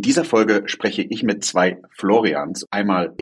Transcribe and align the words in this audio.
In 0.00 0.02
dieser 0.02 0.24
Folge 0.24 0.62
spreche 0.64 1.02
ich 1.02 1.22
mit 1.24 1.44
zwei 1.44 1.82
Florians. 1.90 2.66
Einmal 2.70 3.14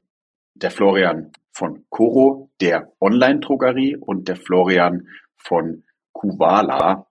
der 0.54 0.70
Florian 0.70 1.32
von 1.50 1.84
Coro, 1.88 2.52
der 2.60 2.92
Online-Drogerie 3.00 3.96
und 3.96 4.28
der 4.28 4.36
Florian 4.36 5.08
von 5.36 5.82
Kuvala, 6.12 7.08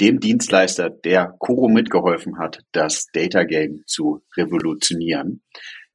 dem 0.00 0.18
Dienstleister, 0.18 0.88
der 0.88 1.36
Coro 1.38 1.68
mitgeholfen 1.68 2.38
hat, 2.38 2.60
das 2.72 3.04
Data 3.12 3.44
Game 3.44 3.82
zu 3.86 4.22
revolutionieren. 4.34 5.42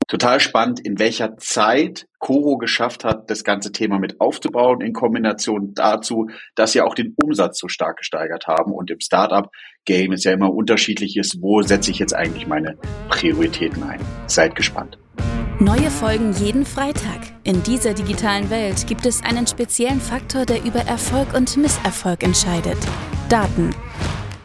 Total 0.08 0.40
spannend, 0.40 0.80
in 0.80 1.00
welcher 1.00 1.36
Zeit 1.36 2.08
Coro 2.20 2.58
geschafft 2.58 3.04
hat, 3.04 3.30
das 3.30 3.44
ganze 3.44 3.74
Thema 3.74 4.00
mit 4.00 4.22
aufzubauen, 4.22 4.80
in 4.80 4.94
Kombination 4.94 5.74
dazu, 5.74 6.30
dass 6.56 6.72
sie 6.72 6.80
auch 6.80 6.96
den 6.96 7.14
Umsatz 7.22 7.60
so 7.60 7.68
stark 7.68 7.98
gesteigert 7.98 8.48
haben. 8.48 8.72
Und 8.72 8.90
im 8.90 9.02
Startup-Game 9.02 10.14
ist 10.14 10.24
ja 10.24 10.32
immer 10.32 10.54
unterschiedliches, 10.54 11.42
wo 11.42 11.62
setze 11.62 11.92
ich 11.92 12.00
jetzt 12.00 12.16
eigentlich 12.16 12.48
meine 12.48 12.78
Prioritäten 13.10 13.84
ein. 13.84 14.00
Seid 14.28 14.56
gespannt. 14.56 14.98
Neue 15.60 15.90
Folgen 15.90 16.32
jeden 16.34 16.66
Freitag. 16.66 17.34
In 17.44 17.62
dieser 17.64 17.94
digitalen 17.94 18.50
Welt 18.50 18.88
gibt 18.88 19.06
es 19.06 19.24
einen 19.24 19.46
speziellen 19.46 20.00
Faktor, 20.00 20.46
der 20.46 20.64
über 20.64 20.80
Erfolg 20.82 21.34
und 21.34 21.58
Misserfolg 21.58 22.24
entscheidet. 22.24 22.78
Daten. 23.28 23.72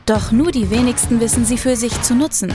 Doch 0.06 0.32
nur 0.32 0.50
die 0.50 0.70
wenigsten 0.70 1.20
wissen 1.20 1.44
sie 1.44 1.58
für 1.58 1.76
sich 1.76 2.02
zu 2.02 2.16
nutzen. 2.16 2.52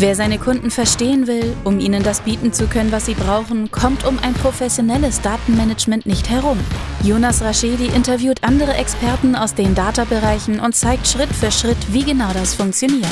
Wer 0.00 0.14
seine 0.14 0.38
Kunden 0.38 0.70
verstehen 0.70 1.26
will, 1.26 1.56
um 1.64 1.80
ihnen 1.80 2.04
das 2.04 2.20
bieten 2.20 2.52
zu 2.52 2.68
können, 2.68 2.92
was 2.92 3.06
sie 3.06 3.14
brauchen, 3.14 3.72
kommt 3.72 4.06
um 4.06 4.16
ein 4.20 4.32
professionelles 4.32 5.20
Datenmanagement 5.22 6.06
nicht 6.06 6.30
herum. 6.30 6.56
Jonas 7.02 7.42
Raschedi 7.42 7.86
interviewt 7.86 8.44
andere 8.44 8.74
Experten 8.74 9.34
aus 9.34 9.56
den 9.56 9.74
Data-Bereichen 9.74 10.60
und 10.60 10.76
zeigt 10.76 11.08
Schritt 11.08 11.30
für 11.30 11.50
Schritt, 11.50 11.92
wie 11.92 12.04
genau 12.04 12.32
das 12.32 12.54
funktioniert. 12.54 13.08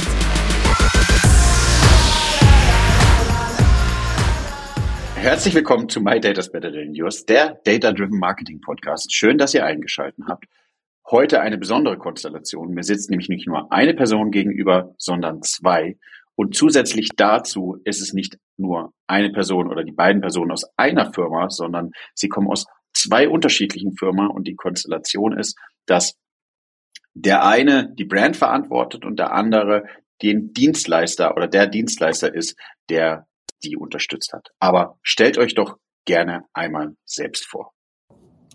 Herzlich 5.17 5.57
willkommen 5.57 5.89
zu 5.89 6.01
My 6.01 6.21
Data's 6.21 6.53
Better 6.53 6.71
Yours, 6.71 7.27
der 7.27 7.61
Data 7.65 7.91
Driven 7.91 8.21
Marketing 8.21 8.61
Podcast. 8.61 9.13
Schön, 9.13 9.39
dass 9.39 9.55
ihr 9.55 9.67
eingeschaltet 9.67 10.25
habt. 10.29 10.45
Heute 11.11 11.41
eine 11.41 11.59
besondere 11.59 11.99
Konstellation. 11.99 12.75
Mir 12.75 12.85
sitzt 12.85 13.11
nämlich 13.11 13.29
nicht 13.29 13.49
nur 13.49 13.73
eine 13.73 13.95
Person 13.95 14.31
gegenüber, 14.31 14.95
sondern 14.99 15.43
zwei. 15.43 15.97
Und 16.37 16.55
zusätzlich 16.55 17.11
dazu 17.17 17.81
ist 17.85 18.03
es 18.03 18.13
nicht 18.13 18.39
nur 18.59 18.93
eine 19.07 19.33
Person 19.33 19.71
oder 19.71 19.85
die 19.85 19.93
beiden 19.93 20.21
Personen 20.21 20.53
aus 20.53 20.65
einer 20.77 21.13
Firma, 21.13 21.49
sondern 21.49 21.93
sie 22.15 22.29
kommen 22.29 22.49
aus 22.49 22.67
zwei 22.95 23.29
unterschiedlichen 23.29 23.97
Firmen 23.97 24.29
und 24.29 24.47
die 24.47 24.55
Konstellation 24.55 25.39
ist, 25.39 25.59
dass 25.87 26.19
der 27.15 27.47
eine 27.47 27.93
die 27.95 28.05
Brand 28.05 28.37
verantwortet 28.37 29.05
und 29.05 29.19
der 29.19 29.33
andere 29.33 29.85
den 30.23 30.53
Dienstleister 30.53 31.35
oder 31.37 31.49
der 31.49 31.67
Dienstleister 31.67 32.35
ist, 32.35 32.59
der 32.91 33.27
die 33.65 33.77
unterstützt 33.77 34.33
hat. 34.33 34.49
Aber 34.61 34.99
stellt 35.03 35.39
euch 35.39 35.55
doch 35.55 35.79
gerne 36.05 36.45
einmal 36.53 36.95
selbst 37.05 37.47
vor. 37.47 37.73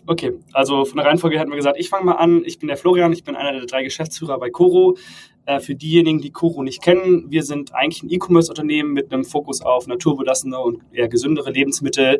Okay, 0.04 0.32
also 0.52 0.84
von 0.84 0.96
der 0.96 1.06
Reihenfolge 1.06 1.38
hätten 1.38 1.50
wir 1.50 1.56
gesagt, 1.56 1.78
ich 1.78 1.88
fange 1.88 2.06
mal 2.06 2.14
an. 2.14 2.42
Ich 2.44 2.58
bin 2.58 2.66
der 2.66 2.76
Florian, 2.76 3.12
ich 3.12 3.22
bin 3.22 3.36
einer 3.36 3.52
der 3.52 3.66
drei 3.66 3.84
Geschäftsführer 3.84 4.38
bei 4.38 4.50
Coro. 4.50 4.96
Äh, 5.44 5.60
für 5.60 5.76
diejenigen, 5.76 6.20
die 6.20 6.30
Coro 6.30 6.62
nicht 6.62 6.82
kennen, 6.82 7.30
wir 7.30 7.44
sind 7.44 7.72
eigentlich 7.74 8.02
ein 8.02 8.10
E-Commerce-Unternehmen 8.10 8.92
mit 8.92 9.12
einem 9.12 9.24
Fokus 9.24 9.60
auf 9.60 9.86
naturbelassene 9.86 10.58
und 10.58 10.82
eher 10.92 11.08
gesündere 11.08 11.50
Lebensmittel. 11.50 12.18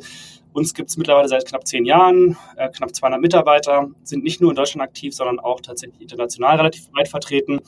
Uns 0.53 0.75
gibt 0.75 0.91
es 0.91 0.97
mittlerweile 0.97 1.29
seit 1.29 1.47
knapp 1.47 1.67
zehn 1.67 1.85
Jahren, 1.85 2.37
äh, 2.57 2.69
knapp 2.69 2.95
200 2.95 3.21
Mitarbeiter, 3.21 3.91
sind 4.05 4.23
nicht 4.23 4.41
nur 4.41 4.51
in 4.51 4.57
Deutschland 4.57 4.83
aktiv, 4.83 5.15
sondern 5.15 5.41
auch 5.41 5.61
tatsächlich 5.61 6.01
international 6.03 6.57
relativ 6.57 6.89
weit 6.93 7.09
vertreten 7.09 7.61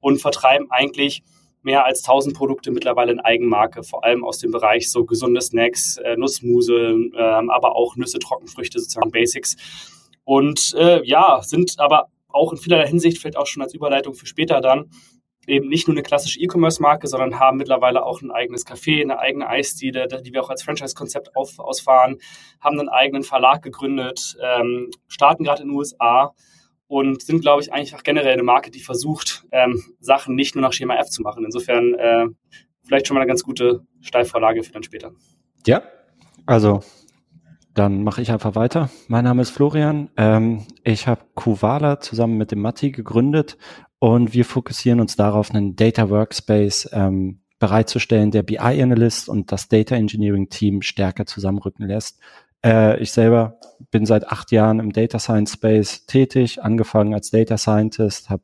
und 0.00 0.20
vertreiben 0.20 0.66
eigentlich 0.70 1.22
mehr 1.62 1.84
als 1.84 2.02
1000 2.02 2.36
Produkte 2.36 2.70
mittlerweile 2.70 3.12
in 3.12 3.20
Eigenmarke, 3.20 3.82
vor 3.82 4.04
allem 4.04 4.24
aus 4.24 4.38
dem 4.38 4.50
Bereich 4.50 4.90
so 4.90 5.04
gesunde 5.04 5.40
Snacks, 5.40 5.98
äh, 5.98 6.16
Nussmuse, 6.16 6.96
äh, 7.14 7.20
aber 7.20 7.76
auch 7.76 7.96
Nüsse, 7.96 8.18
Trockenfrüchte, 8.18 8.78
sozusagen 8.78 9.10
Basics. 9.10 9.56
Und 10.24 10.74
äh, 10.78 11.04
ja, 11.04 11.40
sind 11.42 11.78
aber 11.78 12.08
auch 12.28 12.52
in 12.52 12.58
vielerlei 12.58 12.86
Hinsicht, 12.86 13.18
vielleicht 13.18 13.36
auch 13.36 13.46
schon 13.46 13.62
als 13.62 13.74
Überleitung 13.74 14.14
für 14.14 14.26
später 14.26 14.60
dann, 14.60 14.90
eben 15.46 15.68
nicht 15.68 15.88
nur 15.88 15.94
eine 15.96 16.02
klassische 16.02 16.40
E-Commerce-Marke, 16.40 17.08
sondern 17.08 17.40
haben 17.40 17.56
mittlerweile 17.56 18.04
auch 18.04 18.22
ein 18.22 18.30
eigenes 18.30 18.66
Café, 18.66 19.02
eine 19.02 19.18
eigene 19.18 19.48
Eisdiele, 19.48 20.06
die 20.06 20.32
wir 20.32 20.42
auch 20.42 20.50
als 20.50 20.62
Franchise-Konzept 20.62 21.34
ausfahren, 21.34 22.18
haben 22.60 22.78
einen 22.78 22.88
eigenen 22.88 23.22
Verlag 23.22 23.62
gegründet, 23.62 24.36
ähm, 24.42 24.90
starten 25.08 25.44
gerade 25.44 25.62
in 25.62 25.68
den 25.68 25.76
USA 25.76 26.34
und 26.90 27.22
sind, 27.22 27.40
glaube 27.40 27.62
ich, 27.62 27.72
auch 27.72 28.02
generell 28.02 28.32
eine 28.32 28.42
Marke, 28.42 28.72
die 28.72 28.80
versucht, 28.80 29.44
ähm, 29.52 29.80
Sachen 30.00 30.34
nicht 30.34 30.56
nur 30.56 30.62
nach 30.62 30.72
Schema 30.72 30.96
F 30.96 31.08
zu 31.08 31.22
machen. 31.22 31.44
Insofern 31.44 31.94
äh, 31.94 32.26
vielleicht 32.82 33.06
schon 33.06 33.14
mal 33.14 33.20
eine 33.20 33.28
ganz 33.28 33.44
gute 33.44 33.86
Steilvorlage 34.00 34.64
für 34.64 34.72
dann 34.72 34.82
später. 34.82 35.12
Ja, 35.64 35.82
also 36.46 36.80
dann 37.74 38.02
mache 38.02 38.22
ich 38.22 38.32
einfach 38.32 38.56
weiter. 38.56 38.90
Mein 39.06 39.22
Name 39.22 39.42
ist 39.42 39.50
Florian. 39.50 40.10
Ähm, 40.16 40.66
ich 40.82 41.06
habe 41.06 41.22
Kuvala 41.36 42.00
zusammen 42.00 42.36
mit 42.36 42.50
dem 42.50 42.60
Matti 42.60 42.90
gegründet 42.90 43.56
und 44.00 44.34
wir 44.34 44.44
fokussieren 44.44 44.98
uns 44.98 45.14
darauf, 45.14 45.52
einen 45.52 45.76
Data 45.76 46.10
Workspace 46.10 46.90
ähm, 46.92 47.40
bereitzustellen, 47.60 48.32
der 48.32 48.42
BI 48.42 48.58
Analyst 48.58 49.28
und 49.28 49.52
das 49.52 49.68
Data 49.68 49.94
Engineering 49.94 50.48
Team 50.48 50.82
stärker 50.82 51.24
zusammenrücken 51.24 51.86
lässt. 51.86 52.18
Äh, 52.64 53.00
ich 53.00 53.12
selber 53.12 53.58
bin 53.90 54.06
seit 54.06 54.28
acht 54.28 54.52
Jahren 54.52 54.78
im 54.80 54.92
Data 54.92 55.18
Science 55.18 55.54
Space 55.54 56.06
tätig, 56.06 56.62
angefangen 56.62 57.14
als 57.14 57.30
Data 57.30 57.58
Scientist, 57.58 58.30
habe 58.30 58.42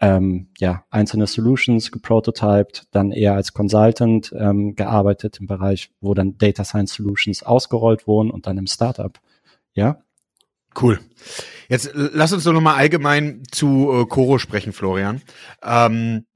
ähm, 0.00 0.48
ja, 0.58 0.84
einzelne 0.90 1.26
Solutions 1.26 1.90
geprototyped, 1.90 2.86
dann 2.90 3.12
eher 3.12 3.34
als 3.34 3.52
Consultant 3.52 4.32
ähm, 4.36 4.74
gearbeitet 4.74 5.38
im 5.40 5.46
Bereich, 5.46 5.90
wo 6.00 6.14
dann 6.14 6.36
Data 6.38 6.64
Science 6.64 6.94
Solutions 6.94 7.42
ausgerollt 7.42 8.06
wurden 8.06 8.30
und 8.30 8.46
dann 8.46 8.58
im 8.58 8.66
Startup. 8.66 9.18
Ja. 9.72 10.02
Cool. 10.80 11.00
Jetzt 11.68 11.90
lass 11.94 12.34
uns 12.34 12.44
doch 12.44 12.52
nochmal 12.52 12.76
allgemein 12.76 13.42
zu 13.50 13.90
äh, 13.90 14.04
Coro 14.04 14.38
sprechen, 14.38 14.74
Florian. 14.74 15.22
Ähm, 15.62 16.26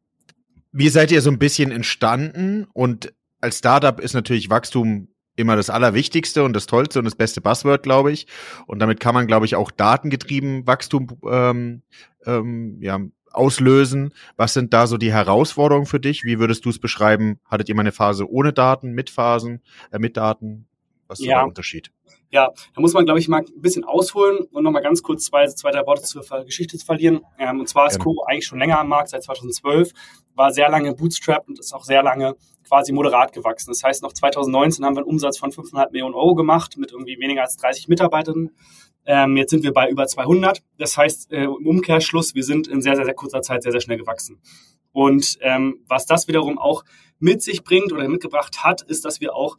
wie 0.72 0.88
seid 0.88 1.10
ihr 1.10 1.20
so 1.20 1.30
ein 1.30 1.38
bisschen 1.38 1.70
entstanden? 1.70 2.66
Und 2.72 3.12
als 3.42 3.58
Startup 3.58 4.00
ist 4.00 4.14
natürlich 4.14 4.48
Wachstum 4.48 5.08
immer 5.36 5.56
das 5.56 5.70
Allerwichtigste 5.70 6.44
und 6.44 6.52
das 6.52 6.66
Tollste 6.66 6.98
und 6.98 7.04
das 7.04 7.14
beste 7.14 7.40
Buzzword, 7.40 7.82
glaube 7.82 8.12
ich. 8.12 8.26
Und 8.66 8.78
damit 8.78 9.00
kann 9.00 9.14
man, 9.14 9.26
glaube 9.26 9.46
ich, 9.46 9.56
auch 9.56 9.70
datengetrieben 9.70 10.66
Wachstum 10.66 11.08
ähm, 11.28 11.82
ähm, 12.26 12.78
ja, 12.80 13.00
auslösen. 13.32 14.12
Was 14.36 14.54
sind 14.54 14.74
da 14.74 14.86
so 14.86 14.96
die 14.96 15.12
Herausforderungen 15.12 15.86
für 15.86 16.00
dich? 16.00 16.24
Wie 16.24 16.38
würdest 16.38 16.64
du 16.64 16.70
es 16.70 16.78
beschreiben? 16.78 17.40
Hattet 17.44 17.68
ihr 17.68 17.74
mal 17.74 17.82
eine 17.82 17.92
Phase 17.92 18.30
ohne 18.30 18.52
Daten, 18.52 18.92
mit 18.92 19.10
Phasen, 19.10 19.62
äh, 19.90 19.98
mit 19.98 20.16
Daten? 20.16 20.66
Was 21.06 21.20
ist 21.20 21.26
ja. 21.26 21.38
der 21.38 21.46
Unterschied? 21.46 21.90
Ja, 22.32 22.52
da 22.74 22.80
muss 22.80 22.92
man, 22.92 23.04
glaube 23.04 23.18
ich, 23.18 23.26
mal 23.26 23.40
ein 23.40 23.60
bisschen 23.60 23.84
ausholen 23.84 24.38
und 24.52 24.62
nochmal 24.62 24.82
ganz 24.82 25.02
kurz 25.02 25.24
zwei, 25.24 25.46
zwei 25.48 25.72
drei 25.72 25.84
Worte 25.84 26.02
zur 26.02 26.22
Geschichte 26.44 26.78
zu 26.78 26.86
verlieren. 26.86 27.22
Ähm, 27.38 27.58
und 27.58 27.68
zwar 27.68 27.88
ist 27.88 27.98
ja. 27.98 28.04
Co 28.04 28.22
eigentlich 28.24 28.46
schon 28.46 28.60
länger 28.60 28.78
am 28.78 28.88
Markt, 28.88 29.08
seit 29.08 29.24
2012, 29.24 29.90
war 30.36 30.52
sehr 30.52 30.68
lange 30.70 30.94
Bootstrap 30.94 31.48
und 31.48 31.58
ist 31.58 31.74
auch 31.74 31.84
sehr 31.84 32.04
lange 32.04 32.36
quasi 32.66 32.92
moderat 32.92 33.32
gewachsen. 33.32 33.70
Das 33.70 33.82
heißt, 33.82 34.02
noch 34.02 34.12
2019 34.12 34.84
haben 34.84 34.94
wir 34.94 35.00
einen 35.00 35.08
Umsatz 35.08 35.38
von 35.38 35.50
5,5 35.50 35.90
Millionen 35.90 36.14
Euro 36.14 36.36
gemacht 36.36 36.76
mit 36.76 36.92
irgendwie 36.92 37.18
weniger 37.18 37.42
als 37.42 37.56
30 37.56 37.88
Mitarbeitern. 37.88 38.50
Ähm, 39.06 39.36
jetzt 39.36 39.50
sind 39.50 39.64
wir 39.64 39.72
bei 39.72 39.88
über 39.88 40.06
200. 40.06 40.62
Das 40.78 40.96
heißt, 40.96 41.32
äh, 41.32 41.44
im 41.44 41.66
Umkehrschluss, 41.66 42.36
wir 42.36 42.44
sind 42.44 42.68
in 42.68 42.80
sehr, 42.80 42.94
sehr, 42.94 43.06
sehr 43.06 43.14
kurzer 43.14 43.42
Zeit 43.42 43.64
sehr, 43.64 43.72
sehr 43.72 43.80
schnell 43.80 43.98
gewachsen. 43.98 44.40
Und 44.92 45.36
ähm, 45.40 45.82
was 45.88 46.06
das 46.06 46.28
wiederum 46.28 46.58
auch 46.58 46.84
mit 47.18 47.42
sich 47.42 47.64
bringt 47.64 47.92
oder 47.92 48.06
mitgebracht 48.08 48.62
hat, 48.62 48.82
ist, 48.82 49.04
dass 49.04 49.20
wir 49.20 49.34
auch 49.34 49.56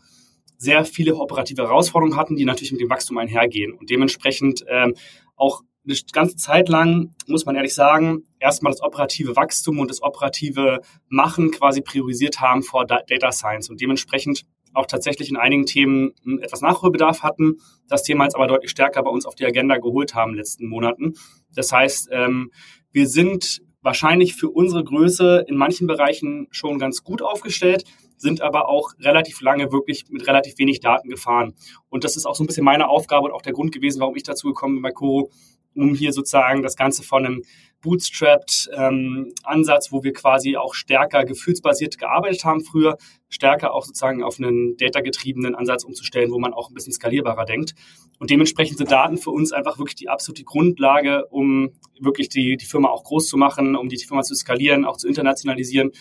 sehr 0.61 0.85
viele 0.85 1.15
operative 1.15 1.63
Herausforderungen 1.63 2.15
hatten, 2.15 2.35
die 2.35 2.45
natürlich 2.45 2.71
mit 2.71 2.81
dem 2.81 2.89
Wachstum 2.91 3.17
einhergehen. 3.17 3.73
Und 3.73 3.89
dementsprechend 3.89 4.63
ähm, 4.67 4.93
auch 5.35 5.63
eine 5.83 5.95
ganze 6.13 6.35
Zeit 6.35 6.69
lang, 6.69 7.15
muss 7.25 7.47
man 7.47 7.55
ehrlich 7.55 7.73
sagen, 7.73 8.25
erstmal 8.39 8.71
das 8.71 8.83
operative 8.83 9.35
Wachstum 9.35 9.79
und 9.79 9.89
das 9.89 10.03
operative 10.03 10.81
Machen 11.09 11.49
quasi 11.49 11.81
priorisiert 11.81 12.41
haben 12.41 12.61
vor 12.61 12.85
Data 12.85 13.31
Science. 13.31 13.71
Und 13.71 13.81
dementsprechend 13.81 14.43
auch 14.73 14.85
tatsächlich 14.85 15.31
in 15.31 15.35
einigen 15.37 15.65
Themen 15.65 16.13
etwas 16.43 16.61
Nachholbedarf 16.61 17.23
hatten, 17.23 17.55
das 17.89 18.03
Thema 18.03 18.25
jetzt 18.25 18.35
aber 18.35 18.45
deutlich 18.45 18.69
stärker 18.69 19.01
bei 19.01 19.09
uns 19.09 19.25
auf 19.25 19.33
die 19.33 19.45
Agenda 19.45 19.77
geholt 19.77 20.13
haben 20.13 20.29
in 20.29 20.35
den 20.35 20.41
letzten 20.41 20.67
Monaten. 20.67 21.15
Das 21.55 21.71
heißt, 21.71 22.09
ähm, 22.11 22.51
wir 22.91 23.07
sind 23.07 23.63
wahrscheinlich 23.81 24.35
für 24.35 24.51
unsere 24.51 24.83
Größe 24.83 25.43
in 25.47 25.57
manchen 25.57 25.87
Bereichen 25.87 26.47
schon 26.51 26.77
ganz 26.77 27.03
gut 27.03 27.23
aufgestellt, 27.23 27.83
sind 28.21 28.41
aber 28.41 28.69
auch 28.69 28.91
relativ 28.99 29.41
lange 29.41 29.71
wirklich 29.71 30.05
mit 30.09 30.27
relativ 30.27 30.57
wenig 30.57 30.79
Daten 30.79 31.09
gefahren. 31.09 31.55
Und 31.89 32.03
das 32.03 32.15
ist 32.15 32.25
auch 32.25 32.35
so 32.35 32.43
ein 32.43 32.47
bisschen 32.47 32.63
meine 32.63 32.87
Aufgabe 32.87 33.25
und 33.25 33.33
auch 33.33 33.41
der 33.41 33.53
Grund 33.53 33.71
gewesen, 33.71 33.99
warum 33.99 34.15
ich 34.15 34.23
dazu 34.23 34.47
gekommen 34.47 34.75
bin 34.75 34.83
bei 34.83 34.91
Coro, 34.91 35.31
um 35.75 35.95
hier 35.95 36.13
sozusagen 36.13 36.63
das 36.63 36.75
Ganze 36.75 37.03
von 37.03 37.25
einem 37.25 37.43
bootstrapped 37.81 38.69
ähm, 38.75 39.33
Ansatz, 39.43 39.91
wo 39.91 40.03
wir 40.03 40.13
quasi 40.13 40.55
auch 40.55 40.75
stärker 40.75 41.25
gefühlsbasiert 41.25 41.97
gearbeitet 41.97 42.43
haben 42.43 42.63
früher, 42.63 42.97
stärker 43.29 43.73
auch 43.73 43.85
sozusagen 43.85 44.21
auf 44.21 44.37
einen 44.37 44.77
data-getriebenen 44.77 45.55
Ansatz 45.55 45.83
umzustellen, 45.83 46.31
wo 46.31 46.37
man 46.37 46.53
auch 46.53 46.69
ein 46.69 46.73
bisschen 46.73 46.93
skalierbarer 46.93 47.45
denkt. 47.45 47.73
Und 48.19 48.29
dementsprechend 48.29 48.77
sind 48.77 48.91
Daten 48.91 49.17
für 49.17 49.31
uns 49.31 49.51
einfach 49.51 49.79
wirklich 49.79 49.95
die 49.95 50.09
absolute 50.09 50.43
Grundlage, 50.43 51.25
um 51.27 51.71
wirklich 51.99 52.29
die, 52.29 52.57
die 52.57 52.65
Firma 52.65 52.89
auch 52.89 53.03
groß 53.03 53.27
zu 53.27 53.37
machen, 53.37 53.75
um 53.75 53.89
die 53.89 53.97
Firma 53.97 54.21
zu 54.21 54.35
skalieren, 54.35 54.85
auch 54.85 54.97
zu 54.97 55.07
internationalisieren 55.07 55.91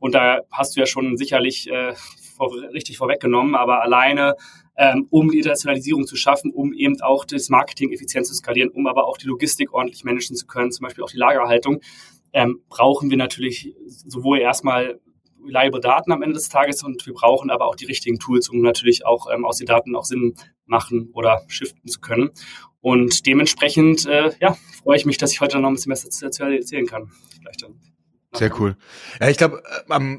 Und 0.00 0.14
da 0.14 0.40
hast 0.50 0.74
du 0.74 0.80
ja 0.80 0.86
schon 0.86 1.16
sicherlich 1.16 1.70
äh, 1.70 1.94
vor, 2.36 2.52
richtig 2.72 2.98
vorweggenommen, 2.98 3.54
aber 3.54 3.82
alleine 3.82 4.34
ähm, 4.76 5.06
um 5.10 5.30
die 5.30 5.36
Internationalisierung 5.36 6.06
zu 6.06 6.16
schaffen, 6.16 6.50
um 6.50 6.72
eben 6.72 7.00
auch 7.02 7.26
das 7.26 7.50
Marketing 7.50 7.92
effizient 7.92 8.26
zu 8.26 8.34
skalieren, 8.34 8.70
um 8.70 8.86
aber 8.86 9.06
auch 9.06 9.18
die 9.18 9.26
Logistik 9.26 9.72
ordentlich 9.74 10.04
managen 10.04 10.34
zu 10.34 10.46
können, 10.46 10.72
zum 10.72 10.84
Beispiel 10.84 11.04
auch 11.04 11.10
die 11.10 11.18
Lagerhaltung, 11.18 11.80
ähm, 12.32 12.62
brauchen 12.68 13.10
wir 13.10 13.18
natürlich 13.18 13.74
sowohl 13.86 14.40
erstmal 14.40 14.98
reliable 15.44 15.80
Daten 15.80 16.12
am 16.12 16.22
Ende 16.22 16.34
des 16.34 16.48
Tages 16.48 16.82
und 16.82 17.04
wir 17.06 17.14
brauchen 17.14 17.50
aber 17.50 17.66
auch 17.66 17.76
die 17.76 17.86
richtigen 17.86 18.18
Tools, 18.18 18.48
um 18.48 18.60
natürlich 18.60 19.04
auch 19.04 19.26
ähm, 19.32 19.44
aus 19.44 19.58
den 19.58 19.66
Daten 19.66 19.94
auch 19.94 20.04
Sinn 20.04 20.34
machen 20.66 21.10
oder 21.12 21.42
shiften 21.48 21.88
zu 21.88 22.00
können. 22.00 22.30
Und 22.80 23.26
dementsprechend, 23.26 24.06
äh, 24.06 24.32
ja, 24.40 24.56
freue 24.82 24.96
ich 24.96 25.04
mich, 25.04 25.18
dass 25.18 25.32
ich 25.32 25.40
heute 25.40 25.58
noch 25.58 25.68
ein 25.68 25.74
bisschen 25.74 25.90
mehr 25.90 25.98
dazu 26.20 26.44
erzählen 26.44 26.86
kann. 26.86 27.10
Sehr 28.32 28.58
cool. 28.60 28.76
Ja, 29.20 29.28
ich 29.28 29.38
glaube, 29.38 29.62
äh, 29.88 30.18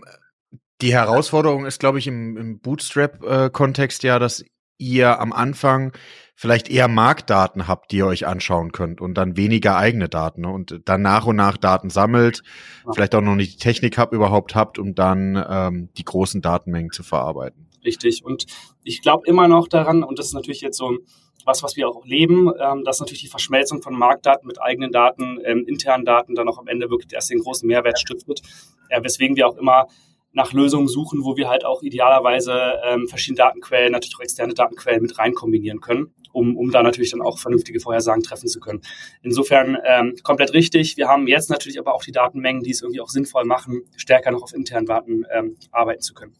die 0.81 0.93
Herausforderung 0.93 1.65
ist, 1.65 1.79
glaube 1.79 1.99
ich, 1.99 2.07
im, 2.07 2.37
im 2.37 2.59
Bootstrap-Kontext 2.59 4.03
ja, 4.03 4.19
dass 4.19 4.43
ihr 4.77 5.19
am 5.19 5.31
Anfang 5.31 5.93
vielleicht 6.35 6.69
eher 6.69 6.87
Marktdaten 6.87 7.67
habt, 7.67 7.91
die 7.91 7.97
ihr 7.97 8.07
euch 8.07 8.25
anschauen 8.25 8.71
könnt 8.71 8.99
und 8.99 9.13
dann 9.13 9.37
weniger 9.37 9.77
eigene 9.77 10.09
Daten 10.09 10.41
ne? 10.41 10.49
und 10.49 10.81
dann 10.85 11.03
nach 11.03 11.27
und 11.27 11.35
nach 11.35 11.55
Daten 11.55 11.91
sammelt, 11.91 12.41
ja. 12.85 12.93
vielleicht 12.93 13.13
auch 13.13 13.21
noch 13.21 13.35
nicht 13.35 13.53
die 13.53 13.63
Technik 13.63 13.99
habt, 13.99 14.11
überhaupt 14.11 14.55
habt, 14.55 14.79
um 14.79 14.95
dann 14.95 15.41
ähm, 15.47 15.89
die 15.97 16.03
großen 16.03 16.41
Datenmengen 16.41 16.91
zu 16.91 17.03
verarbeiten. 17.03 17.67
Richtig. 17.85 18.25
Und 18.25 18.47
ich 18.83 19.03
glaube 19.03 19.27
immer 19.27 19.47
noch 19.47 19.67
daran, 19.67 20.03
und 20.03 20.17
das 20.17 20.27
ist 20.27 20.33
natürlich 20.33 20.61
jetzt 20.61 20.77
so 20.77 20.97
was, 21.45 21.63
was 21.63 21.75
wir 21.75 21.87
auch 21.87 22.05
leben, 22.05 22.51
ähm, 22.59 22.83
dass 22.83 22.99
natürlich 22.99 23.21
die 23.21 23.27
Verschmelzung 23.27 23.81
von 23.81 23.93
Marktdaten 23.97 24.47
mit 24.47 24.61
eigenen 24.61 24.91
Daten, 24.91 25.39
ähm, 25.43 25.65
internen 25.67 26.05
Daten 26.05 26.35
dann 26.35 26.47
auch 26.47 26.57
am 26.57 26.67
Ende 26.67 26.89
wirklich 26.89 27.13
erst 27.13 27.29
den 27.29 27.39
großen 27.39 27.67
Mehrwert 27.67 27.99
stiftet, 27.99 28.41
äh, 28.89 29.01
weswegen 29.03 29.35
wir 29.35 29.47
auch 29.47 29.57
immer 29.57 29.87
nach 30.33 30.53
Lösungen 30.53 30.87
suchen, 30.87 31.23
wo 31.23 31.35
wir 31.35 31.49
halt 31.49 31.65
auch 31.65 31.83
idealerweise 31.83 32.79
ähm, 32.85 33.07
verschiedene 33.07 33.37
Datenquellen, 33.37 33.91
natürlich 33.91 34.15
auch 34.15 34.21
externe 34.21 34.53
Datenquellen 34.53 35.01
mit 35.01 35.17
rein 35.19 35.33
kombinieren 35.33 35.81
können, 35.81 36.13
um, 36.31 36.57
um 36.57 36.71
da 36.71 36.83
natürlich 36.83 37.11
dann 37.11 37.21
auch 37.21 37.37
vernünftige 37.37 37.79
Vorhersagen 37.79 38.23
treffen 38.23 38.47
zu 38.47 38.59
können. 38.59 38.81
Insofern 39.21 39.77
ähm, 39.85 40.15
komplett 40.23 40.53
richtig. 40.53 40.95
Wir 40.97 41.07
haben 41.07 41.27
jetzt 41.27 41.49
natürlich 41.49 41.79
aber 41.79 41.93
auch 41.93 42.03
die 42.03 42.13
Datenmengen, 42.13 42.63
die 42.63 42.71
es 42.71 42.81
irgendwie 42.81 43.01
auch 43.01 43.09
sinnvoll 43.09 43.45
machen, 43.45 43.83
stärker 43.97 44.31
noch 44.31 44.43
auf 44.43 44.53
internen 44.53 44.85
Daten 44.85 45.25
ähm, 45.33 45.57
arbeiten 45.71 46.01
zu 46.01 46.13
können. 46.13 46.33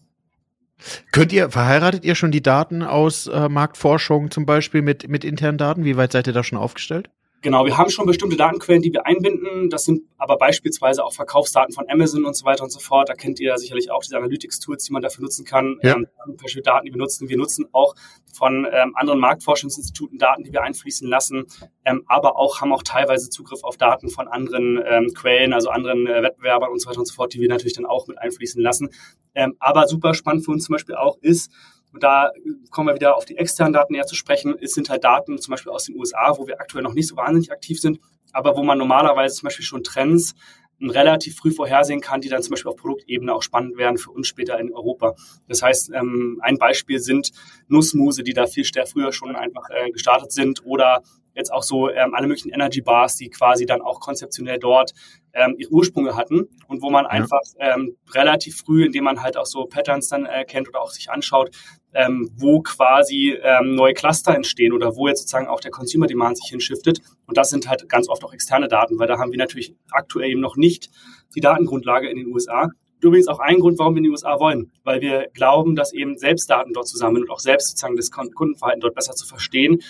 Könnt 1.12 1.32
ihr, 1.32 1.50
verheiratet 1.50 2.04
ihr 2.06 2.16
schon 2.16 2.32
die 2.32 2.42
Daten 2.42 2.84
aus 2.84 3.28
äh, 3.28 3.50
Marktforschung 3.50 4.32
zum 4.32 4.46
Beispiel 4.46 4.82
mit, 4.82 5.08
mit 5.08 5.24
internen 5.24 5.58
Daten? 5.58 5.86
Wie 5.86 5.98
weit 5.98 6.12
seid 6.12 6.28
ihr 6.28 6.34
da 6.34 6.44
schon 6.44 6.58
aufgestellt? 6.58 7.10
Genau, 7.44 7.66
wir 7.66 7.76
haben 7.76 7.90
schon 7.90 8.06
bestimmte 8.06 8.38
Datenquellen, 8.38 8.84
die 8.84 8.94
wir 8.94 9.08
einbinden. 9.08 9.72
Das 9.72 9.86
sind 9.86 10.04
aber 10.20 10.38
beispielsweise 10.38 11.04
auch 11.04 11.14
Verkaufsdaten 11.14 11.74
von 11.74 11.90
Amazon 11.90 12.24
und 12.26 12.36
so 12.36 12.46
weiter 12.46 12.64
und 12.64 12.70
so 12.70 12.80
fort. 12.80 13.10
Da 13.10 13.16
kennt 13.16 13.40
ihr 13.40 13.58
sicherlich 13.58 13.90
auch 13.90 14.02
diese 14.04 14.16
Analytics-Tools, 14.18 14.84
die 14.84 14.94
man 14.94 15.02
dafür 15.02 15.24
nutzen 15.24 15.44
kann. 15.44 15.80
Ja. 15.82 15.96
Ähm, 15.96 16.08
verschiedene 16.38 16.64
Daten, 16.64 16.86
die 16.86 16.94
wir 16.94 17.00
nutzen. 17.00 17.30
Wir 17.30 17.38
nutzen 17.38 17.68
auch 17.72 17.96
von 18.32 18.68
ähm, 18.72 18.96
anderen 18.96 19.20
Marktforschungsinstituten 19.20 20.20
Daten, 20.20 20.44
die 20.44 20.54
wir 20.54 20.62
einfließen 20.62 21.08
lassen, 21.08 21.48
ähm, 21.84 22.04
aber 22.06 22.38
auch 22.38 22.62
haben 22.62 22.72
auch 22.74 22.84
teilweise 22.84 23.30
Zugriff 23.30 23.64
auf 23.64 23.76
Daten 23.76 24.10
von 24.10 24.28
anderen 24.28 24.80
ähm, 24.86 25.12
Quellen, 25.16 25.54
also 25.54 25.70
anderen 25.70 26.06
äh, 26.06 26.22
Wettbewerbern 26.22 26.72
und 26.72 26.80
so 26.80 26.90
weiter 26.90 27.00
und 27.00 27.08
so 27.08 27.16
fort, 27.16 27.34
die 27.34 27.42
wir 27.42 27.50
natürlich 27.50 27.74
dann 27.74 27.86
auch 27.86 28.08
mit 28.08 28.20
einfließen 28.20 28.62
lassen. 28.62 28.90
Ähm, 29.34 29.56
aber 29.60 29.88
super 29.88 30.14
spannend 30.14 30.46
für 30.46 30.52
uns 30.52 30.66
zum 30.66 30.74
Beispiel 30.74 30.96
auch 30.96 31.18
ist, 31.22 31.52
und 31.94 32.04
da 32.04 32.32
kommen 32.70 32.88
wir 32.88 32.96
wieder 32.96 33.18
auf 33.18 33.26
die 33.26 33.38
externen 33.38 33.74
Daten 33.74 33.94
näher 33.94 34.06
zu 34.06 34.16
sprechen. 34.16 34.56
Es 34.62 34.74
sind 34.74 34.90
halt 34.90 35.04
Daten 35.04 35.38
zum 35.40 35.52
Beispiel 35.52 35.72
aus 35.72 35.86
den 35.86 35.98
USA, 35.98 36.38
wo 36.38 36.48
wir 36.48 36.60
aktuell 36.60 36.84
noch 36.84 36.94
nicht 36.94 37.08
so 37.08 37.18
wahnsinnig 37.18 37.52
aktiv 37.52 37.80
sind, 37.80 38.00
aber 38.32 38.56
wo 38.56 38.64
man 38.64 38.78
normalerweise 38.78 39.36
zum 39.36 39.48
Beispiel 39.48 39.66
schon 39.66 39.84
Trends 39.84 40.34
relativ 40.82 41.36
früh 41.36 41.52
vorhersehen 41.52 42.02
kann, 42.02 42.22
die 42.22 42.30
dann 42.30 42.42
zum 42.42 42.52
Beispiel 42.52 42.72
auf 42.72 42.78
Produktebene 42.78 43.34
auch 43.34 43.44
spannend 43.44 43.78
werden 43.78 43.98
für 43.98 44.12
uns 44.12 44.28
später 44.28 44.60
in 44.60 44.74
Europa. 44.74 45.16
Das 45.48 45.62
heißt, 45.62 45.92
ähm, 45.94 46.40
ein 46.42 46.58
Beispiel 46.58 47.00
sind 47.00 47.32
Nussmuse, 47.68 48.24
die 48.24 48.34
da 48.34 48.48
viel 48.48 48.66
früher 48.86 49.12
schon 49.12 49.36
einfach 49.36 49.70
äh, 49.70 49.92
gestartet 49.92 50.32
sind 50.32 50.66
oder 50.66 51.04
jetzt 51.34 51.52
auch 51.52 51.64
so 51.64 51.90
ähm, 51.90 52.14
alle 52.14 52.28
möglichen 52.28 52.52
Energy 52.52 52.82
Bars, 52.82 53.16
die 53.16 53.30
quasi 53.30 53.66
dann 53.66 53.82
auch 53.82 54.00
konzeptionell 54.00 54.60
dort 54.60 54.94
ähm, 55.34 55.56
ihre 55.58 55.72
Ursprünge 55.72 56.16
hatten 56.16 56.50
und 56.68 56.82
wo 56.82 56.90
man 56.90 57.06
ja. 57.06 57.12
einfach 57.12 57.42
ähm, 57.60 57.96
relativ 58.14 58.58
früh, 58.58 58.86
indem 58.86 59.06
man 59.06 59.22
halt 59.22 59.38
auch 59.38 59.46
so 59.46 59.66
Patterns 59.66 60.10
dann 60.10 60.26
erkennt 60.26 60.68
oder 60.68 60.82
auch 60.82 60.92
sich 60.92 61.10
anschaut, 61.10 61.52
ähm, 61.94 62.30
wo 62.36 62.62
quasi 62.62 63.38
ähm, 63.42 63.76
neue 63.76 63.94
Cluster 63.94 64.34
entstehen 64.34 64.74
oder 64.74 64.96
wo 64.96 65.08
jetzt 65.08 65.22
sozusagen 65.22 65.48
auch 65.48 65.60
der 65.60 65.72
Consumer 65.72 66.08
Demand 66.08 66.38
sich 66.38 66.50
hinschiftet. 66.50 67.02
Und 67.28 67.38
das 67.38 67.50
sind 67.50 67.68
halt 67.68 67.90
ganz 67.90 68.08
oft 68.08 68.24
auch 68.24 68.34
externe 68.34 68.68
Daten, 68.68 69.00
weil 69.00 69.08
da 69.08 69.18
haben 69.18 69.32
wir 69.32 69.38
natürlich 69.38 69.76
aktuell 69.92 70.32
eben 70.32 70.42
noch 70.42 70.56
nicht 70.56 70.90
die 71.36 71.42
Datengrundlage 71.42 72.10
in 72.10 72.18
den 72.18 72.28
USA. 72.28 72.70
Übrigens 73.02 73.28
auch 73.28 73.40
ein 73.40 73.60
Grund, 73.60 73.80
warum 73.80 73.96
wir 73.96 73.98
in 73.98 74.04
die 74.04 74.10
USA 74.10 74.40
wollen, 74.40 74.72
weil 74.84 75.02
wir 75.02 75.28
glauben, 75.34 75.76
dass 75.76 75.92
eben 75.92 76.18
selbst 76.18 76.50
Daten 76.50 76.72
dort 76.74 76.88
zusammen 76.88 77.24
und 77.24 77.32
auch 77.32 77.40
selbst 77.40 77.70
sozusagen 77.70 77.96
das 77.96 78.12
Kundenverhalten 78.12 78.82
dort 78.82 78.94
besser 78.94 79.14
zu 79.14 79.28
verstehen, 79.28 79.82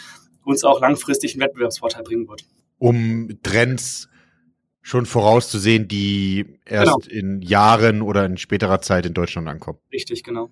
uns 0.45 0.63
auch 0.63 0.80
langfristig 0.80 1.33
einen 1.33 1.42
Wettbewerbsvorteil 1.42 2.03
bringen 2.03 2.27
wird. 2.27 2.45
Um 2.77 3.30
Trends 3.44 4.09
schon 4.81 5.06
vorauszusehen, 5.06 5.88
die 5.88 6.57
erst 6.65 7.09
genau. 7.09 7.19
in 7.19 7.42
Jahren 7.42 8.01
oder 8.01 8.25
in 8.25 8.38
späterer 8.38 8.81
Zeit 8.81 9.06
in 9.06 9.13
Deutschland 9.13 9.48
ankommen. 9.48 9.77
Richtig, 9.92 10.24
genau. 10.24 10.50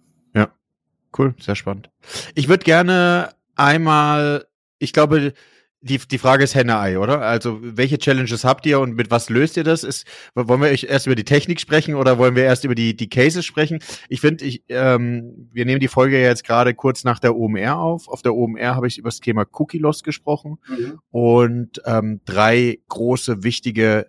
Cool, 1.18 1.36
sehr 1.40 1.56
spannend. 1.56 1.90
Ich 2.36 2.48
würde 2.48 2.64
gerne 2.64 3.34
einmal, 3.56 4.46
ich 4.78 4.94
glaube, 4.94 5.34
die, 5.82 5.98
die 5.98 6.18
Frage 6.18 6.44
ist 6.44 6.56
Henne-Ei, 6.56 7.00
oder? 7.00 7.22
Also, 7.22 7.60
welche 7.62 7.98
Challenges 7.98 8.44
habt 8.44 8.66
ihr 8.66 8.82
und 8.82 8.96
mit 8.96 9.12
was 9.12 9.30
löst 9.30 9.56
ihr 9.56 9.64
das? 9.64 9.84
Ist, 9.86 10.06
wollen 10.36 10.62
wir 10.62 10.70
erst 10.70 11.06
über 11.06 11.16
die 11.16 11.24
Technik 11.24 11.62
sprechen 11.62 11.96
oder 11.96 12.18
wollen 12.18 12.36
wir 12.36 12.44
erst 12.44 12.66
über 12.66 12.76
die, 12.76 12.98
die 12.98 13.08
Cases 13.08 13.46
sprechen? 13.46 13.80
Ich 14.10 14.20
finde, 14.20 14.44
ich, 14.44 14.64
ähm, 14.68 15.50
wir 15.54 15.66
nehmen 15.66 15.80
die 15.80 15.88
Folge 15.88 16.22
jetzt 16.22 16.44
gerade 16.44 16.74
kurz 16.74 17.06
nach 17.06 17.20
der 17.20 17.36
OMR 17.36 17.78
auf. 17.78 18.10
Auf 18.10 18.22
der 18.22 18.36
OMR 18.36 18.76
habe 18.76 18.88
ich 18.88 18.98
über 18.98 19.08
das 19.08 19.22
Thema 19.22 19.46
Cookie-Loss 19.50 20.04
gesprochen 20.04 20.58
mhm. 20.68 21.00
und 21.12 21.82
ähm, 21.86 22.20
drei 22.26 22.80
große, 22.90 23.44
wichtige 23.44 24.08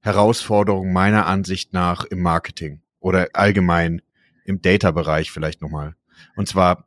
Herausforderungen 0.00 0.92
meiner 0.92 1.26
Ansicht 1.26 1.72
nach 1.72 2.04
im 2.04 2.20
Marketing 2.20 2.80
oder 3.00 3.28
allgemein 3.32 4.02
im 4.44 4.62
Data-Bereich 4.62 5.32
vielleicht 5.32 5.62
nochmal. 5.62 5.96
Und 6.36 6.48
zwar 6.48 6.86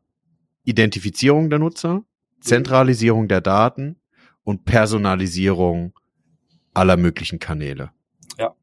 Identifizierung 0.64 1.50
der 1.50 1.60
Nutzer, 1.60 2.04
Zentralisierung 2.42 3.28
der 3.28 3.42
Daten 3.42 3.98
und 4.44 4.66
Personalisierung 4.66 5.94
aller 6.74 6.98
möglichen 6.98 7.40
Kanäle. 7.40 7.92
Ja. 8.38 8.54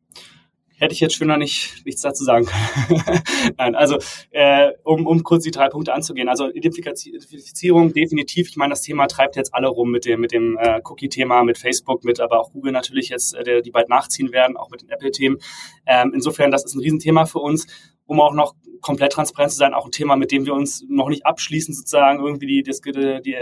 Hätte 0.78 0.94
ich 0.94 1.00
jetzt 1.00 1.14
schöner 1.14 1.36
nicht, 1.36 1.84
nichts 1.86 2.02
dazu 2.02 2.24
sagen 2.24 2.46
können. 2.46 3.22
Nein, 3.56 3.74
also 3.74 3.98
äh, 4.30 4.72
um, 4.84 5.06
um 5.06 5.22
kurz 5.22 5.44
die 5.44 5.50
drei 5.50 5.68
Punkte 5.68 5.94
anzugehen. 5.94 6.28
Also 6.28 6.50
Identifizierung 6.50 7.92
definitiv. 7.92 8.48
Ich 8.48 8.56
meine, 8.56 8.70
das 8.70 8.82
Thema 8.82 9.06
treibt 9.06 9.36
jetzt 9.36 9.54
alle 9.54 9.68
rum 9.68 9.90
mit 9.90 10.04
dem, 10.04 10.20
mit 10.20 10.32
dem 10.32 10.58
äh, 10.58 10.80
Cookie-Thema, 10.84 11.44
mit 11.44 11.58
Facebook, 11.58 12.04
mit 12.04 12.20
aber 12.20 12.40
auch 12.40 12.50
Google 12.52 12.72
natürlich 12.72 13.08
jetzt, 13.08 13.34
äh, 13.34 13.62
die 13.62 13.70
bald 13.70 13.88
nachziehen 13.88 14.32
werden, 14.32 14.56
auch 14.56 14.70
mit 14.70 14.82
den 14.82 14.88
Apple-Themen. 14.90 15.38
Ähm, 15.86 16.12
insofern, 16.14 16.50
das 16.50 16.64
ist 16.64 16.74
ein 16.74 16.80
Riesenthema 16.80 17.26
für 17.26 17.38
uns 17.38 17.66
um 18.12 18.20
auch 18.20 18.34
noch 18.34 18.54
komplett 18.82 19.12
transparent 19.12 19.52
zu 19.52 19.58
sein, 19.58 19.72
auch 19.72 19.86
ein 19.86 19.90
Thema, 19.90 20.16
mit 20.16 20.32
dem 20.32 20.44
wir 20.44 20.52
uns 20.54 20.84
noch 20.88 21.08
nicht 21.08 21.24
abschließend 21.24 21.76
sozusagen 21.76 22.20
irgendwie 22.20 22.46
die, 22.46 22.62
das, 22.62 22.80
die, 22.80 23.36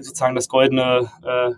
sozusagen 0.00 0.34
das 0.34 0.48
goldene 0.48 1.10
äh, 1.22 1.52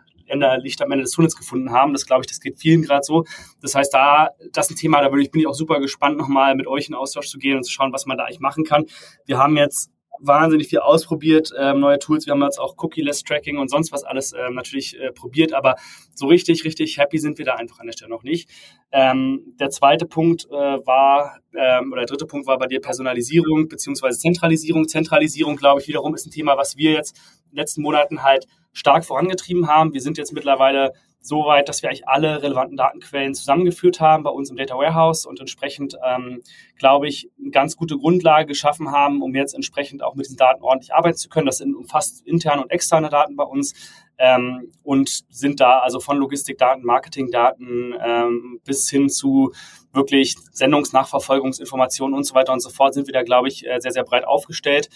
Licht 0.59 0.83
am 0.83 0.93
Ende 0.93 1.05
des 1.05 1.13
Tunnels 1.13 1.35
gefunden 1.35 1.73
haben. 1.73 1.95
Das 1.95 2.05
glaube 2.05 2.23
ich, 2.23 2.27
das 2.27 2.41
geht 2.41 2.59
vielen 2.59 2.83
gerade 2.83 3.03
so. 3.03 3.25
Das 3.63 3.75
heißt, 3.75 3.95
da, 3.95 4.29
das 4.53 4.67
ist 4.67 4.73
ein 4.73 4.79
Thema, 4.79 5.01
da 5.01 5.09
bin 5.09 5.21
ich, 5.21 5.31
bin 5.31 5.41
ich 5.41 5.47
auch 5.47 5.55
super 5.55 5.81
gespannt, 5.81 6.19
nochmal 6.19 6.55
mit 6.55 6.67
euch 6.67 6.89
in 6.89 6.95
Austausch 6.95 7.29
zu 7.29 7.39
gehen 7.39 7.57
und 7.57 7.63
zu 7.63 7.73
schauen, 7.73 7.95
was 7.95 8.05
man 8.05 8.19
da 8.19 8.25
eigentlich 8.25 8.41
machen 8.41 8.65
kann. 8.65 8.85
Wir 9.25 9.39
haben 9.39 9.57
jetzt 9.57 9.91
wahnsinnig 10.21 10.69
viel 10.69 10.81
ausprobiert, 10.81 11.53
ähm, 11.59 11.81
neue 11.81 11.99
Tools. 11.99 12.27
Wir 12.27 12.33
haben 12.33 12.43
jetzt 12.43 12.59
auch 12.59 12.75
Cookie-less 12.79 13.23
Tracking 13.23 13.59
und 13.59 13.69
sonst 13.69 13.93
was 13.93 14.05
alles 14.05 14.33
ähm, 14.33 14.55
natürlich 14.55 14.99
äh, 14.99 15.13
probiert, 15.13 15.53
aber 15.53 15.77
so 16.15 16.27
richtig, 16.27 16.65
richtig 16.65 16.99
happy 16.99 17.19
sind 17.19 17.39
wir 17.39 17.45
da 17.45 17.55
einfach 17.55 17.79
an 17.81 17.87
der 17.87 17.93
Stelle 17.93 18.11
noch 18.11 18.23
nicht. 18.23 18.49
Ähm, 18.93 19.55
der 19.61 19.71
zweite 19.71 20.07
Punkt 20.07 20.47
äh, 20.51 20.55
war, 20.55 21.39
ähm, 21.55 21.93
oder 21.93 22.03
der 22.03 22.07
dritte 22.07 22.27
Punkt 22.27 22.47
war 22.47 22.59
bei 22.59 22.67
dir 22.67 22.81
Personalisierung 22.81 23.69
beziehungsweise 23.69 24.19
Zentralisierung. 24.19 24.89
Zentralisierung, 24.89 25.57
glaube 25.57 25.81
ich, 25.81 25.89
wiederum 25.89 26.15
ist 26.15 26.27
ein 26.27 26.31
Thema, 26.31 26.57
was 26.57 26.77
wir 26.77 26.93
jetzt 26.93 27.17
letzten 27.53 27.83
Monaten 27.83 28.23
halt 28.23 28.47
stark 28.73 29.05
vorangetrieben 29.05 29.69
haben. 29.69 29.93
Wir 29.93 30.01
sind 30.01 30.19
jetzt 30.19 30.33
mittlerweile 30.33 30.93
so 31.21 31.45
weit, 31.45 31.69
dass 31.69 31.83
wir 31.83 31.91
eigentlich 31.91 32.09
alle 32.09 32.43
relevanten 32.43 32.77
Datenquellen 32.77 33.35
zusammengeführt 33.35 34.01
haben 34.01 34.23
bei 34.23 34.31
uns 34.31 34.51
im 34.51 34.57
Data 34.57 34.77
Warehouse 34.77 35.27
und 35.27 35.41
entsprechend, 35.41 35.97
ähm, 36.05 36.43
glaube 36.79 37.09
ich, 37.09 37.31
eine 37.41 37.51
ganz 37.51 37.77
gute 37.77 37.99
Grundlage 37.99 38.47
geschaffen 38.47 38.93
haben, 38.93 39.21
um 39.23 39.35
jetzt 39.35 39.55
entsprechend 39.55 40.03
auch 40.03 40.15
mit 40.15 40.27
diesen 40.27 40.37
Daten 40.37 40.63
ordentlich 40.63 40.95
arbeiten 40.95 41.17
zu 41.17 41.29
können. 41.29 41.47
Das 41.47 41.59
sind 41.59 41.75
umfasst 41.75 42.27
interne 42.27 42.63
und 42.63 42.71
externe 42.71 43.09
Daten 43.09 43.37
bei 43.37 43.45
uns 43.45 43.75
ähm, 44.19 44.73
und 44.83 45.25
sind 45.29 45.61
da 45.61 45.81
also 45.81 46.01
von 46.01 46.19
Logistikdaten, 46.19 46.85
Marketingdaten 46.85 47.95
ähm, 48.01 48.61
bis 48.65 48.89
hin 48.89 49.09
zu 49.09 49.53
wirklich 49.93 50.37
Sendungsnachverfolgungsinformationen 50.53 52.17
und 52.17 52.25
so 52.25 52.35
weiter 52.35 52.53
und 52.53 52.61
so 52.61 52.71
fort 52.71 52.95
sind 52.95 53.07
wir 53.07 53.15
da, 53.15 53.23
glaube 53.23 53.49
ich, 53.49 53.67
äh, 53.67 53.81
sehr, 53.81 53.93
sehr 53.93 54.05
breit 54.05 54.27
aufgestellt. 54.27 54.89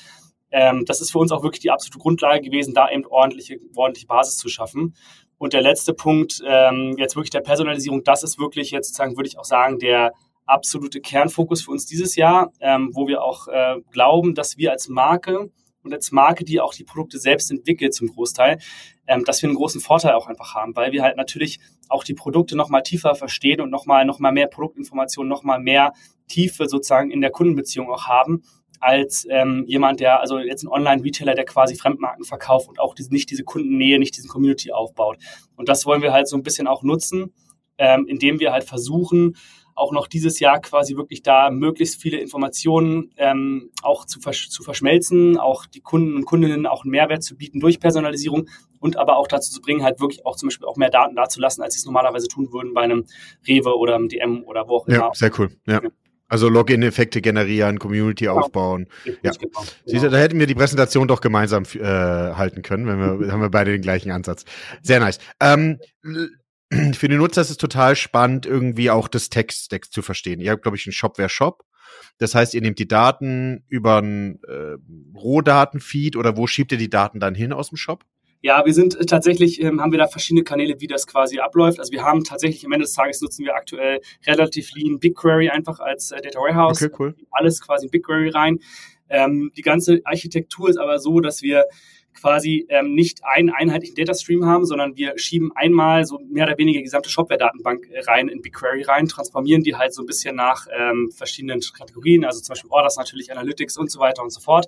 Ähm, 0.52 0.84
das 0.86 1.00
ist 1.00 1.10
für 1.10 1.18
uns 1.18 1.32
auch 1.32 1.42
wirklich 1.42 1.60
die 1.60 1.70
absolute 1.70 1.98
Grundlage 1.98 2.42
gewesen, 2.42 2.74
da 2.74 2.90
eben 2.90 3.06
ordentliche, 3.06 3.58
ordentliche 3.74 4.06
Basis 4.06 4.36
zu 4.36 4.48
schaffen. 4.48 4.94
Und 5.38 5.54
der 5.54 5.62
letzte 5.62 5.94
Punkt, 5.94 6.40
ähm, 6.46 6.94
jetzt 6.98 7.16
wirklich 7.16 7.30
der 7.30 7.40
Personalisierung, 7.40 8.04
das 8.04 8.22
ist 8.22 8.38
wirklich 8.38 8.70
jetzt 8.70 8.88
sozusagen, 8.88 9.16
würde 9.16 9.28
ich 9.28 9.38
auch 9.38 9.44
sagen, 9.44 9.78
der 9.78 10.12
absolute 10.46 11.00
Kernfokus 11.00 11.62
für 11.62 11.70
uns 11.70 11.86
dieses 11.86 12.16
Jahr, 12.16 12.52
ähm, 12.60 12.90
wo 12.92 13.08
wir 13.08 13.22
auch 13.22 13.48
äh, 13.48 13.76
glauben, 13.90 14.34
dass 14.34 14.56
wir 14.56 14.70
als 14.70 14.88
Marke 14.88 15.50
und 15.82 15.92
als 15.92 16.12
Marke, 16.12 16.44
die 16.44 16.60
auch 16.60 16.74
die 16.74 16.84
Produkte 16.84 17.18
selbst 17.18 17.50
entwickelt 17.50 17.94
zum 17.94 18.08
Großteil, 18.08 18.58
ähm, 19.06 19.24
dass 19.24 19.42
wir 19.42 19.48
einen 19.48 19.56
großen 19.56 19.80
Vorteil 19.80 20.12
auch 20.12 20.28
einfach 20.28 20.54
haben, 20.54 20.76
weil 20.76 20.92
wir 20.92 21.02
halt 21.02 21.16
natürlich 21.16 21.58
auch 21.88 22.04
die 22.04 22.14
Produkte 22.14 22.56
nochmal 22.56 22.82
tiefer 22.82 23.14
verstehen 23.14 23.60
und 23.60 23.70
nochmal 23.70 24.04
noch 24.04 24.18
mal 24.18 24.32
mehr 24.32 24.46
Produktinformationen, 24.46 25.28
nochmal 25.28 25.60
mehr 25.60 25.92
Tiefe 26.28 26.68
sozusagen 26.68 27.10
in 27.10 27.20
der 27.20 27.30
Kundenbeziehung 27.30 27.90
auch 27.90 28.06
haben, 28.06 28.42
als 28.82 29.26
ähm, 29.30 29.64
jemand, 29.66 30.00
der, 30.00 30.20
also 30.20 30.38
jetzt 30.38 30.64
ein 30.64 30.68
Online-Retailer, 30.68 31.34
der 31.34 31.44
quasi 31.44 31.76
Fremdmarken 31.76 32.24
verkauft 32.24 32.68
und 32.68 32.80
auch 32.80 32.94
diese, 32.94 33.12
nicht 33.12 33.30
diese 33.30 33.44
Kundennähe, 33.44 33.98
nicht 33.98 34.16
diesen 34.16 34.28
Community 34.28 34.72
aufbaut. 34.72 35.18
Und 35.56 35.68
das 35.68 35.86
wollen 35.86 36.02
wir 36.02 36.12
halt 36.12 36.26
so 36.26 36.36
ein 36.36 36.42
bisschen 36.42 36.66
auch 36.66 36.82
nutzen, 36.82 37.32
ähm, 37.78 38.06
indem 38.08 38.40
wir 38.40 38.52
halt 38.52 38.64
versuchen, 38.64 39.36
auch 39.74 39.92
noch 39.92 40.06
dieses 40.06 40.40
Jahr 40.40 40.60
quasi 40.60 40.96
wirklich 40.96 41.22
da 41.22 41.50
möglichst 41.50 42.00
viele 42.00 42.18
Informationen 42.18 43.10
ähm, 43.16 43.70
auch 43.82 44.04
zu, 44.04 44.20
versch 44.20 44.50
zu 44.50 44.62
verschmelzen, 44.62 45.38
auch 45.38 45.64
die 45.66 45.80
Kunden 45.80 46.16
und 46.16 46.24
Kundinnen 46.24 46.66
auch 46.66 46.82
einen 46.82 46.90
Mehrwert 46.90 47.22
zu 47.22 47.36
bieten 47.36 47.60
durch 47.60 47.80
Personalisierung 47.80 48.48
und 48.80 48.96
aber 48.96 49.16
auch 49.16 49.28
dazu 49.28 49.50
zu 49.50 49.60
bringen, 49.60 49.82
halt 49.82 50.00
wirklich 50.00 50.26
auch 50.26 50.36
zum 50.36 50.48
Beispiel 50.48 50.66
auch 50.66 50.76
mehr 50.76 50.90
Daten 50.90 51.16
dazulassen, 51.16 51.62
als 51.62 51.74
sie 51.74 51.78
es 51.78 51.86
normalerweise 51.86 52.28
tun 52.28 52.52
würden 52.52 52.74
bei 52.74 52.82
einem 52.82 53.06
Rewe 53.46 53.78
oder 53.78 53.94
einem 53.94 54.08
DM 54.08 54.42
oder 54.44 54.68
wo 54.68 54.76
auch 54.76 54.88
immer. 54.88 54.96
Ja, 54.96 55.10
sehr 55.14 55.30
cool. 55.38 55.50
Ja. 55.66 55.82
ja. 55.82 55.90
Also 56.32 56.48
Login-Effekte 56.48 57.20
generieren, 57.20 57.78
Community 57.78 58.24
genau. 58.24 58.38
aufbauen. 58.38 58.86
Ja. 59.22 59.32
Genau. 59.32 59.66
Siehst 59.84 60.02
du, 60.02 60.08
da 60.08 60.16
hätten 60.16 60.38
wir 60.38 60.46
die 60.46 60.54
Präsentation 60.54 61.06
doch 61.06 61.20
gemeinsam 61.20 61.64
äh, 61.74 61.82
halten 61.82 62.62
können, 62.62 62.86
wenn 62.86 63.20
wir 63.20 63.30
haben 63.32 63.42
wir 63.42 63.50
beide 63.50 63.70
den 63.70 63.82
gleichen 63.82 64.10
Ansatz. 64.10 64.46
Sehr 64.80 64.98
nice. 64.98 65.18
Ähm, 65.40 65.78
für 66.94 67.08
die 67.08 67.16
Nutzer 67.16 67.42
ist 67.42 67.50
es 67.50 67.58
total 67.58 67.96
spannend, 67.96 68.46
irgendwie 68.46 68.90
auch 68.90 69.08
das 69.08 69.28
Text-Stack 69.28 69.92
zu 69.92 70.00
verstehen. 70.00 70.40
Ihr 70.40 70.52
habt, 70.52 70.62
glaube 70.62 70.78
ich, 70.78 70.86
einen 70.86 70.94
Shopware-Shop. 70.94 71.64
Das 72.16 72.34
heißt, 72.34 72.54
ihr 72.54 72.62
nehmt 72.62 72.78
die 72.78 72.88
Daten 72.88 73.66
über 73.68 73.98
einen 73.98 74.42
äh, 74.44 74.78
Rohdatenfeed 75.14 76.16
oder 76.16 76.38
wo 76.38 76.46
schiebt 76.46 76.72
ihr 76.72 76.78
die 76.78 76.88
Daten 76.88 77.20
dann 77.20 77.34
hin 77.34 77.52
aus 77.52 77.68
dem 77.68 77.76
Shop? 77.76 78.06
Ja, 78.42 78.66
wir 78.66 78.74
sind 78.74 78.98
äh, 79.00 79.06
tatsächlich, 79.06 79.62
ähm, 79.62 79.80
haben 79.80 79.92
wir 79.92 79.98
da 79.98 80.08
verschiedene 80.08 80.42
Kanäle, 80.42 80.80
wie 80.80 80.88
das 80.88 81.06
quasi 81.06 81.38
abläuft. 81.38 81.78
Also 81.78 81.92
wir 81.92 82.02
haben 82.02 82.24
tatsächlich 82.24 82.66
am 82.66 82.72
Ende 82.72 82.84
des 82.84 82.92
Tages 82.92 83.20
nutzen 83.20 83.44
wir 83.44 83.54
aktuell 83.54 84.00
relativ 84.26 84.74
lean 84.74 84.98
BigQuery 84.98 85.48
einfach 85.48 85.78
als 85.78 86.10
äh, 86.10 86.20
Data 86.20 86.40
Warehouse. 86.40 86.82
Okay, 86.82 86.94
cool. 86.98 87.14
Alles 87.30 87.60
quasi 87.60 87.86
in 87.86 87.90
BigQuery 87.92 88.30
rein. 88.30 88.58
Ähm, 89.08 89.52
die 89.56 89.62
ganze 89.62 90.00
Architektur 90.04 90.68
ist 90.68 90.76
aber 90.76 90.98
so, 90.98 91.20
dass 91.20 91.42
wir 91.42 91.66
quasi 92.14 92.66
ähm, 92.68 92.94
nicht 92.94 93.24
einen 93.24 93.50
einheitlichen 93.50 93.96
Datastream 93.96 94.44
haben, 94.44 94.64
sondern 94.64 94.96
wir 94.96 95.18
schieben 95.18 95.50
einmal 95.54 96.04
so 96.04 96.18
mehr 96.28 96.46
oder 96.46 96.58
weniger 96.58 96.78
die 96.78 96.84
gesamte 96.84 97.10
Shopware-Datenbank 97.10 97.88
äh, 97.90 98.00
rein 98.00 98.28
in 98.28 98.42
BigQuery 98.42 98.82
rein, 98.82 99.08
transformieren 99.08 99.62
die 99.62 99.74
halt 99.74 99.94
so 99.94 100.02
ein 100.02 100.06
bisschen 100.06 100.36
nach 100.36 100.66
ähm, 100.76 101.10
verschiedenen 101.10 101.60
Kategorien, 101.76 102.24
also 102.24 102.40
zum 102.40 102.52
Beispiel 102.54 102.70
Orders 102.70 102.96
natürlich, 102.96 103.32
Analytics 103.32 103.76
und 103.76 103.90
so 103.90 103.98
weiter 104.00 104.22
und 104.22 104.30
so 104.30 104.40
fort, 104.40 104.66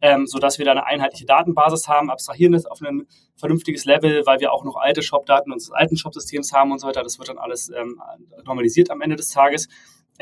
ähm, 0.00 0.26
so 0.26 0.38
dass 0.38 0.58
wir 0.58 0.64
da 0.64 0.72
eine 0.72 0.86
einheitliche 0.86 1.26
Datenbasis 1.26 1.88
haben, 1.88 2.10
abstrahieren 2.10 2.52
das 2.52 2.66
auf 2.66 2.80
ein 2.82 3.06
vernünftiges 3.36 3.84
Level, 3.84 4.24
weil 4.26 4.40
wir 4.40 4.52
auch 4.52 4.64
noch 4.64 4.76
alte 4.76 5.02
Shop-Daten 5.02 5.52
unseres 5.52 5.72
alten 5.72 5.96
Shop-Systems 5.96 6.52
haben 6.52 6.72
und 6.72 6.78
so 6.78 6.86
weiter. 6.86 7.02
Das 7.02 7.18
wird 7.18 7.28
dann 7.28 7.38
alles 7.38 7.70
ähm, 7.70 8.00
normalisiert 8.44 8.90
am 8.90 9.00
Ende 9.00 9.16
des 9.16 9.28
Tages. 9.28 9.68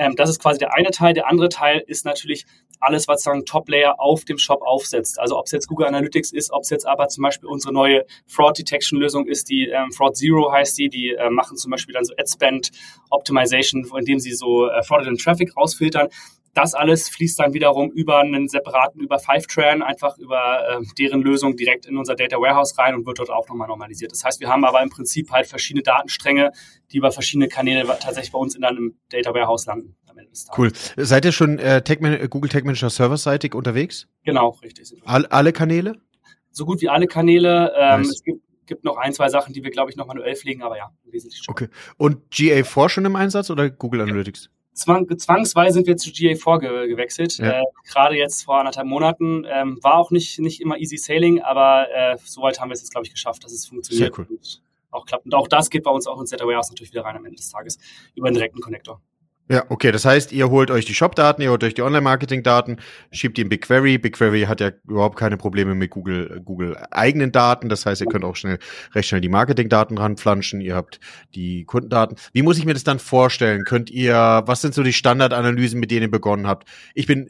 Ähm, 0.01 0.17
das 0.17 0.31
ist 0.31 0.41
quasi 0.41 0.59
der 0.59 0.75
eine 0.75 0.91
Teil. 0.91 1.13
Der 1.13 1.29
andere 1.29 1.51
Teil 1.51 1.85
ist 1.87 2.07
natürlich 2.07 2.47
alles, 2.81 3.07
was 3.07 3.23
sagen 3.23 3.45
Top-Layer 3.45 4.01
auf 4.01 4.25
dem 4.25 4.39
Shop 4.39 4.63
aufsetzt. 4.63 5.21
Also 5.21 5.39
ob 5.39 5.45
es 5.45 5.53
jetzt 5.53 5.69
Google 5.69 5.87
Analytics 5.87 6.33
ist, 6.33 6.51
ob 6.53 6.63
es 6.63 6.71
jetzt 6.71 6.87
aber 6.87 7.09
zum 7.09 7.23
Beispiel 7.23 7.51
unsere 7.51 7.75
neue 7.75 8.07
Fraud 8.27 8.57
Detection 8.57 8.99
Lösung 8.99 9.27
ist, 9.27 9.51
die 9.51 9.69
ähm, 9.69 9.93
Fraud 9.93 10.17
Zero 10.17 10.51
heißt 10.51 10.79
die, 10.79 10.89
die 10.89 11.11
äh, 11.11 11.29
machen 11.29 11.59
zum 11.59 11.71
Beispiel 11.71 11.93
dann 11.93 12.05
so 12.05 12.15
Ad 12.17 12.31
Spend 12.33 12.71
Optimization, 13.11 13.87
indem 13.95 14.19
sie 14.19 14.33
so 14.33 14.69
äh, 14.69 14.83
fraudulent 14.83 15.21
Traffic 15.21 15.55
rausfiltern. 15.55 16.09
Das 16.55 16.75
alles 16.75 17.09
fließt 17.09 17.39
dann 17.39 17.53
wiederum 17.53 17.91
über 17.91 18.19
einen 18.19 18.49
separaten, 18.49 19.01
über 19.01 19.19
Fivetran, 19.19 19.83
einfach 19.83 20.19
über 20.19 20.81
äh, 20.81 20.85
deren 20.99 21.23
Lösung 21.23 21.57
direkt 21.57 21.87
in 21.87 21.97
unser 21.97 22.15
Data 22.17 22.37
Warehouse 22.37 22.77
rein 22.79 22.95
und 22.95 23.07
wird 23.07 23.19
dort 23.19 23.31
auch 23.31 23.49
nochmal 23.49 23.69
normalisiert. 23.69 24.13
Das 24.13 24.25
heißt, 24.25 24.41
wir 24.41 24.49
haben 24.49 24.65
aber 24.65 24.83
im 24.83 24.91
Prinzip 24.91 25.31
halt 25.31 25.47
verschiedene 25.47 25.83
Datenstränge, 25.83 26.51
die 26.91 26.99
über 26.99 27.13
verschiedene 27.13 27.49
Kanäle 27.49 27.85
tatsächlich 27.87 28.33
bei 28.33 28.39
uns 28.39 28.57
in 28.57 28.65
einem 28.65 28.97
Data 29.11 29.33
Warehouse 29.33 29.67
landen. 29.67 29.97
Cool. 30.57 30.71
Seid 30.97 31.25
ihr 31.25 31.33
schon 31.33 31.59
äh, 31.59 31.83
Tech 31.83 32.01
Google 32.29 32.51
Tech 32.51 32.65
Manager 32.65 32.91
serverseitig 32.91 33.55
unterwegs? 33.55 34.07
Genau, 34.25 34.51
richtig. 34.63 34.93
All, 35.05 35.25
alle 35.27 35.53
Kanäle? 35.53 35.97
So 36.51 36.67
gut 36.67 36.83
wie 36.83 36.89
alle 36.89 37.07
Kanäle. 37.07 37.73
Ähm, 37.79 38.03
nice. 38.03 38.11
Es 38.11 38.23
gibt 38.23 38.43
gibt 38.71 38.85
noch 38.85 38.97
ein, 38.97 39.13
zwei 39.13 39.29
Sachen, 39.29 39.53
die 39.53 39.63
wir, 39.63 39.71
glaube 39.71 39.91
ich, 39.91 39.97
noch 39.97 40.07
manuell 40.07 40.35
pflegen, 40.35 40.63
aber 40.63 40.79
ja, 40.79 40.91
wesentlich 41.05 41.43
schon. 41.43 41.53
Okay. 41.53 41.69
Und 41.99 42.33
GA4 42.33 42.89
schon 42.89 43.05
im 43.05 43.17
Einsatz 43.17 43.51
oder 43.51 43.69
Google 43.69 44.01
Analytics? 44.01 44.49
Zwang, 44.81 45.19
zwangsweise 45.19 45.75
sind 45.75 45.87
wir 45.87 45.97
zu 45.97 46.11
GA4 46.11 46.61
ge 46.61 46.89
gewechselt. 46.89 47.37
Ja. 47.39 47.61
Äh, 47.61 47.65
Gerade 47.85 48.17
jetzt 48.17 48.45
vor 48.45 48.59
anderthalb 48.59 48.87
Monaten. 48.87 49.45
Ähm, 49.47 49.79
war 49.83 49.97
auch 49.97 50.11
nicht, 50.11 50.39
nicht 50.39 50.61
immer 50.61 50.79
easy 50.79 50.97
sailing, 50.97 51.41
aber 51.41 51.87
äh, 51.95 52.17
soweit 52.25 52.61
haben 52.61 52.71
wir 52.71 52.75
es 52.75 52.81
jetzt, 52.81 52.91
glaube 52.91 53.07
ich, 53.07 53.13
geschafft, 53.13 53.45
dass 53.45 53.53
es 53.53 53.67
funktioniert. 53.67 54.15
Sehr 54.15 54.25
cool. 54.25 54.27
Und 54.31 54.63
auch 54.91 55.07
klappt. 55.07 55.27
Und 55.27 55.35
auch 55.35 55.49
das 55.49 55.71
geht 55.71 55.83
bei 55.83 55.91
uns 55.91 56.07
auch 56.07 56.21
ins 56.21 56.31
Data 56.31 56.47
Warehouse 56.47 56.71
natürlich 56.71 56.93
wieder 56.93 57.05
rein 57.05 57.17
am 57.17 57.25
Ende 57.25 57.37
des 57.37 57.51
Tages 57.51 57.79
über 58.15 58.29
einen 58.29 58.35
direkten 58.35 58.61
Connector. 58.61 59.01
Ja, 59.51 59.65
okay. 59.69 59.91
Das 59.91 60.05
heißt, 60.05 60.31
ihr 60.31 60.49
holt 60.49 60.71
euch 60.71 60.85
die 60.85 60.95
Shop-Daten, 60.95 61.43
ihr 61.43 61.51
holt 61.51 61.65
euch 61.65 61.75
die 61.75 61.83
Online-Marketing-Daten, 61.83 62.77
schiebt 63.11 63.37
die 63.37 63.43
in 63.43 63.49
BigQuery. 63.49 63.99
BigQuery 63.99 64.43
hat 64.43 64.61
ja 64.61 64.71
überhaupt 64.87 65.19
keine 65.19 65.37
Probleme 65.37 65.75
mit 65.75 65.91
Google, 65.91 66.41
Google 66.45 66.77
eigenen 66.93 67.33
Daten. 67.33 67.69
Das 67.69 67.85
heißt, 67.85 68.01
ihr 68.01 68.07
könnt 68.07 68.25
auch 68.25 68.37
schnell, 68.37 68.61
recht 68.95 69.09
schnell 69.09 69.21
die 69.21 69.29
Marketing-Daten 69.29 69.99
ranflanschen. 69.99 70.61
Ihr 70.61 70.77
habt 70.77 71.01
die 71.35 71.65
Kundendaten. 71.65 72.17
Wie 72.33 72.43
muss 72.43 72.59
ich 72.59 72.65
mir 72.65 72.75
das 72.75 72.85
dann 72.85 73.01
vorstellen? 73.01 73.65
Könnt 73.65 73.91
ihr, 73.91 74.15
was 74.47 74.61
sind 74.61 74.73
so 74.73 74.85
die 74.85 74.93
Standardanalysen, 74.93 75.81
mit 75.81 75.91
denen 75.91 76.03
ihr 76.03 76.11
begonnen 76.13 76.47
habt? 76.47 76.69
Ich 76.95 77.09
bin 77.09 77.29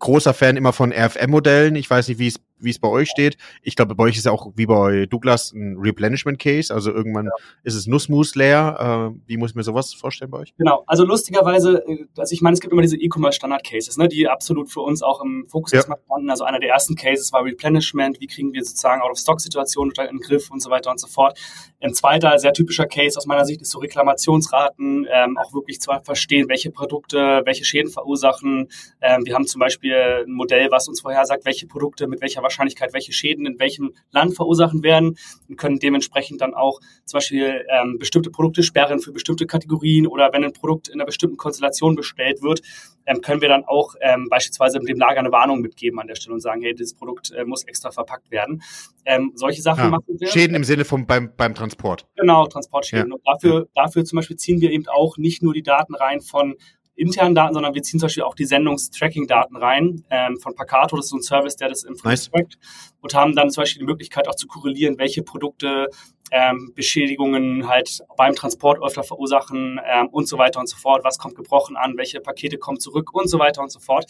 großer 0.00 0.34
Fan 0.34 0.58
immer 0.58 0.74
von 0.74 0.92
RFM-Modellen. 0.92 1.76
Ich 1.76 1.88
weiß 1.88 2.08
nicht, 2.08 2.18
wie 2.18 2.28
es 2.28 2.40
wie 2.60 2.70
es 2.70 2.78
bei 2.78 2.88
euch 2.88 3.08
steht. 3.08 3.36
Ich 3.62 3.76
glaube, 3.76 3.94
bei 3.94 4.04
euch 4.04 4.16
ist 4.16 4.26
ja 4.26 4.32
auch 4.32 4.52
wie 4.54 4.66
bei 4.66 5.06
Douglas 5.06 5.52
ein 5.52 5.76
Replenishment 5.78 6.38
Case. 6.38 6.72
Also 6.72 6.92
irgendwann 6.92 7.26
ja. 7.26 7.32
ist 7.62 7.74
es 7.74 7.86
Nussmus 7.86 8.34
leer. 8.34 9.12
Äh, 9.14 9.20
wie 9.26 9.36
muss 9.36 9.50
ich 9.50 9.56
mir 9.56 9.62
sowas 9.62 9.94
vorstellen 9.94 10.30
bei 10.30 10.38
euch? 10.38 10.54
Genau. 10.56 10.84
Also 10.86 11.04
lustigerweise, 11.04 11.84
also 12.16 12.32
ich 12.32 12.40
meine, 12.40 12.54
es 12.54 12.60
gibt 12.60 12.72
immer 12.72 12.82
diese 12.82 12.96
E-Commerce 12.96 13.36
Standard 13.36 13.64
Cases, 13.64 13.96
ne, 13.96 14.08
die 14.08 14.28
absolut 14.28 14.70
für 14.70 14.80
uns 14.80 15.02
auch 15.02 15.22
im 15.22 15.46
Fokus 15.48 15.72
ja. 15.72 15.82
standen. 15.82 16.30
Also 16.30 16.44
einer 16.44 16.60
der 16.60 16.70
ersten 16.70 16.94
Cases 16.94 17.32
war 17.32 17.44
Replenishment. 17.44 18.20
Wie 18.20 18.26
kriegen 18.26 18.52
wir 18.52 18.64
sozusagen 18.64 19.02
Out-of-Stock-Situationen 19.02 19.90
unter 19.90 20.06
den 20.06 20.20
Griff 20.20 20.50
und 20.50 20.60
so 20.60 20.70
weiter 20.70 20.90
und 20.90 21.00
so 21.00 21.06
fort. 21.06 21.38
Ein 21.80 21.94
zweiter 21.94 22.38
sehr 22.38 22.52
typischer 22.52 22.86
Case 22.86 23.16
aus 23.16 23.26
meiner 23.26 23.44
Sicht 23.44 23.62
ist 23.62 23.70
so 23.70 23.78
Reklamationsraten, 23.78 25.06
ähm, 25.10 25.38
auch 25.38 25.52
wirklich 25.54 25.80
zu 25.80 25.92
verstehen, 26.02 26.48
welche 26.48 26.70
Produkte, 26.70 27.42
welche 27.44 27.64
Schäden 27.64 27.90
verursachen. 27.90 28.68
Ähm, 29.00 29.24
wir 29.24 29.34
haben 29.34 29.46
zum 29.46 29.60
Beispiel 29.60 30.24
ein 30.26 30.32
Modell, 30.32 30.70
was 30.70 30.88
uns 30.88 31.00
vorher 31.00 31.24
sagt, 31.24 31.44
welche 31.44 31.66
Produkte 31.66 32.06
mit 32.06 32.20
welcher 32.20 32.42
Wahrscheinlichkeit 32.48 32.92
welche 32.92 33.12
Schäden 33.12 33.46
in 33.46 33.58
welchem 33.58 33.94
Land 34.10 34.34
verursachen 34.34 34.82
werden 34.82 35.16
und 35.48 35.56
können 35.56 35.78
dementsprechend 35.78 36.40
dann 36.40 36.54
auch 36.54 36.80
zum 37.04 37.18
Beispiel 37.18 37.64
ähm, 37.70 37.98
bestimmte 37.98 38.30
Produkte 38.30 38.62
sperren 38.62 39.00
für 39.00 39.12
bestimmte 39.12 39.46
Kategorien 39.46 40.06
oder 40.06 40.32
wenn 40.32 40.44
ein 40.44 40.52
Produkt 40.52 40.88
in 40.88 40.94
einer 40.94 41.06
bestimmten 41.06 41.36
Konstellation 41.36 41.94
bestellt 41.94 42.42
wird, 42.42 42.62
ähm, 43.06 43.20
können 43.20 43.40
wir 43.40 43.48
dann 43.48 43.64
auch 43.64 43.94
ähm, 44.00 44.28
beispielsweise 44.28 44.78
dem 44.78 44.98
Lager 44.98 45.20
eine 45.20 45.32
Warnung 45.32 45.60
mitgeben 45.60 45.98
an 45.98 46.06
der 46.06 46.14
Stelle 46.14 46.34
und 46.34 46.40
sagen, 46.40 46.62
hey, 46.62 46.74
dieses 46.74 46.94
Produkt 46.94 47.30
äh, 47.30 47.44
muss 47.44 47.64
extra 47.64 47.90
verpackt 47.90 48.30
werden. 48.30 48.62
Ähm, 49.04 49.32
solche 49.34 49.62
Sachen 49.62 49.84
ja, 49.84 49.90
machen 49.90 50.04
wir. 50.18 50.28
Schäden 50.28 50.54
im 50.54 50.64
Sinne 50.64 50.84
vom 50.84 51.06
beim, 51.06 51.32
beim 51.36 51.54
Transport. 51.54 52.06
Genau, 52.16 52.46
Transportschäden. 52.46 53.08
Ja. 53.08 53.14
Und 53.14 53.22
dafür, 53.26 53.68
dafür 53.74 54.04
zum 54.04 54.16
Beispiel 54.16 54.36
ziehen 54.36 54.60
wir 54.60 54.70
eben 54.70 54.86
auch 54.88 55.16
nicht 55.16 55.42
nur 55.42 55.54
die 55.54 55.62
Daten 55.62 55.94
rein 55.94 56.20
von 56.20 56.56
internen 56.98 57.34
Daten, 57.34 57.54
sondern 57.54 57.74
wir 57.74 57.82
ziehen 57.82 58.00
zum 58.00 58.06
Beispiel 58.06 58.24
auch 58.24 58.34
die 58.34 58.44
Sendungstracking-Daten 58.44 59.56
rein 59.56 60.04
ähm, 60.10 60.38
von 60.38 60.54
Pacato, 60.54 60.96
das 60.96 61.06
ist 61.06 61.10
so 61.10 61.16
ein 61.16 61.22
Service, 61.22 61.56
der 61.56 61.68
das 61.68 61.84
im 61.84 61.96
nice. 62.02 62.30
trackt 62.30 62.58
und 63.00 63.14
haben 63.14 63.34
dann 63.34 63.50
zum 63.50 63.62
Beispiel 63.62 63.80
die 63.80 63.86
Möglichkeit 63.86 64.28
auch 64.28 64.34
zu 64.34 64.46
korrelieren, 64.46 64.98
welche 64.98 65.22
Produkte 65.22 65.88
ähm, 66.30 66.72
Beschädigungen 66.74 67.68
halt 67.68 68.00
beim 68.16 68.34
Transport 68.34 68.82
öfter 68.82 69.02
verursachen 69.02 69.80
ähm, 69.86 70.08
und 70.08 70.28
so 70.28 70.38
weiter 70.38 70.60
und 70.60 70.68
so 70.68 70.76
fort. 70.76 71.04
Was 71.04 71.18
kommt 71.18 71.36
gebrochen 71.36 71.76
an? 71.76 71.96
Welche 71.96 72.20
Pakete 72.20 72.58
kommen 72.58 72.80
zurück 72.80 73.14
und 73.14 73.28
so 73.28 73.38
weiter 73.38 73.62
und 73.62 73.70
so 73.70 73.80
fort. 73.80 74.04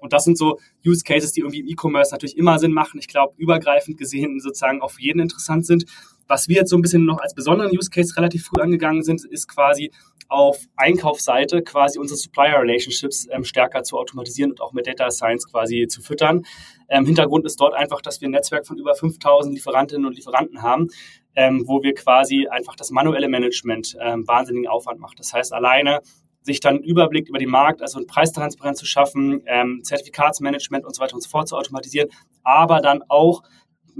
Und 0.00 0.12
das 0.12 0.24
sind 0.24 0.36
so 0.38 0.58
Use 0.86 1.02
Cases, 1.02 1.32
die 1.32 1.40
irgendwie 1.40 1.60
im 1.60 1.66
E-Commerce 1.66 2.12
natürlich 2.12 2.36
immer 2.36 2.58
Sinn 2.58 2.72
machen. 2.72 2.98
Ich 3.00 3.08
glaube, 3.08 3.34
übergreifend 3.38 3.96
gesehen 3.96 4.38
sozusagen 4.40 4.82
auch 4.82 4.90
für 4.90 5.02
jeden 5.02 5.20
interessant 5.20 5.66
sind. 5.66 5.86
Was 6.26 6.48
wir 6.48 6.56
jetzt 6.56 6.70
so 6.70 6.76
ein 6.76 6.82
bisschen 6.82 7.04
noch 7.04 7.20
als 7.20 7.34
besonderen 7.34 7.76
Use 7.76 7.90
Case 7.90 8.16
relativ 8.16 8.46
früh 8.46 8.60
angegangen 8.60 9.02
sind, 9.02 9.24
ist 9.24 9.48
quasi 9.48 9.90
auf 10.28 10.58
Einkaufsseite 10.76 11.62
quasi 11.62 11.98
unsere 11.98 12.16
Supplier 12.16 12.60
Relationships 12.60 13.28
ähm, 13.30 13.44
stärker 13.44 13.82
zu 13.82 13.98
automatisieren 13.98 14.52
und 14.52 14.60
auch 14.60 14.72
mit 14.72 14.86
Data 14.86 15.10
Science 15.10 15.50
quasi 15.50 15.86
zu 15.86 16.00
füttern. 16.00 16.44
Ähm, 16.88 17.06
Hintergrund 17.06 17.44
ist 17.44 17.60
dort 17.60 17.74
einfach, 17.74 18.00
dass 18.00 18.20
wir 18.20 18.28
ein 18.28 18.32
Netzwerk 18.32 18.66
von 18.66 18.78
über 18.78 18.94
5000 18.94 19.54
Lieferantinnen 19.54 20.06
und 20.06 20.16
Lieferanten 20.16 20.62
haben, 20.62 20.88
ähm, 21.36 21.64
wo 21.66 21.82
wir 21.82 21.94
quasi 21.94 22.46
einfach 22.48 22.74
das 22.76 22.90
manuelle 22.90 23.28
Management 23.28 23.96
ähm, 24.00 24.26
wahnsinnigen 24.26 24.68
Aufwand 24.68 24.98
macht. 24.98 25.18
Das 25.18 25.32
heißt, 25.32 25.52
alleine 25.52 26.00
sich 26.42 26.60
dann 26.60 26.76
einen 26.76 26.84
Überblick 26.84 27.28
über 27.28 27.38
den 27.38 27.48
Markt, 27.48 27.80
also 27.80 27.98
ein 27.98 28.06
Preistransparenz 28.06 28.78
zu 28.78 28.86
schaffen, 28.86 29.42
ähm, 29.46 29.80
Zertifikatsmanagement 29.82 30.84
und 30.84 30.94
so 30.94 31.02
weiter 31.02 31.14
und 31.14 31.22
so 31.22 31.28
fort 31.30 31.48
zu 31.48 31.56
automatisieren, 31.56 32.10
aber 32.42 32.80
dann 32.80 33.02
auch 33.08 33.42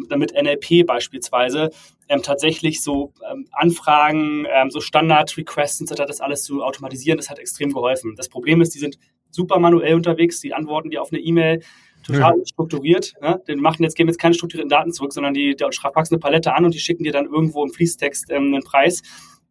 damit 0.09 0.33
NLP 0.35 0.87
beispielsweise 0.87 1.71
ähm, 2.09 2.23
tatsächlich 2.23 2.83
so 2.83 3.13
ähm, 3.31 3.47
Anfragen, 3.53 4.47
ähm, 4.51 4.71
so 4.71 4.81
Standard-Requests 4.81 5.81
und 5.81 5.89
so 5.89 5.95
das 5.95 6.21
alles 6.21 6.43
zu 6.45 6.63
automatisieren, 6.63 7.17
das 7.17 7.31
hat 7.31 7.39
extrem 7.39 7.73
geholfen. 7.73 8.15
Das 8.17 8.29
Problem 8.29 8.61
ist, 8.61 8.75
die 8.75 8.79
sind 8.79 8.99
super 9.31 9.59
manuell 9.59 9.95
unterwegs, 9.95 10.41
die 10.41 10.55
antworten 10.55 10.91
dir 10.91 11.03
auf 11.03 11.13
eine 11.13 11.21
E-Mail 11.21 11.61
total 12.05 12.39
ja. 12.39 12.47
strukturiert. 12.47 13.15
Ne? 13.21 13.43
Die 13.49 13.57
machen 13.57 13.83
jetzt, 13.83 13.97
geben 13.97 14.09
jetzt 14.09 14.19
keine 14.19 14.35
strukturierten 14.35 14.69
Daten 14.69 14.93
zurück, 14.93 15.13
sondern 15.13 15.35
die, 15.35 15.57
die 15.57 15.65
packen 15.65 16.09
eine 16.11 16.19
Palette 16.19 16.55
an 16.55 16.65
und 16.65 16.75
die 16.75 16.79
schicken 16.79 17.05
dir 17.05 17.13
dann 17.13 17.27
irgendwo 17.27 17.65
im 17.65 17.73
Fließtext 17.73 18.31
ähm, 18.31 18.55
einen 18.55 18.63
Preis. 18.63 19.03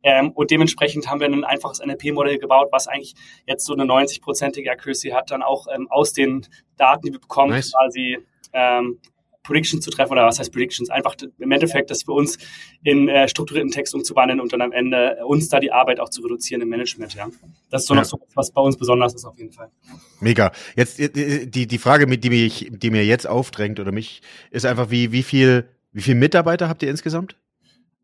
Ähm, 0.04 0.32
und 0.32 0.52
dementsprechend 0.52 1.10
haben 1.10 1.22
wir 1.22 1.28
ein 1.28 1.46
einfaches 1.46 1.80
NLP-Modell 1.84 2.38
gebaut, 2.38 2.68
was 2.72 2.88
eigentlich 2.88 3.16
jetzt 3.48 3.66
so 3.66 3.74
eine 3.74 3.84
90-prozentige 3.84 4.70
Accuracy 4.70 5.10
hat, 5.10 5.32
dann 5.32 5.42
auch 5.42 5.68
ähm, 5.74 5.88
aus 5.90 6.12
den 6.12 6.46
Daten, 6.78 7.08
die 7.08 7.14
wir 7.14 7.20
bekommen, 7.20 7.52
nice. 7.52 7.72
quasi 7.72 8.20
ähm, 8.52 9.00
Predictions 9.44 9.84
zu 9.84 9.92
treffen 9.92 10.14
oder 10.14 10.26
was 10.26 10.40
heißt 10.40 10.52
Predictions? 10.52 10.90
Einfach 10.90 11.16
im 11.38 11.52
Endeffekt 11.52 11.92
das 11.92 12.04
für 12.04 12.14
uns 12.14 12.38
in 12.84 13.10
äh, 13.10 13.28
strukturierten 13.28 13.72
Text 13.72 13.94
umzuwandeln 13.94 14.40
und 14.40 14.54
dann 14.54 14.62
am 14.62 14.72
Ende 14.72 15.18
uns 15.26 15.50
da 15.50 15.60
die 15.60 15.72
Arbeit 15.72 16.00
auch 16.00 16.10
zu 16.10 16.22
reduzieren 16.22 16.62
im 16.62 16.70
Management, 16.70 17.14
ja. 17.14 17.28
Das 17.70 17.84
ist 17.84 17.88
so 17.88 17.94
ja. 17.94 18.02
noch 18.02 18.06
so, 18.06 18.20
was 18.36 18.52
bei 18.52 18.62
uns 18.62 18.78
besonders 18.78 19.14
ist 19.14 19.26
auf 19.26 19.38
jeden 19.38 19.52
Fall. 19.52 19.70
Mega. 20.20 20.52
Jetzt 20.76 21.00
äh, 21.00 21.46
die, 21.46 21.68
die 21.68 21.78
Frage, 21.78 22.08
die, 22.18 22.30
mich, 22.30 22.72
die 22.72 22.90
mir 22.90 23.06
jetzt 23.06 23.28
aufdrängt 23.28 23.80
oder 23.80 23.92
mich, 23.92 24.22
ist 24.52 24.66
einfach, 24.66 24.90
wie, 24.90 25.12
wie 25.12 25.24
viel, 25.24 25.70
wie 25.92 26.02
viel 26.02 26.16
Mitarbeiter 26.16 26.70
habt 26.70 26.82
ihr 26.84 26.90
insgesamt? 26.90 27.36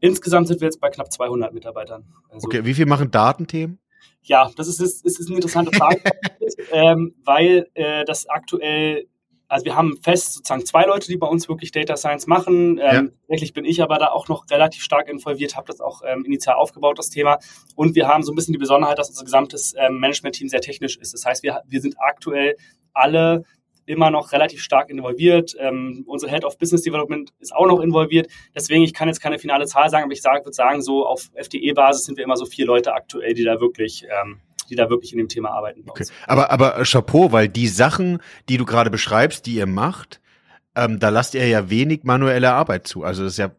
Insgesamt 0.02 0.48
sind 0.48 0.62
wir 0.62 0.68
jetzt 0.68 0.80
bei 0.80 0.90
knapp 0.90 1.12
200 1.12 1.54
Mitarbeitern. 1.54 2.06
Also, 2.30 2.48
okay, 2.48 2.64
wie 2.64 2.74
viel 2.74 2.86
machen 2.86 3.12
Datenthemen? 3.12 3.80
Ja, 4.24 4.52
das 4.56 4.68
ist, 4.68 4.82
ist, 4.82 5.06
ist 5.06 5.28
eine 5.28 5.36
interessante 5.36 5.76
Frage, 5.76 6.02
ähm, 6.72 7.16
weil 7.24 7.68
äh, 7.74 8.06
das 8.06 8.28
aktuell 8.28 9.08
also 9.50 9.66
wir 9.66 9.76
haben 9.76 9.98
fest 9.98 10.36
sozusagen 10.36 10.66
zwei 10.66 10.86
Leute, 10.86 11.08
die 11.08 11.18
bei 11.18 11.28
uns 11.28 11.50
wirklich 11.50 11.72
Data 11.72 11.98
Science 11.98 12.28
machen. 12.28 12.78
Ähm, 12.78 12.78
ja. 12.78 13.04
Tatsächlich 13.28 13.54
bin 13.54 13.66
ich 13.66 13.82
aber 13.82 13.98
da 13.98 14.08
auch 14.08 14.28
noch 14.28 14.50
relativ 14.50 14.84
stark 14.84 15.10
involviert, 15.10 15.58
habe 15.58 15.68
das 15.68 15.82
auch 15.82 16.04
ähm, 16.06 16.24
initial 16.24 16.56
aufgebaut, 16.56 17.00
das 17.00 17.10
Thema. 17.10 17.40
Und 17.76 17.96
wir 17.96 18.08
haben 18.08 18.24
so 18.24 18.32
ein 18.32 18.36
bisschen 18.36 18.54
die 18.54 18.60
Besonderheit, 18.60 19.00
dass 19.00 19.10
unser 19.10 19.26
gesamtes 19.26 19.74
ähm, 19.78 20.00
Management-Team 20.00 20.50
sehr 20.50 20.62
technisch 20.62 20.98
ist. 20.98 21.14
Das 21.14 21.26
heißt, 21.26 21.44
wir, 21.44 21.62
wir 21.68 21.82
sind 21.82 21.96
aktuell 22.00 22.56
alle 22.94 23.44
immer 23.88 24.12
noch 24.12 24.34
relativ 24.34 24.62
stark 24.62 24.92
involviert. 24.92 25.56
Ähm, 25.58 26.04
unsere 26.06 26.32
Head 26.32 26.46
of 26.46 26.60
Business 26.60 26.84
Development 26.84 27.34
ist 27.40 27.56
auch 27.56 27.66
noch 27.66 27.80
involviert. 27.80 28.28
Deswegen, 28.54 28.84
ich 28.84 28.94
kann 28.94 29.08
jetzt 29.08 29.20
keine 29.20 29.40
finale 29.40 29.66
Zahl 29.66 29.90
sagen, 29.90 30.04
aber 30.04 30.14
ich 30.14 30.22
sage, 30.22 30.46
würde 30.46 30.54
sagen, 30.54 30.84
so 30.84 31.08
auf 31.08 31.32
FDE-Basis 31.34 32.06
sind 32.06 32.18
wir 32.18 32.24
immer 32.24 32.38
so 32.38 32.46
vier 32.46 32.68
Leute 32.68 32.94
aktuell, 32.94 33.34
die 33.34 33.44
da 33.44 33.60
wirklich 33.60 34.06
ähm, 34.22 34.42
die 34.70 34.76
da 34.76 34.90
wirklich 34.90 35.12
in 35.12 35.18
dem 35.18 35.28
Thema 35.28 35.52
arbeiten. 35.52 35.84
Okay. 35.88 36.06
Aber, 36.28 36.52
aber 36.52 36.80
äh, 36.80 36.84
Chapeau, 36.84 37.32
weil 37.32 37.50
die 37.50 37.68
Sachen, 37.68 38.20
die 38.48 38.58
du 38.58 38.66
gerade 38.66 38.90
beschreibst, 38.90 39.46
die 39.46 39.56
ihr 39.56 39.68
macht, 39.68 40.22
ähm, 40.76 41.00
da 41.00 41.10
lasst 41.10 41.36
ihr 41.36 41.48
ja 41.48 41.70
wenig 41.70 42.04
manuelle 42.04 42.52
Arbeit 42.52 42.88
zu. 42.88 43.04
Also 43.04 43.24
das 43.24 43.34
ist 43.34 43.38
ja 43.38 43.52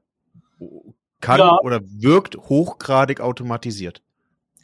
kann 1.21 1.39
ja. 1.39 1.59
oder 1.61 1.81
wirkt 1.83 2.37
hochgradig 2.37 3.21
automatisiert. 3.21 4.03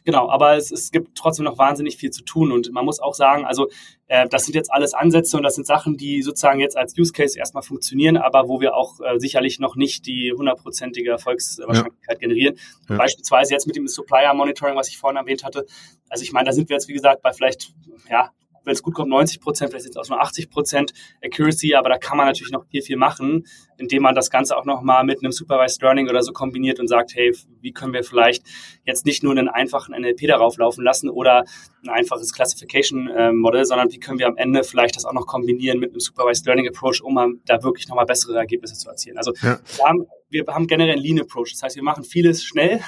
Genau, 0.05 0.29
aber 0.29 0.55
es, 0.55 0.71
es 0.71 0.91
gibt 0.91 1.17
trotzdem 1.17 1.45
noch 1.45 1.57
wahnsinnig 1.57 1.97
viel 1.97 2.11
zu 2.11 2.23
tun 2.23 2.51
und 2.51 2.71
man 2.71 2.85
muss 2.85 2.99
auch 2.99 3.13
sagen, 3.13 3.45
also 3.45 3.67
äh, 4.07 4.27
das 4.27 4.45
sind 4.45 4.55
jetzt 4.55 4.71
alles 4.71 4.93
Ansätze 4.93 5.37
und 5.37 5.43
das 5.43 5.55
sind 5.55 5.67
Sachen, 5.67 5.97
die 5.97 6.21
sozusagen 6.21 6.59
jetzt 6.59 6.77
als 6.77 6.97
Use 6.97 7.11
Case 7.11 7.37
erstmal 7.37 7.63
funktionieren, 7.63 8.17
aber 8.17 8.47
wo 8.47 8.61
wir 8.61 8.75
auch 8.75 8.99
äh, 9.01 9.19
sicherlich 9.19 9.59
noch 9.59 9.75
nicht 9.75 10.05
die 10.05 10.33
hundertprozentige 10.35 11.11
Erfolgswahrscheinlichkeit 11.11 12.15
ja. 12.15 12.19
generieren. 12.19 12.57
Ja. 12.89 12.97
Beispielsweise 12.97 13.53
jetzt 13.53 13.67
mit 13.67 13.75
dem 13.75 13.87
Supplier 13.87 14.33
Monitoring, 14.33 14.75
was 14.75 14.87
ich 14.87 14.97
vorhin 14.97 15.17
erwähnt 15.17 15.43
hatte. 15.43 15.65
Also 16.09 16.23
ich 16.23 16.31
meine, 16.31 16.45
da 16.47 16.53
sind 16.53 16.69
wir 16.69 16.75
jetzt 16.75 16.87
wie 16.87 16.93
gesagt 16.93 17.21
bei 17.21 17.33
vielleicht 17.33 17.73
ja 18.09 18.31
wenn 18.67 18.73
es 18.73 18.83
gut 18.83 18.93
kommt, 18.93 19.09
90 19.09 19.39
Prozent, 19.39 19.71
vielleicht 19.71 19.83
sind 19.83 19.95
es 19.95 19.97
auch 19.97 20.09
nur 20.09 20.21
80 20.21 20.49
Prozent 20.49 20.93
Accuracy, 21.23 21.73
aber 21.73 21.89
da 21.89 21.97
kann 21.97 22.17
man 22.17 22.25
natürlich 22.25 22.51
noch 22.51 22.65
viel, 22.67 22.81
viel 22.81 22.97
machen, 22.97 23.47
indem 23.77 24.03
man 24.03 24.13
das 24.13 24.29
Ganze 24.29 24.57
auch 24.57 24.65
nochmal 24.65 25.05
mit 25.05 25.23
einem 25.23 25.31
Supervised 25.31 25.81
Learning 25.81 26.09
oder 26.09 26.21
so 26.21 26.33
kombiniert 26.33 26.79
und 26.79 26.87
sagt, 26.87 27.15
hey, 27.15 27.33
wie 27.61 27.71
können 27.71 27.93
wir 27.93 28.03
vielleicht 28.03 28.45
jetzt 28.85 29.05
nicht 29.05 29.23
nur 29.23 29.31
einen 29.31 29.47
einfachen 29.47 29.95
NLP 29.99 30.27
darauf 30.27 30.57
laufen 30.57 30.83
lassen 30.83 31.09
oder 31.09 31.45
ein 31.83 31.89
einfaches 31.89 32.33
Classification 32.33 33.07
äh, 33.07 33.31
Model, 33.31 33.63
sondern 33.63 33.89
wie 33.91 33.99
können 33.99 34.19
wir 34.19 34.27
am 34.27 34.35
Ende 34.35 34.63
vielleicht 34.63 34.97
das 34.97 35.05
auch 35.05 35.13
noch 35.13 35.27
kombinieren 35.27 35.79
mit 35.79 35.91
einem 35.91 36.01
Supervised 36.01 36.45
Learning 36.45 36.67
Approach, 36.67 37.01
um 37.01 37.41
da 37.45 37.63
wirklich 37.63 37.87
nochmal 37.87 38.05
bessere 38.05 38.37
Ergebnisse 38.37 38.75
zu 38.75 38.89
erzielen. 38.89 39.17
Also 39.17 39.31
ja. 39.41 39.59
wir, 39.77 39.85
haben, 39.85 40.05
wir 40.29 40.45
haben 40.47 40.67
generell 40.67 40.93
einen 40.93 41.01
Lean 41.01 41.21
Approach, 41.21 41.51
das 41.53 41.63
heißt, 41.63 41.75
wir 41.77 41.83
machen 41.83 42.03
vieles 42.03 42.43
schnell 42.43 42.81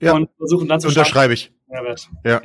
ja. 0.00 0.14
und 0.14 0.30
versuchen 0.38 0.68
dann 0.68 0.80
zu 0.80 0.88
Unterschreibe 0.88 1.34
ich. 1.34 1.52
Ja. 2.24 2.40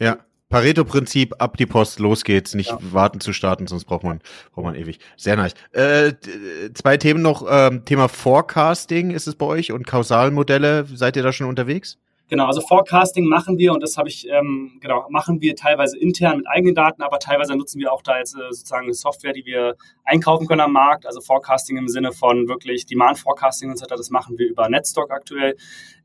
Ja. 0.00 0.24
Pareto-Prinzip, 0.54 1.34
ab 1.40 1.56
die 1.56 1.66
Post, 1.66 1.98
los 1.98 2.22
geht's, 2.22 2.54
nicht 2.54 2.70
ja. 2.70 2.78
warten 2.80 3.18
zu 3.18 3.32
starten, 3.32 3.66
sonst 3.66 3.86
braucht 3.86 4.04
man, 4.04 4.20
braucht 4.52 4.66
man 4.66 4.76
ewig. 4.76 5.00
Sehr 5.16 5.34
nice. 5.34 5.52
Äh, 5.72 6.12
zwei 6.74 6.96
Themen 6.96 7.22
noch, 7.22 7.44
ähm, 7.50 7.84
Thema 7.84 8.06
Forecasting 8.06 9.10
ist 9.10 9.26
es 9.26 9.34
bei 9.34 9.46
euch 9.46 9.72
und 9.72 9.84
Kausalmodelle, 9.84 10.86
seid 10.94 11.16
ihr 11.16 11.24
da 11.24 11.32
schon 11.32 11.48
unterwegs? 11.48 11.98
Genau, 12.28 12.46
also 12.46 12.60
Forecasting 12.60 13.24
machen 13.24 13.58
wir 13.58 13.72
und 13.72 13.82
das 13.82 13.96
habe 13.96 14.08
ich, 14.08 14.28
ähm, 14.28 14.78
genau, 14.80 15.08
machen 15.10 15.40
wir 15.40 15.56
teilweise 15.56 15.98
intern 15.98 16.36
mit 16.36 16.46
eigenen 16.46 16.76
Daten, 16.76 17.02
aber 17.02 17.18
teilweise 17.18 17.56
nutzen 17.56 17.80
wir 17.80 17.92
auch 17.92 18.02
da 18.02 18.18
jetzt 18.18 18.36
äh, 18.36 18.52
sozusagen 18.52 18.84
eine 18.84 18.94
Software, 18.94 19.32
die 19.32 19.44
wir 19.44 19.74
einkaufen 20.04 20.46
können 20.46 20.60
am 20.60 20.72
Markt. 20.72 21.04
Also 21.04 21.20
Forecasting 21.20 21.78
im 21.78 21.88
Sinne 21.88 22.12
von 22.12 22.46
wirklich 22.46 22.86
Demand 22.86 23.18
Forecasting 23.18 23.70
und 23.70 23.76
so 23.76 23.86
weiter, 23.86 23.96
das 23.96 24.10
machen 24.10 24.38
wir 24.38 24.48
über 24.48 24.68
Netstock 24.68 25.10
aktuell. 25.10 25.56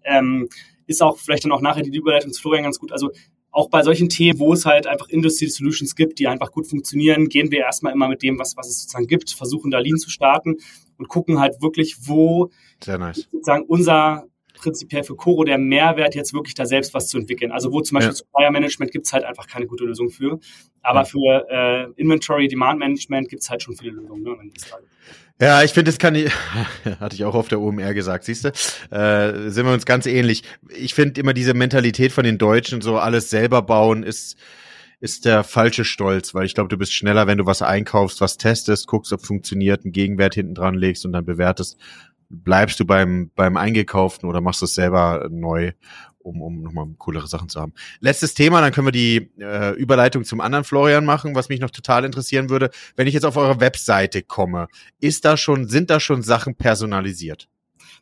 Ähm, 0.04 0.50
ist 0.88 1.04
auch 1.04 1.18
vielleicht 1.18 1.46
dann 1.46 1.52
auch 1.52 1.62
nachher 1.62 1.84
die 1.84 1.96
Überleitung 1.96 2.34
zu 2.34 2.42
Florian 2.42 2.64
ganz 2.64 2.80
gut. 2.80 2.92
Also 2.92 3.12
auch 3.52 3.70
bei 3.70 3.84
solchen 3.84 4.10
Themen, 4.10 4.40
wo 4.40 4.54
es 4.54 4.66
halt 4.66 4.88
einfach 4.88 5.10
Industry 5.10 5.48
Solutions 5.48 5.96
gibt, 5.96 6.20
die 6.20 6.28
einfach 6.28 6.52
gut 6.52 6.68
funktionieren, 6.68 7.30
gehen 7.30 7.52
wir 7.52 7.60
erstmal 7.60 7.94
immer 7.94 8.08
mit 8.08 8.22
dem, 8.22 8.38
was, 8.38 8.56
was 8.58 8.68
es 8.68 8.82
sozusagen 8.82 9.08
gibt, 9.08 9.32
versuchen 9.32 9.72
da 9.72 9.80
Lean 9.80 9.98
zu 9.98 10.10
starten 10.10 10.58
und 10.98 11.08
gucken 11.08 11.40
halt 11.40 11.62
wirklich, 11.62 12.08
wo 12.08 12.52
nice. 12.86 13.28
sozusagen 13.32 13.66
unser 13.66 14.26
prinzipiell 14.60 15.04
für 15.04 15.16
Coro 15.16 15.44
der 15.44 15.58
Mehrwert, 15.58 16.16
jetzt 16.16 16.34
wirklich 16.34 16.54
da 16.54 16.66
selbst 16.66 16.94
was 16.94 17.08
zu 17.08 17.18
entwickeln. 17.18 17.52
Also 17.52 17.72
wo 17.72 17.82
zum 17.82 17.96
Beispiel 17.96 18.12
ja. 18.12 18.16
Supplier 18.16 18.52
Management 18.52 18.92
gibt 18.92 19.06
es 19.06 19.14
halt 19.14 19.24
einfach 19.24 19.48
keine 19.48 19.66
gute 19.66 19.86
Lösung 19.86 20.10
für. 20.10 20.40
Aber 20.82 21.02
ja. 21.02 21.06
für 21.06 21.48
äh, 21.50 21.88
Inventory 21.96 22.48
Demand 22.48 22.80
Management 22.80 23.30
gibt 23.30 23.42
es 23.42 23.50
halt 23.50 23.64
schon 23.64 23.76
viele 23.76 23.92
Lösungen. 23.92 24.24
Ne, 24.24 24.36
ja, 25.42 25.64
ich 25.64 25.72
finde, 25.72 25.90
das 25.90 26.00
kann 26.00 26.16
ich, 26.16 26.32
hatte 27.00 27.16
ich 27.16 27.24
auch 27.24 27.36
auf 27.36 27.48
der 27.48 27.62
OMR 27.62 27.94
gesagt, 27.94 28.26
siehst 28.26 28.44
du, 28.44 28.50
äh, 28.96 29.50
sind 29.50 29.66
wir 29.66 29.74
uns 29.74 29.86
ganz 29.86 30.06
ähnlich. 30.06 30.44
Ich 30.70 30.94
finde 30.94 31.20
immer 31.22 31.34
diese 31.34 31.54
Mentalität 31.54 32.12
von 32.12 32.26
den 32.26 32.38
Deutschen, 32.38 32.82
so 32.82 32.98
alles 32.98 33.30
selber 33.30 33.62
bauen, 33.62 34.04
ist, 34.04 34.38
ist 35.00 35.24
der 35.26 35.44
falsche 35.44 35.86
Stolz, 35.86 36.34
weil 36.34 36.46
ich 36.46 36.56
glaube, 36.56 36.68
du 36.68 36.78
bist 36.78 36.94
schneller, 36.94 37.26
wenn 37.26 37.38
du 37.38 37.46
was 37.46 37.62
einkaufst, 37.62 38.20
was 38.20 38.38
testest, 38.38 38.88
guckst, 38.88 39.14
ob 39.14 39.26
funktioniert, 39.26 39.86
einen 39.86 39.94
Gegenwert 39.94 40.34
hinten 40.36 40.56
dran 40.56 40.76
legst 40.76 41.06
und 41.06 41.14
dann 41.14 41.26
bewertest. 41.26 41.78
Bleibst 42.30 42.80
du 42.80 42.86
beim, 42.86 43.32
beim 43.34 43.58
Eingekauften 43.58 44.30
oder 44.30 44.42
machst 44.42 44.62
du 44.62 44.66
es 44.66 44.76
selber 44.76 45.30
neu, 45.32 45.72
um, 46.20 46.42
um 46.42 46.62
nochmal 46.62 46.88
coolere 46.98 47.28
Sachen 47.28 47.50
zu 47.50 47.60
haben. 47.60 47.74
Letztes 48.00 48.34
Thema, 48.34 48.62
dann 48.62 48.72
können 48.72 48.88
wir 48.88 48.92
die 48.92 49.30
äh, 49.40 49.74
Überleitung 49.76 50.24
zum 50.24 50.42
anderen 50.42 50.64
Florian 50.64 51.06
machen, 51.06 51.36
was 51.36 51.50
mich 51.50 51.60
noch 51.60 51.72
total 51.72 52.06
interessieren 52.06 52.50
würde. 52.50 52.70
Wenn 52.96 53.08
ich 53.08 53.14
jetzt 53.14 53.26
auf 53.26 53.38
eure 53.38 53.60
Webseite 53.60 54.22
komme, 54.22 54.68
ist 55.00 55.26
da 55.26 55.38
schon, 55.38 55.68
sind 55.68 55.90
da 55.90 56.00
schon 56.00 56.22
Sachen 56.22 56.56
personalisiert? 56.56 57.48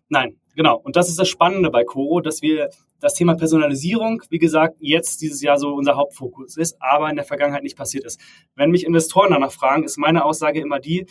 Nein, 0.09 0.37
genau. 0.55 0.77
Und 0.77 0.95
das 0.95 1.09
ist 1.09 1.19
das 1.19 1.27
Spannende 1.27 1.69
bei 1.69 1.83
Coro, 1.83 2.21
dass 2.21 2.41
wir 2.41 2.69
das 2.99 3.13
Thema 3.13 3.35
Personalisierung, 3.35 4.23
wie 4.29 4.39
gesagt, 4.39 4.77
jetzt 4.79 5.21
dieses 5.21 5.41
Jahr 5.41 5.59
so 5.59 5.73
unser 5.73 5.95
Hauptfokus 5.95 6.57
ist, 6.57 6.77
aber 6.79 7.09
in 7.09 7.15
der 7.15 7.25
Vergangenheit 7.25 7.63
nicht 7.63 7.77
passiert 7.77 8.05
ist. 8.05 8.19
Wenn 8.55 8.71
mich 8.71 8.85
Investoren 8.85 9.31
danach 9.31 9.51
fragen, 9.51 9.83
ist 9.83 9.97
meine 9.97 10.25
Aussage 10.25 10.59
immer 10.61 10.79
die, 10.79 11.05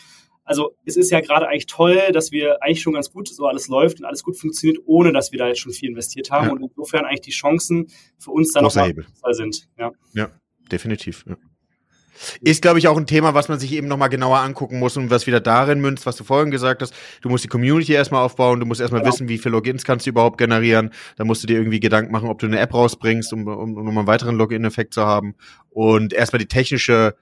also 0.46 0.76
es 0.84 0.96
ist 0.96 1.10
ja 1.10 1.20
gerade 1.20 1.48
eigentlich 1.48 1.66
toll, 1.66 2.00
dass 2.12 2.30
wir 2.30 2.62
eigentlich 2.62 2.80
schon 2.80 2.94
ganz 2.94 3.10
gut 3.10 3.28
so 3.28 3.46
alles 3.46 3.66
läuft 3.68 3.98
und 3.98 4.06
alles 4.06 4.22
gut 4.22 4.38
funktioniert, 4.38 4.78
ohne 4.86 5.12
dass 5.12 5.32
wir 5.32 5.38
da 5.38 5.48
jetzt 5.48 5.60
schon 5.60 5.72
viel 5.72 5.90
investiert 5.90 6.30
haben. 6.30 6.46
Ja. 6.46 6.52
Und 6.52 6.62
insofern 6.62 7.04
eigentlich 7.04 7.22
die 7.22 7.32
Chancen 7.32 7.88
für 8.16 8.30
uns 8.30 8.52
dann 8.52 8.62
Großer 8.62 8.88
noch 8.88 9.32
sind. 9.32 9.68
Ja, 9.76 9.90
ja 10.14 10.30
definitiv. 10.70 11.24
Ja. 11.28 11.36
Ist, 12.40 12.62
glaube 12.62 12.78
ich, 12.78 12.88
auch 12.88 12.96
ein 12.96 13.06
Thema, 13.06 13.34
was 13.34 13.48
man 13.48 13.58
sich 13.58 13.72
eben 13.72 13.88
nochmal 13.88 14.08
genauer 14.08 14.38
angucken 14.38 14.78
muss 14.78 14.96
und 14.96 15.10
was 15.10 15.26
wieder 15.26 15.40
darin 15.40 15.80
münzt, 15.80 16.06
was 16.06 16.16
du 16.16 16.24
vorhin 16.24 16.50
gesagt 16.50 16.80
hast. 16.80 16.94
Du 17.20 17.28
musst 17.28 17.44
die 17.44 17.48
Community 17.48 17.92
erstmal 17.92 18.22
aufbauen, 18.22 18.60
du 18.60 18.66
musst 18.66 18.80
erstmal 18.80 19.02
genau. 19.02 19.12
wissen, 19.12 19.28
wie 19.28 19.38
viele 19.38 19.52
Logins 19.52 19.84
kannst 19.84 20.06
du 20.06 20.10
überhaupt 20.10 20.38
generieren. 20.38 20.92
Dann 21.16 21.26
musst 21.26 21.42
du 21.42 21.46
dir 21.46 21.58
irgendwie 21.58 21.80
Gedanken 21.80 22.12
machen, 22.12 22.28
ob 22.28 22.38
du 22.38 22.46
eine 22.46 22.58
App 22.58 22.72
rausbringst, 22.72 23.32
um, 23.32 23.46
um, 23.46 23.76
um 23.76 23.98
einen 23.98 24.06
weiteren 24.06 24.36
Login-Effekt 24.36 24.94
zu 24.94 25.02
haben. 25.02 25.34
Und 25.68 26.12
erstmal 26.12 26.38
die 26.38 26.48
technische 26.48 27.16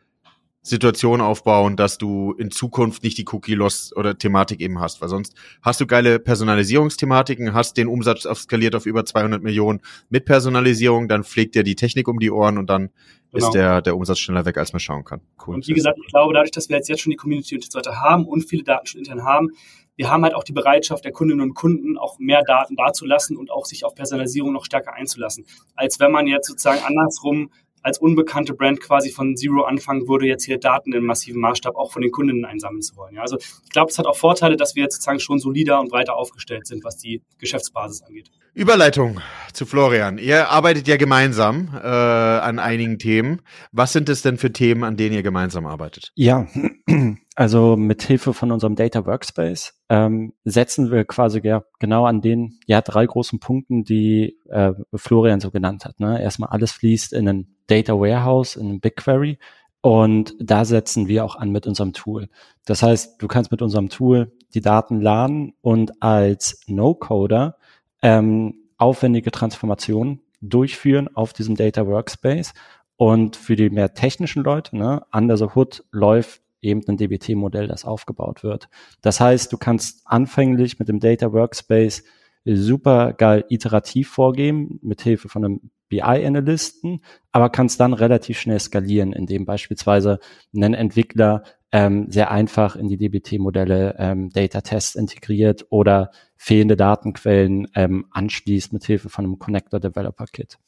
Situation 0.67 1.21
aufbauen, 1.21 1.77
dass 1.77 1.99
du 1.99 2.33
in 2.33 2.51
Zukunft 2.51 3.03
nicht 3.03 3.19
die 3.19 3.27
Cookie-Loss 3.31 3.95
oder 3.95 4.17
Thematik 4.17 4.63
eben 4.63 4.81
hast, 4.81 5.03
weil 5.03 5.11
sonst 5.11 5.35
hast 5.61 5.79
du 5.79 5.87
geile 5.87 6.19
Personalisierungsthematiken, 6.19 7.53
hast 7.53 7.77
den 7.77 7.87
Umsatz 7.87 8.25
auf 8.25 8.39
skaliert 8.39 8.75
auf 8.75 8.87
über 8.87 9.05
200 9.05 9.43
Millionen 9.43 9.83
mit 10.09 10.25
Personalisierung, 10.25 11.07
dann 11.07 11.23
pflegt 11.23 11.55
dir 11.55 11.65
die 11.65 11.77
Technik 11.77 12.09
um 12.09 12.19
die 12.19 12.31
Ohren 12.31 12.57
und 12.57 12.71
dann 12.71 12.89
genau. 13.31 13.47
ist 13.47 13.53
der, 13.53 13.83
der 13.83 13.95
Umsatz 13.95 14.21
schneller 14.21 14.47
weg, 14.47 14.57
als 14.57 14.73
man 14.73 14.81
schauen 14.81 15.05
kann. 15.05 15.21
Cool. 15.47 15.57
Und 15.57 15.69
wie 15.69 15.75
gesagt, 15.75 15.99
ich 16.03 16.11
glaube, 16.11 16.33
dadurch, 16.33 16.51
dass 16.51 16.71
wir 16.71 16.77
jetzt, 16.77 16.89
jetzt 16.89 17.03
schon 17.03 17.11
die 17.11 17.17
Community 17.17 17.55
und 17.55 17.71
so 17.71 17.79
weiter 17.79 18.01
haben 18.01 18.27
und 18.27 18.49
viele 18.49 18.65
Daten 18.65 18.87
schon 18.87 19.01
intern 19.01 19.23
haben, 19.23 19.51
wir 19.97 20.11
haben 20.11 20.25
halt 20.25 20.35
auch 20.35 20.45
die 20.45 20.53
Bereitschaft 20.53 21.05
der 21.05 21.13
Kundinnen 21.13 21.43
und 21.43 21.55
Kunden, 21.55 21.99
auch 21.99 22.19
mehr 22.19 22.43
Daten 22.43 22.75
dazulassen 22.75 23.37
und 23.37 23.51
auch 23.51 23.65
sich 23.65 23.85
auf 23.85 23.95
Personalisierung 23.95 24.53
noch 24.53 24.65
stärker 24.65 24.95
einzulassen, 24.95 25.47
als 25.77 26.01
wenn 26.01 26.11
man 26.11 26.27
jetzt 26.27 26.49
sozusagen 26.49 26.83
andersrum 26.85 27.51
als 27.85 27.99
unbekannte 27.99 28.55
Brand 28.55 28.81
quasi 28.81 29.11
von 29.11 29.37
Zero 29.37 29.63
anfangen 29.63 30.09
würde, 30.09 30.27
jetzt 30.27 30.45
hier 30.45 30.59
Daten 30.59 30.93
in 30.95 31.05
massivem 31.05 31.41
Maßstab 31.43 31.77
auch 31.77 31.93
von 31.93 32.03
den 32.03 32.11
Kundinnen 32.11 32.45
einsammeln 32.47 32.83
zu 32.83 32.97
wollen. 32.97 33.15
Ja, 33.15 33.21
also 33.21 33.37
ich 33.37 33.71
glaube, 33.71 33.91
es 33.91 33.99
hat 33.99 34.07
auch 34.07 34.17
Vorteile, 34.17 34.57
dass 34.57 34.75
wir 34.75 34.83
jetzt 34.83 34.95
sozusagen 34.95 35.21
schon 35.21 35.39
solider 35.39 35.79
und 35.81 35.91
breiter 35.91 36.17
aufgestellt 36.17 36.67
sind, 36.67 36.83
was 36.83 36.97
die 36.97 37.23
Geschäftsbasis 37.39 38.03
angeht. 38.03 38.31
Überleitung 38.55 39.21
zu 39.53 39.67
Florian. 39.67 40.17
Ihr 40.17 40.49
arbeitet 40.49 40.87
ja 40.87 40.97
gemeinsam 40.97 41.71
äh, 41.75 41.87
an 41.87 42.61
einigen 42.61 42.99
Themen. 42.99 43.43
Was 43.73 43.93
sind 43.93 44.09
es 44.09 44.23
denn 44.23 44.39
für 44.39 44.53
Themen, 44.53 44.85
an 44.85 44.97
denen 44.97 45.15
ihr 45.15 45.25
gemeinsam 45.25 45.67
arbeitet? 45.67 46.13
Ja, 46.15 46.47
also 47.35 47.77
mit 47.77 48.03
Hilfe 48.03 48.33
von 48.33 48.53
unserem 48.53 48.77
Data 48.77 49.05
Workspace 49.05 49.75
ähm, 49.89 50.35
setzen 50.45 50.93
wir 50.93 51.05
quasi 51.05 51.41
ja 51.43 51.65
genau 51.81 52.07
an 52.07 52.23
den 52.23 52.61
ja 52.67 52.81
drei 52.81 53.05
großen 53.05 53.41
Punkten, 53.41 53.83
die 53.83 54.39
äh, 54.49 54.73
Florian 54.95 55.41
so 55.41 55.51
genannt 55.51 55.85
hat. 55.85 55.99
Ne? 55.99 56.23
Erstmal 56.23 56.51
alles 56.51 56.71
fließt 56.73 57.13
in 57.13 57.29
ein 57.29 57.54
Data 57.67 57.95
Warehouse, 57.95 58.57
in 58.57 58.71
ein 58.71 58.81
BigQuery 58.81 59.39
und 59.81 60.35
da 60.41 60.65
setzen 60.65 61.09
wir 61.09 61.25
auch 61.25 61.37
an 61.37 61.51
mit 61.51 61.67
unserem 61.67 61.93
Tool. 61.93 62.29
Das 62.65 62.83
heißt, 62.83 63.21
du 63.21 63.29
kannst 63.29 63.51
mit 63.51 63.61
unserem 63.61 63.91
Tool 63.91 64.33
die 64.55 64.63
Daten 64.63 65.01
laden 65.01 65.53
und 65.61 66.03
als 66.03 66.63
No-Coder 66.67 67.59
ähm, 68.01 68.55
aufwendige 68.79 69.31
Transformationen 69.31 70.23
durchführen 70.41 71.15
auf 71.15 71.33
diesem 71.33 71.55
Data 71.55 71.87
Workspace. 71.87 72.55
Und 72.97 73.37
für 73.37 73.57
die 73.57 73.71
mehr 73.71 73.93
technischen 73.93 74.43
Leute, 74.43 74.77
ne, 74.77 75.05
under 75.13 75.37
the 75.37 75.49
hood 75.55 75.85
läuft 75.91 76.41
eben 76.63 76.81
ein 76.89 76.97
DBT-Modell, 76.97 77.67
das 77.67 77.85
aufgebaut 77.85 78.43
wird. 78.43 78.69
Das 79.03 79.21
heißt, 79.21 79.53
du 79.53 79.59
kannst 79.59 80.03
anfänglich 80.07 80.79
mit 80.79 80.89
dem 80.89 80.99
Data 80.99 81.33
Workspace 81.33 82.05
super 82.47 83.13
geil 83.13 83.45
iterativ 83.49 84.11
vorgehen, 84.11 84.79
mit 84.83 85.03
Hilfe 85.03 85.29
von 85.29 85.45
einem 85.45 85.71
BI-Analysten, 85.89 87.01
aber 87.33 87.51
kannst 87.51 87.81
dann 87.81 87.93
relativ 87.93 88.39
schnell 88.39 88.59
skalieren, 88.59 89.13
indem 89.13 89.45
beispielsweise 89.45 90.19
ein 90.55 90.75
Entwickler 90.75 91.45
ähm, 91.73 92.07
sehr 92.11 92.31
einfach 92.31 92.77
in 92.77 92.89
die 92.89 92.97
DBT-Modelle 92.97 93.97
ähm, 93.99 94.31
Data-Tests 94.31 94.95
integriert 94.95 95.67
oder 95.71 96.11
fehlende 96.37 96.77
Datenquellen 96.77 97.69
ähm, 97.75 98.07
anschließt 98.11 98.73
mit 98.73 98.85
Hilfe 98.85 99.09
von 99.09 99.25
einem 99.25 99.39
Connector 99.39 99.81
Developer 99.81 100.27
Kit. 100.27 100.59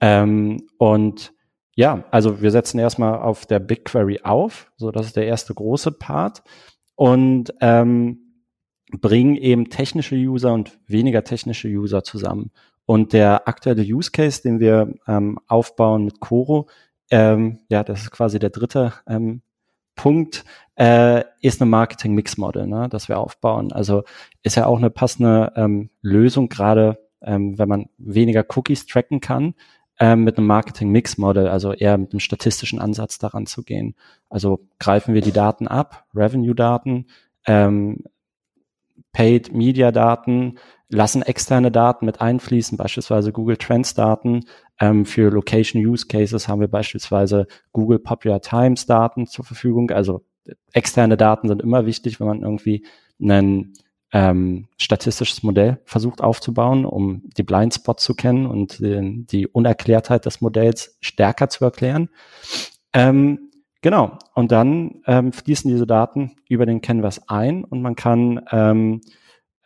Ähm, 0.00 0.66
und 0.78 1.32
ja, 1.74 2.04
also 2.10 2.40
wir 2.40 2.50
setzen 2.50 2.78
erstmal 2.78 3.18
auf 3.20 3.46
der 3.46 3.60
BigQuery 3.60 4.20
auf, 4.22 4.72
so 4.76 4.90
das 4.90 5.06
ist 5.06 5.16
der 5.16 5.26
erste 5.26 5.54
große 5.54 5.92
Part 5.92 6.42
und 6.94 7.52
ähm, 7.60 8.28
bringen 8.90 9.36
eben 9.36 9.68
technische 9.68 10.16
User 10.16 10.52
und 10.54 10.78
weniger 10.86 11.24
technische 11.24 11.68
User 11.68 12.02
zusammen. 12.02 12.50
Und 12.88 13.12
der 13.12 13.46
aktuelle 13.46 13.82
Use 13.82 14.10
Case, 14.10 14.40
den 14.40 14.60
wir 14.60 14.94
ähm, 15.06 15.38
aufbauen 15.46 16.06
mit 16.06 16.20
Coro, 16.20 16.70
ähm, 17.10 17.58
ja, 17.68 17.84
das 17.84 18.00
ist 18.00 18.10
quasi 18.12 18.38
der 18.38 18.48
dritte 18.48 18.94
ähm, 19.06 19.42
Punkt, 19.94 20.46
äh, 20.76 21.22
ist 21.42 21.60
eine 21.60 21.68
Marketing 21.68 22.14
Mix 22.14 22.38
Model, 22.38 22.66
ne, 22.66 22.88
das 22.88 23.10
wir 23.10 23.18
aufbauen. 23.18 23.72
Also 23.72 24.04
ist 24.42 24.56
ja 24.56 24.64
auch 24.64 24.78
eine 24.78 24.88
passende 24.88 25.52
ähm, 25.54 25.90
Lösung, 26.00 26.48
gerade 26.48 26.98
ähm, 27.20 27.58
wenn 27.58 27.68
man 27.68 27.90
weniger 27.98 28.46
Cookies 28.56 28.86
tracken 28.86 29.20
kann, 29.20 29.52
ähm, 30.00 30.24
mit 30.24 30.38
einem 30.38 30.46
Marketing 30.46 30.88
Mix 30.88 31.18
Model, 31.18 31.46
also 31.46 31.74
eher 31.74 31.98
mit 31.98 32.12
einem 32.12 32.20
statistischen 32.20 32.78
Ansatz 32.78 33.18
daran 33.18 33.44
zu 33.44 33.64
gehen. 33.64 33.96
Also 34.30 34.60
greifen 34.78 35.12
wir 35.12 35.20
die 35.20 35.32
Daten 35.32 35.68
ab, 35.68 36.06
Revenue 36.14 36.54
Daten, 36.54 37.08
ähm, 37.44 37.98
Paid 39.12 39.52
Media 39.52 39.90
Daten, 39.90 40.58
lassen 40.88 41.22
externe 41.22 41.70
Daten 41.70 42.06
mit 42.06 42.20
einfließen, 42.20 42.78
beispielsweise 42.78 43.32
Google 43.32 43.56
Trends 43.56 43.94
Daten. 43.94 44.44
Ähm, 44.80 45.04
für 45.04 45.30
Location 45.30 45.84
Use 45.84 46.06
Cases 46.06 46.48
haben 46.48 46.60
wir 46.60 46.68
beispielsweise 46.68 47.46
Google 47.72 47.98
Popular 47.98 48.40
Times 48.40 48.86
Daten 48.86 49.26
zur 49.26 49.44
Verfügung. 49.44 49.90
Also 49.90 50.24
externe 50.72 51.16
Daten 51.16 51.48
sind 51.48 51.62
immer 51.62 51.84
wichtig, 51.86 52.20
wenn 52.20 52.26
man 52.26 52.42
irgendwie 52.42 52.86
ein 53.20 53.74
ähm, 54.12 54.68
statistisches 54.78 55.42
Modell 55.42 55.80
versucht 55.84 56.22
aufzubauen, 56.22 56.86
um 56.86 57.22
die 57.36 57.42
Blindspots 57.42 58.02
zu 58.02 58.14
kennen 58.14 58.46
und 58.46 58.78
die, 58.78 59.26
die 59.26 59.46
Unerklärtheit 59.46 60.24
des 60.24 60.40
Modells 60.40 60.96
stärker 61.00 61.50
zu 61.50 61.64
erklären. 61.64 62.08
Ähm, 62.94 63.47
Genau. 63.80 64.18
Und 64.34 64.50
dann 64.50 65.02
ähm, 65.06 65.32
fließen 65.32 65.70
diese 65.70 65.86
Daten 65.86 66.36
über 66.48 66.66
den 66.66 66.80
Canvas 66.80 67.28
ein 67.28 67.64
und 67.64 67.80
man 67.80 67.94
kann 67.94 68.44
ähm, 68.50 69.00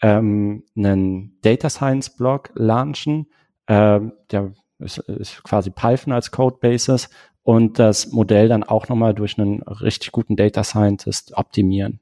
ähm, 0.02 0.64
einen 0.76 1.38
Data 1.40 1.70
Science 1.70 2.10
Blog 2.16 2.50
launchen. 2.54 3.26
Ähm, 3.68 4.12
der 4.30 4.52
ist, 4.78 4.98
ist 4.98 5.42
quasi 5.44 5.70
Python 5.70 6.12
als 6.12 6.30
Codebasis 6.30 7.08
und 7.42 7.78
das 7.78 8.12
Modell 8.12 8.48
dann 8.48 8.64
auch 8.64 8.88
nochmal 8.88 9.14
durch 9.14 9.38
einen 9.38 9.62
richtig 9.62 10.12
guten 10.12 10.36
Data 10.36 10.62
Scientist 10.62 11.34
optimieren. 11.36 12.00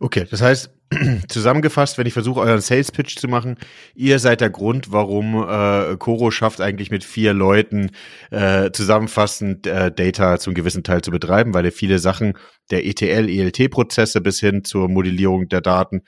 Okay, 0.00 0.26
das 0.30 0.42
heißt, 0.42 0.75
zusammengefasst, 1.28 1.98
wenn 1.98 2.06
ich 2.06 2.12
versuche, 2.12 2.40
euren 2.40 2.60
Sales 2.60 2.92
Pitch 2.92 3.16
zu 3.16 3.28
machen, 3.28 3.56
ihr 3.94 4.18
seid 4.18 4.40
der 4.40 4.50
Grund, 4.50 4.92
warum 4.92 5.34
äh, 5.34 5.96
Coro 5.96 6.30
schafft, 6.30 6.60
eigentlich 6.60 6.90
mit 6.90 7.02
vier 7.02 7.32
Leuten 7.32 7.90
äh, 8.30 8.70
zusammenfassend 8.70 9.66
äh, 9.66 9.90
Data 9.90 10.38
zum 10.38 10.54
gewissen 10.54 10.84
Teil 10.84 11.02
zu 11.02 11.10
betreiben, 11.10 11.54
weil 11.54 11.64
ihr 11.64 11.72
viele 11.72 11.98
Sachen 11.98 12.34
der 12.70 12.86
ETL, 12.86 13.28
ELT-Prozesse 13.28 14.20
bis 14.20 14.38
hin 14.38 14.64
zur 14.64 14.88
Modellierung 14.88 15.48
der 15.48 15.60
Daten 15.60 16.02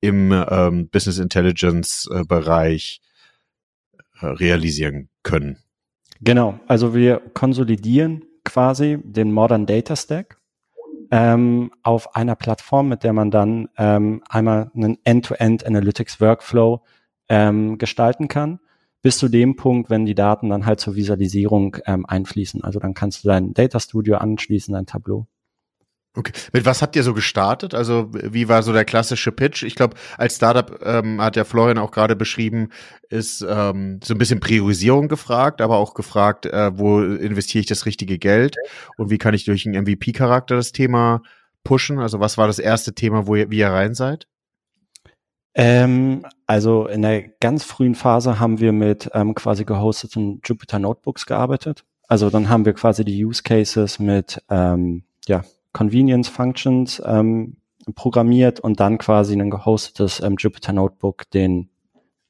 im 0.00 0.32
ähm, 0.32 0.88
Business 0.90 1.18
Intelligence 1.18 2.08
äh, 2.12 2.20
äh, 2.20 2.96
realisieren 4.20 5.08
können. 5.22 5.58
Genau, 6.20 6.60
also 6.66 6.94
wir 6.94 7.20
konsolidieren 7.34 8.24
quasi 8.44 8.98
den 9.02 9.32
Modern 9.32 9.66
Data 9.66 9.96
Stack 9.96 10.38
ähm, 11.10 11.70
auf 11.82 12.14
einer 12.16 12.34
Plattform, 12.34 12.88
mit 12.88 13.04
der 13.04 13.12
man 13.12 13.30
dann 13.30 13.68
ähm, 13.76 14.22
einmal 14.28 14.70
einen 14.74 14.98
End-to-End 15.04 15.66
Analytics 15.66 16.20
Workflow 16.20 16.82
ähm, 17.28 17.78
gestalten 17.78 18.28
kann, 18.28 18.60
bis 19.02 19.18
zu 19.18 19.28
dem 19.28 19.56
Punkt, 19.56 19.90
wenn 19.90 20.06
die 20.06 20.14
Daten 20.14 20.48
dann 20.48 20.66
halt 20.66 20.80
zur 20.80 20.96
Visualisierung 20.96 21.76
ähm, 21.86 22.06
einfließen. 22.06 22.64
Also 22.64 22.78
dann 22.78 22.94
kannst 22.94 23.24
du 23.24 23.28
dein 23.28 23.54
Data 23.54 23.80
Studio 23.80 24.16
anschließen, 24.16 24.74
dein 24.74 24.86
Tableau. 24.86 25.26
Okay. 26.16 26.32
Mit 26.52 26.64
was 26.64 26.80
habt 26.80 26.94
ihr 26.94 27.02
so 27.02 27.12
gestartet? 27.12 27.74
Also 27.74 28.08
wie 28.12 28.48
war 28.48 28.62
so 28.62 28.72
der 28.72 28.84
klassische 28.84 29.32
Pitch? 29.32 29.64
Ich 29.64 29.74
glaube, 29.74 29.96
als 30.16 30.36
Startup 30.36 30.80
ähm, 30.84 31.20
hat 31.20 31.34
der 31.34 31.44
Florian 31.44 31.78
auch 31.78 31.90
gerade 31.90 32.14
beschrieben, 32.14 32.68
ist 33.08 33.44
ähm, 33.48 33.98
so 34.02 34.14
ein 34.14 34.18
bisschen 34.18 34.38
Priorisierung 34.38 35.08
gefragt, 35.08 35.60
aber 35.60 35.76
auch 35.76 35.94
gefragt, 35.94 36.46
äh, 36.46 36.78
wo 36.78 37.02
investiere 37.02 37.60
ich 37.60 37.66
das 37.66 37.84
richtige 37.84 38.18
Geld 38.18 38.56
und 38.96 39.10
wie 39.10 39.18
kann 39.18 39.34
ich 39.34 39.44
durch 39.44 39.66
einen 39.66 39.82
MVP-Charakter 39.82 40.54
das 40.54 40.70
Thema 40.70 41.20
pushen? 41.64 41.98
Also 41.98 42.20
was 42.20 42.38
war 42.38 42.46
das 42.46 42.60
erste 42.60 42.94
Thema, 42.94 43.26
wo 43.26 43.34
ihr, 43.34 43.50
wie 43.50 43.58
ihr 43.58 43.70
rein 43.70 43.94
seid? 43.94 44.28
Ähm, 45.56 46.24
also 46.46 46.86
in 46.86 47.02
der 47.02 47.22
ganz 47.40 47.64
frühen 47.64 47.96
Phase 47.96 48.38
haben 48.38 48.60
wir 48.60 48.72
mit 48.72 49.10
ähm, 49.14 49.34
quasi 49.34 49.64
gehosteten 49.64 50.40
Jupyter 50.44 50.78
Notebooks 50.78 51.26
gearbeitet. 51.26 51.84
Also 52.06 52.30
dann 52.30 52.48
haben 52.48 52.64
wir 52.64 52.74
quasi 52.74 53.04
die 53.04 53.24
Use 53.24 53.42
Cases 53.42 53.98
mit 53.98 54.40
ähm, 54.48 55.04
ja, 55.26 55.42
Convenience 55.74 56.28
Functions 56.28 57.02
ähm, 57.04 57.56
programmiert 57.94 58.60
und 58.60 58.80
dann 58.80 58.96
quasi 58.96 59.34
ein 59.34 59.50
gehostetes 59.50 60.20
ähm, 60.20 60.36
Jupyter 60.38 60.72
Notebook 60.72 61.30
den 61.30 61.68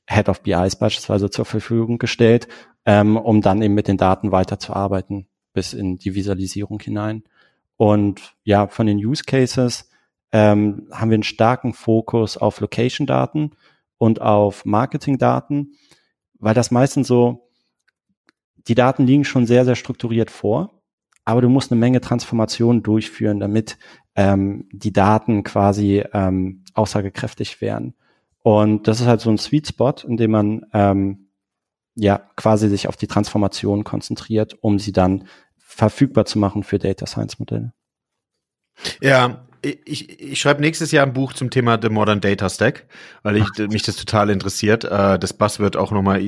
Head 0.09 0.29
of 0.29 0.43
BIs 0.43 0.77
beispielsweise 0.77 1.31
zur 1.31 1.45
Verfügung 1.45 1.99
gestellt, 1.99 2.49
ähm, 2.85 3.17
um 3.17 3.41
dann 3.41 3.63
eben 3.63 3.75
mit 3.75 3.87
den 3.87 3.97
Daten 3.97 4.33
weiterzuarbeiten 4.33 5.29
bis 5.53 5.73
in 5.73 5.99
die 5.99 6.15
Visualisierung 6.15 6.81
hinein. 6.81 7.23
Und 7.77 8.35
ja, 8.43 8.67
von 8.67 8.87
den 8.87 8.99
Use 8.99 9.23
Cases 9.25 9.89
ähm, 10.33 10.89
haben 10.91 11.11
wir 11.11 11.15
einen 11.15 11.23
starken 11.23 11.75
Fokus 11.75 12.37
auf 12.37 12.61
Location-Daten 12.61 13.53
und 13.99 14.21
auf 14.21 14.65
Marketing-Daten, 14.65 15.75
weil 16.39 16.55
das 16.55 16.71
meistens 16.71 17.07
so, 17.07 17.49
die 18.67 18.75
Daten 18.75 19.07
liegen 19.07 19.25
schon 19.25 19.47
sehr, 19.47 19.65
sehr 19.65 19.77
strukturiert 19.77 20.31
vor 20.31 20.74
aber 21.25 21.41
du 21.41 21.49
musst 21.49 21.73
eine 21.73 21.81
Menge 21.81 22.01
Transformationen 22.01 22.83
durchführen, 22.83 23.41
damit 23.41 23.79
ähm, 24.15 24.69
die 24.73 24.93
Daten 24.93 25.43
quasi 25.43 26.05
ähm, 26.13 26.65
aussagekräftig 26.75 27.61
werden. 27.61 27.95
Und 28.43 28.89
das 28.89 29.01
ist 29.01 29.07
halt 29.07 29.21
so 29.21 29.31
ein 29.31 29.39
Sweet 29.39 29.69
Spot, 29.69 29.95
in 30.07 30.17
dem 30.17 30.31
man 30.31 30.67
ähm, 30.73 31.29
ja 31.95 32.19
quasi 32.37 32.69
sich 32.69 32.89
auf 32.89 32.97
die 32.97 33.07
Transformation 33.07 33.85
konzentriert, 33.85 34.57
um 34.61 34.79
sie 34.79 34.93
dann 34.93 35.25
verfügbar 35.57 36.27
zu 36.27 36.39
machen 36.39 36.63
für 36.63 36.79
Data 36.79 37.07
Science 37.07 37.39
Modelle. 37.39 37.73
Ja, 39.01 39.47
ich, 39.65 40.21
ich 40.21 40.41
schreibe 40.41 40.61
nächstes 40.61 40.93
Jahr 40.93 41.07
ein 41.07 41.13
Buch 41.13 41.33
zum 41.33 41.51
Thema 41.51 41.79
The 41.81 41.89
Modern 41.89 42.21
Data 42.21 42.49
Stack, 42.49 42.87
weil 43.23 43.37
ich, 43.37 43.47
mich 43.71 43.83
das 43.83 43.97
total 43.97 44.31
interessiert. 44.31 44.85
Äh, 44.85 45.19
das 45.19 45.33
Buzzword 45.33 45.77
auch 45.77 45.91
nochmal 45.91 46.21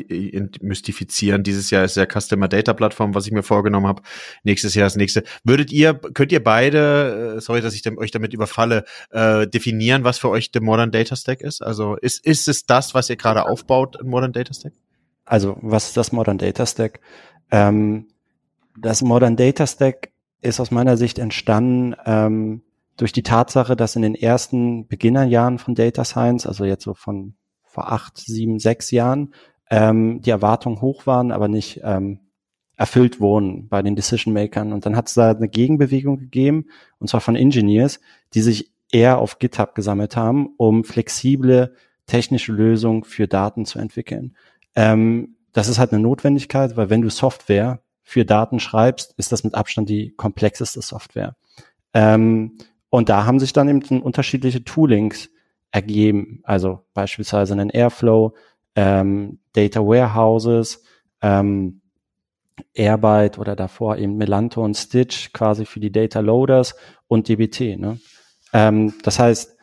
mystifizieren. 0.60 1.42
Dieses 1.42 1.70
Jahr 1.70 1.84
ist 1.84 1.96
ja 1.96 2.06
Customer 2.06 2.48
Data 2.48 2.72
Plattform, 2.72 3.14
was 3.14 3.26
ich 3.26 3.32
mir 3.32 3.42
vorgenommen 3.42 3.86
habe. 3.86 4.02
Nächstes 4.42 4.74
Jahr 4.74 4.86
das 4.86 4.96
nächste. 4.96 5.24
Würdet 5.44 5.72
ihr, 5.72 5.94
könnt 5.94 6.32
ihr 6.32 6.42
beide, 6.42 7.36
äh, 7.36 7.40
sorry, 7.40 7.60
dass 7.60 7.74
ich 7.74 7.86
euch 7.96 8.10
damit 8.10 8.32
überfalle, 8.32 8.84
äh, 9.10 9.46
definieren, 9.46 10.04
was 10.04 10.18
für 10.18 10.30
euch 10.30 10.50
The 10.52 10.60
Modern 10.60 10.90
Data 10.90 11.16
Stack 11.16 11.42
ist? 11.42 11.62
Also 11.62 11.96
ist, 11.96 12.24
ist 12.24 12.48
es 12.48 12.66
das, 12.66 12.94
was 12.94 13.10
ihr 13.10 13.16
gerade 13.16 13.46
aufbaut, 13.46 14.00
ein 14.00 14.08
Modern 14.08 14.32
Data 14.32 14.54
Stack? 14.54 14.72
Also 15.24 15.56
was 15.60 15.88
ist 15.88 15.96
das 15.96 16.12
Modern 16.12 16.38
Data 16.38 16.64
Stack? 16.64 17.00
Ähm, 17.50 18.06
das 18.78 19.02
Modern 19.02 19.36
Data 19.36 19.66
Stack 19.66 20.10
ist 20.42 20.60
aus 20.60 20.70
meiner 20.70 20.96
Sicht 20.96 21.18
entstanden 21.18 21.96
ähm, 22.04 22.62
durch 22.96 23.12
die 23.12 23.22
Tatsache, 23.22 23.76
dass 23.76 23.96
in 23.96 24.02
den 24.02 24.14
ersten 24.14 24.86
Beginnerjahren 24.86 25.58
von 25.58 25.74
Data 25.74 26.04
Science, 26.04 26.46
also 26.46 26.64
jetzt 26.64 26.84
so 26.84 26.94
von 26.94 27.34
vor 27.62 27.92
acht, 27.92 28.16
sieben, 28.18 28.58
sechs 28.58 28.90
Jahren, 28.90 29.34
ähm, 29.70 30.22
die 30.22 30.30
Erwartungen 30.30 30.80
hoch 30.80 31.06
waren, 31.06 31.30
aber 31.30 31.48
nicht 31.48 31.80
ähm, 31.84 32.20
erfüllt 32.76 33.20
wurden 33.20 33.68
bei 33.68 33.82
den 33.82 33.96
Decision 33.96 34.32
Makern. 34.32 34.72
Und 34.72 34.86
dann 34.86 34.96
hat 34.96 35.08
es 35.08 35.14
da 35.14 35.30
eine 35.30 35.48
Gegenbewegung 35.48 36.18
gegeben, 36.18 36.66
und 36.98 37.08
zwar 37.08 37.20
von 37.20 37.36
Engineers, 37.36 38.00
die 38.34 38.40
sich 38.40 38.72
eher 38.92 39.18
auf 39.18 39.38
GitHub 39.38 39.74
gesammelt 39.74 40.16
haben, 40.16 40.54
um 40.56 40.84
flexible 40.84 41.74
technische 42.06 42.52
Lösungen 42.52 43.04
für 43.04 43.26
Daten 43.26 43.66
zu 43.66 43.78
entwickeln. 43.78 44.36
Ähm, 44.74 45.36
das 45.52 45.68
ist 45.68 45.78
halt 45.78 45.92
eine 45.92 46.02
Notwendigkeit, 46.02 46.76
weil 46.76 46.90
wenn 46.90 47.02
du 47.02 47.10
Software 47.10 47.80
für 48.02 48.24
Daten 48.24 48.60
schreibst, 48.60 49.14
ist 49.18 49.32
das 49.32 49.42
mit 49.42 49.54
Abstand 49.54 49.88
die 49.88 50.12
komplexeste 50.12 50.80
Software. 50.80 51.34
Ähm, 51.92 52.58
und 52.90 53.08
da 53.08 53.24
haben 53.26 53.38
sich 53.38 53.52
dann 53.52 53.68
eben 53.68 54.02
unterschiedliche 54.02 54.64
Toolings 54.64 55.30
ergeben, 55.70 56.40
also 56.44 56.80
beispielsweise 56.94 57.52
einen 57.52 57.70
Airflow, 57.70 58.34
ähm, 58.74 59.40
Data 59.52 59.80
Warehouses, 59.80 60.82
ähm, 61.20 61.80
Airbyte 62.74 63.38
oder 63.38 63.56
davor 63.56 63.98
eben 63.98 64.16
Melanto 64.16 64.64
und 64.64 64.76
Stitch 64.76 65.32
quasi 65.32 65.66
für 65.66 65.80
die 65.80 65.92
Data 65.92 66.20
Loaders 66.20 66.74
und 67.06 67.28
DBT. 67.28 67.78
Ne? 67.78 68.00
Ähm, 68.52 68.94
das 69.02 69.18
heißt, 69.18 69.56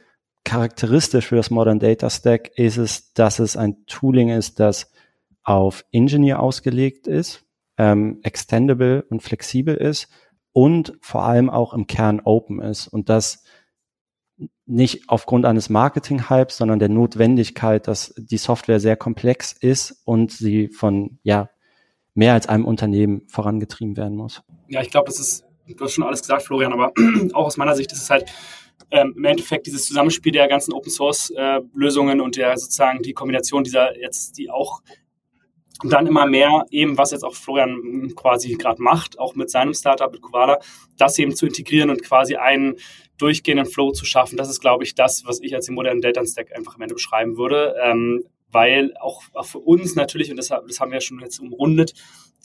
charakteristisch 0.43 1.27
für 1.27 1.35
das 1.35 1.49
Modern 1.49 1.79
Data 1.79 2.09
Stack 2.09 2.51
ist 2.57 2.77
es, 2.77 3.13
dass 3.13 3.39
es 3.39 3.55
ein 3.55 3.85
Tooling 3.87 4.29
ist, 4.29 4.59
das 4.59 4.91
auf 5.43 5.85
Engineer 5.91 6.41
ausgelegt 6.41 7.07
ist, 7.07 7.43
ähm, 7.77 8.19
extendable 8.23 9.03
und 9.09 9.23
flexibel 9.23 9.75
ist 9.75 10.09
und 10.53 10.97
vor 11.01 11.23
allem 11.23 11.49
auch 11.49 11.73
im 11.73 11.87
Kern 11.87 12.21
open 12.23 12.61
ist 12.61 12.87
und 12.87 13.09
das 13.09 13.43
nicht 14.65 15.09
aufgrund 15.09 15.45
eines 15.45 15.69
Marketing-Hypes, 15.69 16.57
sondern 16.57 16.79
der 16.79 16.89
Notwendigkeit, 16.89 17.87
dass 17.87 18.13
die 18.17 18.37
Software 18.37 18.79
sehr 18.79 18.95
komplex 18.95 19.51
ist 19.51 20.01
und 20.05 20.31
sie 20.31 20.69
von 20.69 21.19
ja 21.23 21.49
mehr 22.13 22.33
als 22.33 22.47
einem 22.47 22.65
Unternehmen 22.65 23.27
vorangetrieben 23.27 23.97
werden 23.97 24.15
muss. 24.15 24.41
Ja, 24.69 24.81
ich 24.81 24.91
glaube, 24.91 25.07
das 25.07 25.19
ist, 25.19 25.43
du 25.67 25.83
hast 25.83 25.93
schon 25.93 26.03
alles 26.03 26.21
gesagt, 26.21 26.43
Florian, 26.43 26.71
aber 26.71 26.93
auch 27.33 27.47
aus 27.47 27.57
meiner 27.57 27.75
Sicht 27.75 27.91
ist 27.91 28.03
es 28.03 28.09
halt 28.09 28.31
ähm, 28.91 29.13
im 29.17 29.25
Endeffekt 29.25 29.65
dieses 29.65 29.85
Zusammenspiel 29.85 30.31
der 30.31 30.47
ganzen 30.47 30.73
Open 30.73 30.91
Source 30.91 31.31
äh, 31.35 31.61
Lösungen 31.73 32.21
und 32.21 32.37
der 32.37 32.55
sozusagen 32.57 33.01
die 33.01 33.13
Kombination 33.13 33.63
dieser 33.63 33.99
jetzt, 33.99 34.37
die 34.37 34.49
auch 34.49 34.81
dann 35.83 36.07
immer 36.07 36.27
mehr 36.27 36.65
eben, 36.69 36.97
was 36.97 37.11
jetzt 37.11 37.23
auch 37.23 37.33
Florian 37.33 38.13
quasi 38.15 38.53
gerade 38.53 38.81
macht, 38.81 39.19
auch 39.19 39.35
mit 39.35 39.49
seinem 39.49 39.73
Startup, 39.73 40.11
mit 40.11 40.21
Kovala, 40.21 40.59
das 40.97 41.17
eben 41.19 41.35
zu 41.35 41.45
integrieren 41.45 41.89
und 41.89 42.03
quasi 42.03 42.35
einen 42.35 42.75
durchgehenden 43.17 43.65
Flow 43.65 43.91
zu 43.91 44.05
schaffen. 44.05 44.37
Das 44.37 44.49
ist, 44.49 44.59
glaube 44.59 44.83
ich, 44.83 44.95
das, 44.95 45.23
was 45.25 45.41
ich 45.41 45.55
als 45.55 45.65
den 45.65 45.75
modernen 45.75 46.01
Data 46.01 46.25
Stack 46.25 46.55
einfach 46.55 46.75
am 46.75 46.81
Ende 46.81 46.95
beschreiben 46.95 47.37
würde. 47.37 47.75
Ähm, 47.83 48.23
weil 48.53 48.93
auch, 48.99 49.23
auch 49.33 49.45
für 49.45 49.59
uns 49.59 49.95
natürlich, 49.95 50.29
und 50.29 50.37
das, 50.37 50.49
das 50.49 50.79
haben 50.79 50.91
wir 50.91 50.97
ja 50.97 51.01
schon 51.01 51.19
jetzt 51.19 51.39
umrundet, 51.39 51.93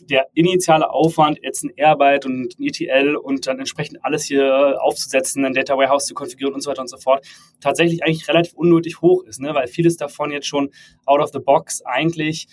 der 0.00 0.28
initiale 0.34 0.90
Aufwand, 0.90 1.38
jetzt 1.42 1.64
ein 1.64 1.72
Airbyte 1.76 2.24
und 2.24 2.58
ein 2.58 2.64
ETL 2.64 3.16
und 3.16 3.46
dann 3.46 3.58
entsprechend 3.58 4.04
alles 4.04 4.24
hier 4.24 4.78
aufzusetzen, 4.80 5.44
ein 5.44 5.52
Data 5.52 5.76
Warehouse 5.76 6.06
zu 6.06 6.14
konfigurieren 6.14 6.54
und 6.54 6.60
so 6.60 6.70
weiter 6.70 6.80
und 6.80 6.88
so 6.88 6.98
fort, 6.98 7.26
tatsächlich 7.60 8.04
eigentlich 8.04 8.28
relativ 8.28 8.54
unnötig 8.54 9.02
hoch 9.02 9.24
ist, 9.24 9.40
ne? 9.40 9.54
weil 9.54 9.66
vieles 9.66 9.96
davon 9.96 10.30
jetzt 10.30 10.46
schon 10.46 10.70
out 11.04 11.20
of 11.20 11.30
the 11.32 11.40
box 11.40 11.82
eigentlich 11.84 12.46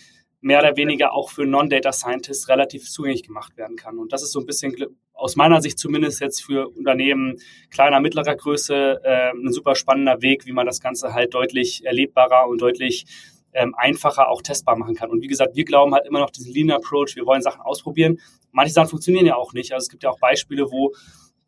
mehr 0.46 0.60
oder 0.60 0.78
weniger 0.78 1.12
auch 1.12 1.32
für 1.32 1.48
Non-Data 1.48 1.92
Scientists 1.92 2.48
relativ 2.50 2.88
zugänglich 2.88 3.24
gemacht 3.24 3.58
werden 3.58 3.76
kann. 3.76 3.98
Und 3.98 4.14
das 4.14 4.22
ist 4.22 4.32
so 4.32 4.40
ein 4.40 4.46
bisschen 4.46 4.76
aus 5.12 5.36
meiner 5.36 5.60
Sicht 5.60 5.80
zumindest 5.80 6.22
jetzt 6.22 6.44
für 6.44 6.70
Unternehmen 6.70 7.38
kleiner, 7.72 8.00
mittlerer 8.00 8.36
Größe 8.36 9.02
äh, 9.04 9.32
ein 9.32 9.52
super 9.52 9.74
spannender 9.74 10.22
Weg, 10.22 10.46
wie 10.46 10.52
man 10.52 10.68
das 10.68 10.82
Ganze 10.82 11.16
halt 11.16 11.34
deutlich 11.34 11.84
erlebbarer 11.84 12.48
und 12.48 12.62
deutlich 12.62 13.08
ähm, 13.54 13.74
einfacher 13.76 14.30
auch 14.30 14.44
testbar 14.44 14.76
machen 14.76 14.94
kann. 14.94 15.10
Und 15.10 15.24
wie 15.24 15.28
gesagt, 15.28 15.56
wir 15.56 15.66
glauben 15.66 15.96
halt 15.96 16.06
immer 16.06 16.20
noch 16.20 16.30
diesen 16.30 16.54
Lean 16.54 16.70
Approach, 16.70 17.16
wir 17.16 17.26
wollen 17.26 17.42
Sachen 17.42 17.62
ausprobieren. 17.62 18.20
Manche 18.52 18.74
Sachen 18.74 18.90
funktionieren 18.90 19.26
ja 19.26 19.38
auch 19.38 19.54
nicht. 19.54 19.74
Also 19.74 19.86
es 19.86 19.90
gibt 19.90 20.04
ja 20.04 20.12
auch 20.12 20.20
Beispiele, 20.20 20.70
wo 20.70 20.94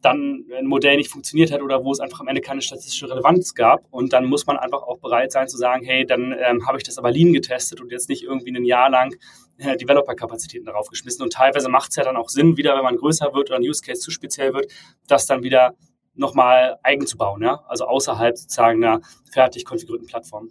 dann 0.02 0.46
ein 0.56 0.68
Modell 0.68 0.98
nicht 0.98 1.10
funktioniert 1.10 1.52
hat 1.52 1.62
oder 1.62 1.84
wo 1.84 1.92
es 1.92 2.00
einfach 2.00 2.20
am 2.20 2.28
Ende 2.28 2.42
keine 2.42 2.62
statistische 2.62 3.10
Relevanz 3.10 3.56
gab. 3.56 3.82
Und 3.90 4.14
dann 4.14 4.26
muss 4.26 4.46
man 4.46 4.58
einfach 4.58 4.84
auch 4.84 5.00
bereit 5.00 5.32
sein 5.32 5.48
zu 5.48 5.58
sagen, 5.58 5.84
hey, 5.84 6.06
dann 6.06 6.36
ähm, 6.40 6.68
habe 6.68 6.78
ich 6.78 6.84
das 6.84 6.98
aber 6.98 7.12
lean 7.12 7.34
getestet 7.34 7.82
und 7.82 7.92
jetzt 7.92 8.08
nicht 8.08 8.24
irgendwie 8.24 8.56
ein 8.56 8.64
Jahr 8.64 8.90
lang 8.90 9.16
äh, 9.58 9.76
Developer-Kapazitäten 9.76 10.66
darauf 10.66 10.88
geschmissen. 10.88 11.24
Und 11.24 11.34
teilweise 11.34 11.70
macht 11.70 11.90
es 11.90 11.96
ja 11.96 12.04
dann 12.04 12.16
auch 12.16 12.30
Sinn, 12.30 12.58
wieder 12.58 12.76
wenn 12.76 12.84
man 12.84 12.96
größer 12.96 13.34
wird 13.34 13.50
oder 13.50 13.58
ein 13.58 13.64
Use 13.64 13.82
Case 13.82 14.02
zu 14.02 14.12
speziell 14.12 14.54
wird, 14.54 14.72
das 15.08 15.26
dann 15.26 15.42
wieder 15.44 15.74
nochmal 16.14 16.78
eigen 16.84 17.06
zu 17.08 17.18
bauen, 17.18 17.42
ja? 17.44 17.64
also 17.68 17.86
außerhalb 17.86 18.38
sozusagen 18.38 18.84
einer 18.84 19.02
fertig 19.32 19.66
konfigurierten 19.66 20.08
Plattform. 20.08 20.50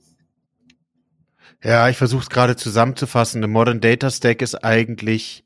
Ja, 1.62 1.88
ich 1.88 1.96
versuche 1.96 2.22
es 2.22 2.30
gerade 2.30 2.56
zusammenzufassen. 2.56 3.38
Eine 3.38 3.48
Modern 3.48 3.80
Data 3.80 4.10
Stack 4.10 4.42
ist 4.42 4.56
eigentlich 4.56 5.44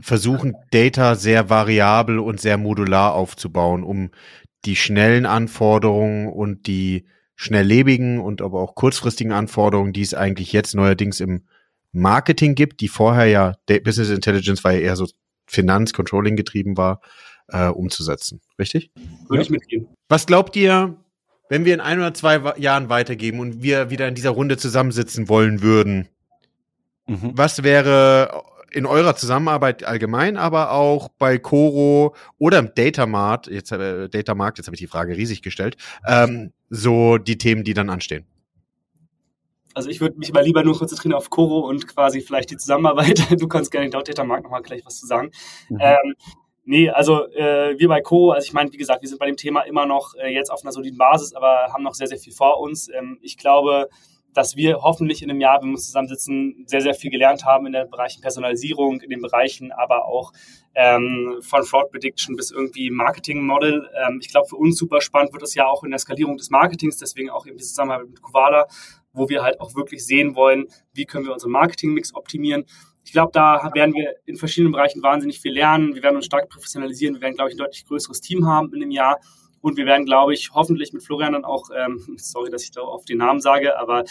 versuchen, 0.00 0.54
Data 0.70 1.14
sehr 1.14 1.48
variabel 1.48 2.18
und 2.18 2.40
sehr 2.40 2.58
modular 2.58 3.14
aufzubauen, 3.14 3.84
um 3.84 4.10
die 4.64 4.76
schnellen 4.76 5.26
Anforderungen 5.26 6.28
und 6.28 6.66
die 6.66 7.06
schnelllebigen 7.36 8.18
und 8.18 8.42
aber 8.42 8.60
auch 8.60 8.74
kurzfristigen 8.74 9.32
Anforderungen, 9.32 9.92
die 9.92 10.02
es 10.02 10.14
eigentlich 10.14 10.52
jetzt 10.52 10.74
neuerdings 10.74 11.20
im 11.20 11.42
Marketing 11.92 12.54
gibt, 12.54 12.80
die 12.80 12.88
vorher 12.88 13.26
ja 13.26 13.54
Business 13.84 14.10
Intelligence 14.10 14.64
war 14.64 14.72
ja 14.72 14.80
eher 14.80 14.96
so 14.96 15.06
Finanz, 15.46 15.92
Controlling 15.92 16.36
getrieben 16.36 16.76
war, 16.76 17.00
äh, 17.48 17.68
umzusetzen. 17.68 18.40
Richtig? 18.58 18.90
Würde 19.28 19.36
ja. 19.36 19.42
ich 19.42 19.50
mitgehen. 19.50 19.86
Was 20.08 20.26
glaubt 20.26 20.56
ihr, 20.56 20.96
wenn 21.48 21.64
wir 21.64 21.74
in 21.74 21.80
ein 21.80 21.98
oder 21.98 22.12
zwei 22.14 22.58
Jahren 22.58 22.88
weitergeben 22.88 23.38
und 23.38 23.62
wir 23.62 23.90
wieder 23.90 24.08
in 24.08 24.14
dieser 24.14 24.30
Runde 24.30 24.56
zusammensitzen 24.56 25.28
wollen 25.28 25.62
würden, 25.62 26.08
mhm. 27.06 27.32
was 27.34 27.62
wäre 27.62 28.42
in 28.76 28.86
eurer 28.86 29.16
Zusammenarbeit 29.16 29.84
allgemein, 29.84 30.36
aber 30.36 30.72
auch 30.72 31.08
bei 31.08 31.38
Coro 31.38 32.14
oder 32.38 32.58
im 32.58 32.72
Datamart, 32.74 33.46
jetzt 33.46 33.72
äh, 33.72 34.08
Datamarkt, 34.08 34.58
jetzt 34.58 34.66
habe 34.66 34.74
ich 34.74 34.80
die 34.80 34.86
Frage 34.86 35.16
riesig 35.16 35.42
gestellt, 35.42 35.76
ähm, 36.06 36.52
so 36.68 37.16
die 37.16 37.38
Themen, 37.38 37.64
die 37.64 37.74
dann 37.74 37.88
anstehen? 37.88 38.26
Also 39.72 39.88
ich 39.88 40.00
würde 40.00 40.18
mich 40.18 40.32
mal 40.32 40.44
lieber 40.44 40.62
nur 40.62 40.78
konzentrieren 40.78 41.14
auf 41.14 41.30
Coro 41.30 41.60
und 41.60 41.86
quasi 41.86 42.20
vielleicht 42.20 42.50
die 42.50 42.56
Zusammenarbeit. 42.56 43.26
Du 43.38 43.48
kannst 43.48 43.70
gerne 43.70 43.88
laut 43.88 44.08
Datamarkt 44.08 44.44
nochmal 44.44 44.62
gleich 44.62 44.84
was 44.84 44.98
zu 44.98 45.06
sagen. 45.06 45.30
Mhm. 45.68 45.78
Ähm, 45.80 46.14
Nee, 46.68 46.90
also 46.90 47.28
äh, 47.28 47.78
wir 47.78 47.86
bei 47.86 48.00
Co, 48.00 48.32
also 48.32 48.44
ich 48.44 48.52
meine, 48.52 48.72
wie 48.72 48.76
gesagt, 48.76 49.00
wir 49.00 49.08
sind 49.08 49.20
bei 49.20 49.26
dem 49.26 49.36
Thema 49.36 49.60
immer 49.60 49.86
noch 49.86 50.16
äh, 50.16 50.34
jetzt 50.34 50.50
auf 50.50 50.64
einer 50.64 50.72
soliden 50.72 50.98
Basis, 50.98 51.32
aber 51.32 51.72
haben 51.72 51.84
noch 51.84 51.94
sehr, 51.94 52.08
sehr 52.08 52.18
viel 52.18 52.32
vor 52.32 52.58
uns. 52.58 52.88
Ähm, 52.88 53.18
ich 53.22 53.38
glaube, 53.38 53.88
dass 54.36 54.54
wir 54.54 54.82
hoffentlich 54.82 55.22
in 55.22 55.30
einem 55.30 55.40
Jahr, 55.40 55.62
wenn 55.62 55.70
wir 55.70 55.74
uns 55.76 55.86
zusammensitzen, 55.86 56.64
sehr, 56.66 56.82
sehr 56.82 56.92
viel 56.92 57.10
gelernt 57.10 57.46
haben 57.46 57.66
in 57.66 57.72
den 57.72 57.88
Bereichen 57.88 58.20
Personalisierung, 58.20 59.00
in 59.00 59.08
den 59.08 59.22
Bereichen 59.22 59.72
aber 59.72 60.04
auch 60.04 60.32
ähm, 60.74 61.38
von 61.40 61.64
Fraud 61.64 61.90
Prediction 61.90 62.36
bis 62.36 62.50
irgendwie 62.50 62.90
Marketing 62.90 63.46
Model. 63.46 63.88
Ähm, 64.06 64.18
ich 64.20 64.28
glaube, 64.28 64.48
für 64.48 64.56
uns 64.56 64.76
super 64.76 65.00
spannend 65.00 65.32
wird 65.32 65.42
es 65.42 65.54
ja 65.54 65.66
auch 65.66 65.84
in 65.84 65.90
der 65.90 65.98
Skalierung 65.98 66.36
des 66.36 66.50
Marketings, 66.50 66.98
deswegen 66.98 67.30
auch 67.30 67.46
eben 67.46 67.56
die 67.56 67.64
Zusammenarbeit 67.64 68.08
mit 68.08 68.20
Kovala, 68.20 68.66
wo 69.14 69.28
wir 69.30 69.42
halt 69.42 69.58
auch 69.58 69.74
wirklich 69.74 70.04
sehen 70.04 70.36
wollen, 70.36 70.66
wie 70.92 71.06
können 71.06 71.24
wir 71.24 71.32
unseren 71.32 71.52
Marketing-Mix 71.52 72.14
optimieren 72.14 72.66
ich 73.06 73.12
glaube, 73.12 73.30
da 73.32 73.70
werden 73.72 73.94
wir 73.94 74.16
in 74.26 74.36
verschiedenen 74.36 74.72
Bereichen 74.72 75.00
wahnsinnig 75.00 75.40
viel 75.40 75.52
lernen. 75.52 75.94
Wir 75.94 76.02
werden 76.02 76.16
uns 76.16 76.26
stark 76.26 76.48
professionalisieren. 76.48 77.14
Wir 77.14 77.20
werden, 77.20 77.36
glaube 77.36 77.50
ich, 77.50 77.54
ein 77.54 77.58
deutlich 77.58 77.86
größeres 77.86 78.20
Team 78.20 78.46
haben 78.48 78.74
in 78.74 78.80
dem 78.80 78.90
Jahr. 78.90 79.20
Und 79.66 79.76
wir 79.76 79.84
werden, 79.84 80.06
glaube 80.06 80.32
ich, 80.32 80.52
hoffentlich 80.54 80.92
mit 80.92 81.02
Florian 81.02 81.32
dann 81.32 81.44
auch, 81.44 81.70
ähm, 81.76 82.00
sorry, 82.18 82.50
dass 82.50 82.62
ich 82.62 82.70
da 82.70 82.82
auf 82.82 83.04
den 83.04 83.18
Namen 83.18 83.40
sage, 83.40 83.76
aber 83.76 84.04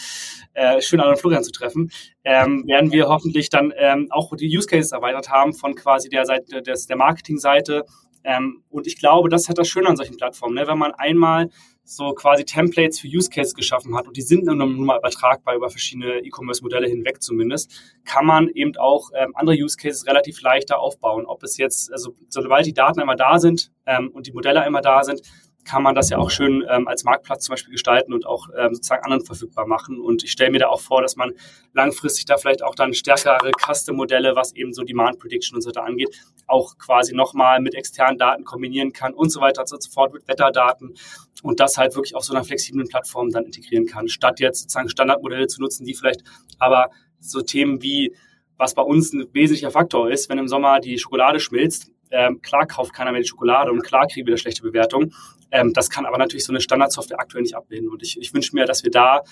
äh, 0.52 0.82
schön 0.82 1.00
an 1.00 1.16
Florian 1.16 1.42
zu 1.42 1.50
treffen, 1.50 1.90
ähm, 2.24 2.64
werden 2.66 2.92
wir 2.92 3.08
hoffentlich 3.08 3.48
dann 3.48 3.72
ähm, 3.74 4.08
auch 4.10 4.36
die 4.36 4.54
Use 4.54 4.66
Cases 4.66 4.92
erweitert 4.92 5.30
haben 5.30 5.54
von 5.54 5.74
quasi 5.74 6.10
der 6.10 6.26
Seite 6.26 6.60
des, 6.60 6.86
der 6.88 6.98
Marketingseite. 6.98 7.84
Ähm, 8.22 8.64
und 8.68 8.86
ich 8.86 8.98
glaube, 8.98 9.30
das 9.30 9.48
hat 9.48 9.56
das 9.56 9.66
Schöne 9.66 9.88
an 9.88 9.96
solchen 9.96 10.18
Plattformen, 10.18 10.56
ne? 10.56 10.66
wenn 10.66 10.76
man 10.76 10.92
einmal 10.92 11.48
so 11.86 12.12
quasi 12.12 12.44
Templates 12.44 12.98
für 12.98 13.06
Use 13.06 13.30
Cases 13.30 13.54
geschaffen 13.54 13.96
hat 13.96 14.08
und 14.08 14.16
die 14.16 14.22
sind 14.22 14.44
nun 14.44 14.84
mal 14.84 14.98
übertragbar 14.98 15.54
über 15.54 15.70
verschiedene 15.70 16.18
E-Commerce-Modelle 16.18 16.88
hinweg 16.88 17.22
zumindest, 17.22 17.72
kann 18.04 18.26
man 18.26 18.48
eben 18.48 18.76
auch 18.76 19.10
ähm, 19.14 19.32
andere 19.34 19.56
Use 19.56 19.76
Cases 19.76 20.04
relativ 20.06 20.42
leichter 20.42 20.80
aufbauen. 20.80 21.26
Ob 21.26 21.44
es 21.44 21.56
jetzt, 21.56 21.92
also 21.92 22.14
sobald 22.28 22.66
die 22.66 22.74
Daten 22.74 23.00
einmal 23.00 23.16
da 23.16 23.38
sind 23.38 23.70
ähm, 23.86 24.10
und 24.12 24.26
die 24.26 24.32
Modelle 24.32 24.62
einmal 24.62 24.82
da 24.82 25.04
sind, 25.04 25.22
kann 25.66 25.82
man 25.82 25.94
das 25.94 26.10
ja 26.10 26.18
auch 26.18 26.30
schön 26.30 26.64
ähm, 26.70 26.86
als 26.88 27.04
Marktplatz 27.04 27.44
zum 27.44 27.52
Beispiel 27.52 27.72
gestalten 27.72 28.12
und 28.14 28.24
auch 28.24 28.48
ähm, 28.56 28.74
sozusagen 28.74 29.02
anderen 29.04 29.24
verfügbar 29.24 29.66
machen. 29.66 30.00
Und 30.00 30.24
ich 30.24 30.30
stelle 30.30 30.50
mir 30.50 30.60
da 30.60 30.68
auch 30.68 30.80
vor, 30.80 31.02
dass 31.02 31.16
man 31.16 31.32
langfristig 31.74 32.24
da 32.24 32.38
vielleicht 32.38 32.62
auch 32.62 32.74
dann 32.74 32.94
stärkere 32.94 33.50
Custom-Modelle, 33.50 34.36
was 34.36 34.54
eben 34.54 34.72
so 34.72 34.84
Demand 34.84 35.18
Prediction 35.18 35.56
und 35.56 35.62
so 35.62 35.68
weiter 35.68 35.84
angeht, 35.84 36.16
auch 36.46 36.78
quasi 36.78 37.14
nochmal 37.14 37.60
mit 37.60 37.74
externen 37.74 38.16
Daten 38.16 38.44
kombinieren 38.44 38.92
kann 38.92 39.12
und 39.12 39.30
so 39.30 39.40
weiter 39.40 39.62
und 39.62 39.82
so 39.82 39.90
fort 39.90 40.14
mit 40.14 40.26
Wetterdaten 40.28 40.94
und 41.42 41.60
das 41.60 41.76
halt 41.76 41.94
wirklich 41.96 42.14
auf 42.14 42.24
so 42.24 42.32
einer 42.32 42.44
flexiblen 42.44 42.88
Plattform 42.88 43.30
dann 43.30 43.44
integrieren 43.44 43.86
kann, 43.86 44.08
statt 44.08 44.40
jetzt 44.40 44.60
sozusagen 44.60 44.88
Standardmodelle 44.88 45.48
zu 45.48 45.60
nutzen, 45.60 45.84
die 45.84 45.94
vielleicht 45.94 46.22
aber 46.58 46.90
so 47.18 47.42
Themen 47.42 47.82
wie 47.82 48.14
was 48.58 48.74
bei 48.74 48.82
uns 48.82 49.12
ein 49.12 49.26
wesentlicher 49.32 49.70
Faktor 49.70 50.10
ist, 50.10 50.30
wenn 50.30 50.38
im 50.38 50.48
Sommer 50.48 50.80
die 50.80 50.98
Schokolade 50.98 51.40
schmilzt, 51.40 51.90
ähm, 52.10 52.40
klar 52.42 52.66
kauft 52.66 52.92
keiner 52.92 53.12
mehr 53.12 53.20
die 53.20 53.26
Schokolade 53.28 53.70
und 53.70 53.82
klar 53.82 54.06
kriegen 54.06 54.26
wir 54.26 54.32
eine 54.32 54.38
schlechte 54.38 54.62
Bewertung. 54.62 55.12
Ähm, 55.50 55.72
das 55.72 55.90
kann 55.90 56.06
aber 56.06 56.18
natürlich 56.18 56.44
so 56.44 56.52
eine 56.52 56.60
Standardsoftware 56.60 57.20
aktuell 57.20 57.42
nicht 57.42 57.56
abbilden. 57.56 57.88
Und 57.88 58.02
ich, 58.02 58.18
ich 58.20 58.34
wünsche 58.34 58.54
mir, 58.54 58.64
dass 58.64 58.84
wir 58.84 58.90
da 58.90 59.22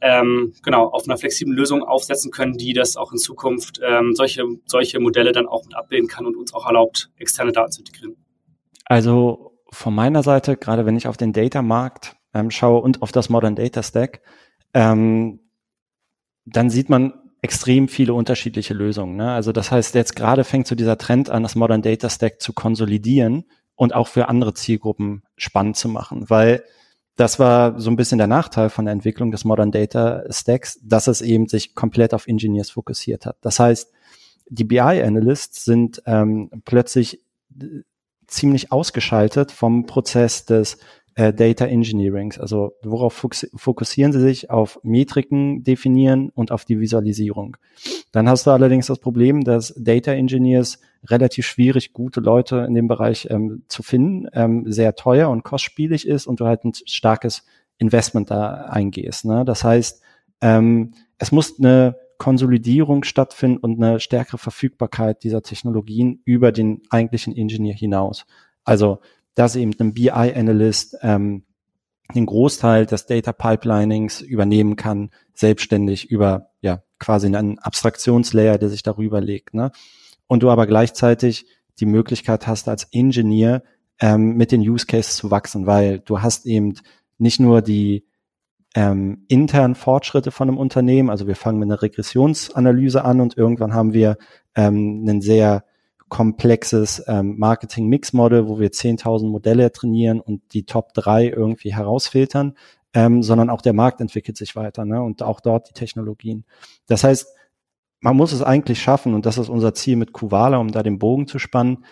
ähm, 0.00 0.52
genau 0.62 0.88
auf 0.88 1.04
einer 1.04 1.16
flexiblen 1.16 1.56
Lösung 1.56 1.82
aufsetzen 1.82 2.30
können, 2.30 2.54
die 2.54 2.72
das 2.72 2.96
auch 2.96 3.12
in 3.12 3.18
Zukunft 3.18 3.80
ähm, 3.86 4.14
solche, 4.14 4.44
solche 4.66 4.98
Modelle 5.00 5.32
dann 5.32 5.46
auch 5.46 5.64
mit 5.64 5.74
abbilden 5.74 6.08
kann 6.08 6.26
und 6.26 6.36
uns 6.36 6.52
auch 6.52 6.66
erlaubt, 6.66 7.10
externe 7.16 7.52
Daten 7.52 7.72
zu 7.72 7.80
integrieren. 7.82 8.16
Also 8.84 9.58
von 9.70 9.94
meiner 9.94 10.22
Seite, 10.22 10.56
gerade 10.56 10.84
wenn 10.86 10.96
ich 10.96 11.06
auf 11.06 11.16
den 11.16 11.32
Data-Markt 11.32 12.16
ähm, 12.34 12.50
schaue 12.50 12.82
und 12.82 13.00
auf 13.02 13.12
das 13.12 13.28
Modern 13.28 13.54
Data 13.54 13.82
Stack, 13.82 14.22
ähm, 14.74 15.40
dann 16.44 16.68
sieht 16.68 16.88
man 16.88 17.14
extrem 17.42 17.88
viele 17.88 18.14
unterschiedliche 18.14 18.72
Lösungen. 18.72 19.16
Ne? 19.16 19.32
Also 19.32 19.52
das 19.52 19.70
heißt, 19.70 19.94
jetzt 19.94 20.16
gerade 20.16 20.44
fängt 20.44 20.68
so 20.68 20.74
dieser 20.74 20.96
Trend 20.96 21.28
an, 21.28 21.42
das 21.42 21.56
Modern 21.56 21.82
Data 21.82 22.08
Stack 22.08 22.40
zu 22.40 22.52
konsolidieren 22.52 23.44
und 23.74 23.94
auch 23.94 24.06
für 24.06 24.28
andere 24.28 24.54
Zielgruppen 24.54 25.24
spannend 25.36 25.76
zu 25.76 25.88
machen, 25.88 26.30
weil 26.30 26.64
das 27.16 27.38
war 27.38 27.78
so 27.78 27.90
ein 27.90 27.96
bisschen 27.96 28.18
der 28.18 28.28
Nachteil 28.28 28.70
von 28.70 28.86
der 28.86 28.92
Entwicklung 28.92 29.32
des 29.32 29.44
Modern 29.44 29.70
Data 29.72 30.22
Stacks, 30.30 30.78
dass 30.82 31.08
es 31.08 31.20
eben 31.20 31.46
sich 31.46 31.74
komplett 31.74 32.14
auf 32.14 32.26
Engineers 32.26 32.70
fokussiert 32.70 33.26
hat. 33.26 33.36
Das 33.42 33.58
heißt, 33.58 33.92
die 34.48 34.64
BI-Analysts 34.64 35.64
sind 35.64 36.02
ähm, 36.06 36.50
plötzlich 36.64 37.20
ziemlich 38.28 38.72
ausgeschaltet 38.72 39.52
vom 39.52 39.86
Prozess 39.86 40.46
des 40.46 40.78
äh, 41.14 41.32
Data 41.32 41.66
Engineerings. 41.66 42.38
Also 42.38 42.72
worauf 42.82 43.26
fokussieren 43.54 44.12
Sie 44.12 44.20
sich? 44.20 44.50
Auf 44.50 44.80
Metriken 44.82 45.62
definieren 45.62 46.30
und 46.34 46.50
auf 46.50 46.64
die 46.64 46.80
Visualisierung. 46.80 47.56
Dann 48.12 48.28
hast 48.28 48.46
du 48.46 48.50
allerdings 48.50 48.86
das 48.86 48.98
Problem, 48.98 49.42
dass 49.42 49.74
Data 49.76 50.12
Engineers 50.12 50.80
relativ 51.04 51.46
schwierig, 51.46 51.92
gute 51.92 52.20
Leute 52.20 52.58
in 52.68 52.74
dem 52.74 52.88
Bereich 52.88 53.28
ähm, 53.30 53.64
zu 53.68 53.82
finden, 53.82 54.28
ähm, 54.32 54.70
sehr 54.70 54.94
teuer 54.94 55.28
und 55.30 55.42
kostspielig 55.42 56.06
ist 56.06 56.26
und 56.26 56.40
du 56.40 56.46
halt 56.46 56.64
ein 56.64 56.72
starkes 56.74 57.44
Investment 57.78 58.30
da 58.30 58.66
eingehst. 58.66 59.24
Ne? 59.24 59.44
Das 59.44 59.64
heißt, 59.64 60.02
ähm, 60.40 60.92
es 61.18 61.32
muss 61.32 61.58
eine 61.58 61.96
Konsolidierung 62.18 63.02
stattfinden 63.02 63.56
und 63.56 63.82
eine 63.82 63.98
stärkere 63.98 64.38
Verfügbarkeit 64.38 65.24
dieser 65.24 65.42
Technologien 65.42 66.20
über 66.24 66.52
den 66.52 66.82
eigentlichen 66.88 67.34
Ingenieur 67.34 67.74
hinaus. 67.74 68.26
Also 68.64 69.00
dass 69.34 69.56
eben 69.56 69.72
ein 69.80 69.94
BI-Analyst 69.94 70.98
ähm, 71.02 71.44
den 72.14 72.26
Großteil 72.26 72.86
des 72.86 73.06
Data 73.06 73.32
Pipelinings 73.32 74.20
übernehmen 74.20 74.76
kann, 74.76 75.10
selbstständig 75.34 76.10
über 76.10 76.50
ja 76.60 76.82
quasi 76.98 77.26
einen 77.26 77.58
Abstraktionslayer, 77.58 78.58
der 78.58 78.68
sich 78.68 78.82
darüber 78.82 79.20
legt. 79.20 79.54
Ne? 79.54 79.72
Und 80.26 80.42
du 80.42 80.50
aber 80.50 80.66
gleichzeitig 80.66 81.46
die 81.80 81.86
Möglichkeit 81.86 82.46
hast, 82.46 82.68
als 82.68 82.84
Engineer 82.92 83.62
ähm, 84.00 84.36
mit 84.36 84.52
den 84.52 84.60
Use 84.60 84.86
Cases 84.86 85.16
zu 85.16 85.30
wachsen, 85.30 85.66
weil 85.66 86.00
du 86.00 86.20
hast 86.20 86.46
eben 86.46 86.74
nicht 87.18 87.40
nur 87.40 87.62
die 87.62 88.04
ähm, 88.74 89.24
internen 89.28 89.74
Fortschritte 89.74 90.30
von 90.30 90.48
einem 90.48 90.58
Unternehmen, 90.58 91.10
also 91.10 91.26
wir 91.26 91.36
fangen 91.36 91.58
mit 91.58 91.66
einer 91.66 91.82
Regressionsanalyse 91.82 93.04
an 93.04 93.20
und 93.20 93.36
irgendwann 93.36 93.74
haben 93.74 93.92
wir 93.92 94.16
ähm, 94.54 95.04
einen 95.06 95.20
sehr 95.20 95.64
komplexes 96.12 97.02
ähm, 97.06 97.38
Marketing-Mix-Model, 97.38 98.46
wo 98.46 98.60
wir 98.60 98.70
10.000 98.70 99.28
Modelle 99.28 99.72
trainieren 99.72 100.20
und 100.20 100.42
die 100.52 100.66
Top 100.66 100.92
3 100.92 101.28
irgendwie 101.28 101.74
herausfiltern, 101.74 102.54
ähm, 102.92 103.22
sondern 103.22 103.48
auch 103.48 103.62
der 103.62 103.72
Markt 103.72 103.98
entwickelt 104.02 104.36
sich 104.36 104.54
weiter 104.54 104.84
ne? 104.84 105.02
und 105.02 105.22
auch 105.22 105.40
dort 105.40 105.70
die 105.70 105.72
Technologien. 105.72 106.44
Das 106.86 107.02
heißt, 107.02 107.34
man 108.00 108.14
muss 108.14 108.32
es 108.32 108.42
eigentlich 108.42 108.82
schaffen, 108.82 109.14
und 109.14 109.24
das 109.24 109.38
ist 109.38 109.48
unser 109.48 109.72
Ziel 109.72 109.96
mit 109.96 110.12
Kuvala, 110.12 110.58
um 110.58 110.70
da 110.70 110.82
den 110.82 110.98
Bogen 110.98 111.26
zu 111.26 111.38
spannen, 111.38 111.86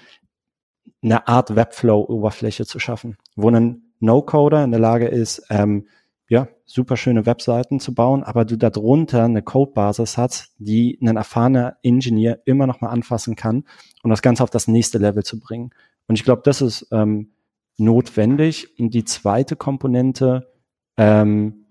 eine 1.02 1.26
Art 1.26 1.56
Webflow-Oberfläche 1.56 2.66
zu 2.66 2.78
schaffen, 2.78 3.16
wo 3.36 3.48
ein 3.48 3.94
No-Coder 4.00 4.62
in 4.62 4.70
der 4.70 4.80
Lage 4.80 5.08
ist, 5.08 5.46
ähm, 5.48 5.88
ja, 6.28 6.46
super 6.72 6.96
schöne 6.96 7.26
Webseiten 7.26 7.80
zu 7.80 7.94
bauen, 7.94 8.22
aber 8.22 8.44
du 8.44 8.56
darunter 8.56 9.24
eine 9.24 9.42
Codebasis 9.42 10.16
hast, 10.16 10.54
die 10.58 10.98
ein 11.02 11.16
erfahrener 11.16 11.78
Ingenieur 11.82 12.38
immer 12.44 12.66
noch 12.66 12.80
mal 12.80 12.90
anfassen 12.90 13.34
kann 13.34 13.64
um 14.02 14.10
das 14.10 14.22
Ganze 14.22 14.42
auf 14.42 14.50
das 14.50 14.68
nächste 14.68 14.98
Level 14.98 15.24
zu 15.24 15.38
bringen. 15.38 15.70
Und 16.06 16.16
ich 16.16 16.24
glaube, 16.24 16.42
das 16.44 16.60
ist 16.60 16.88
ähm, 16.90 17.32
notwendig. 17.76 18.78
Und 18.78 18.94
die 18.94 19.04
zweite 19.04 19.56
Komponente 19.56 20.50
ähm, 20.96 21.66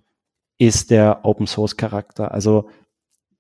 ist 0.58 0.92
der 0.92 1.26
Open 1.26 1.48
Source 1.48 1.78
Charakter. 1.78 2.32
Also 2.32 2.70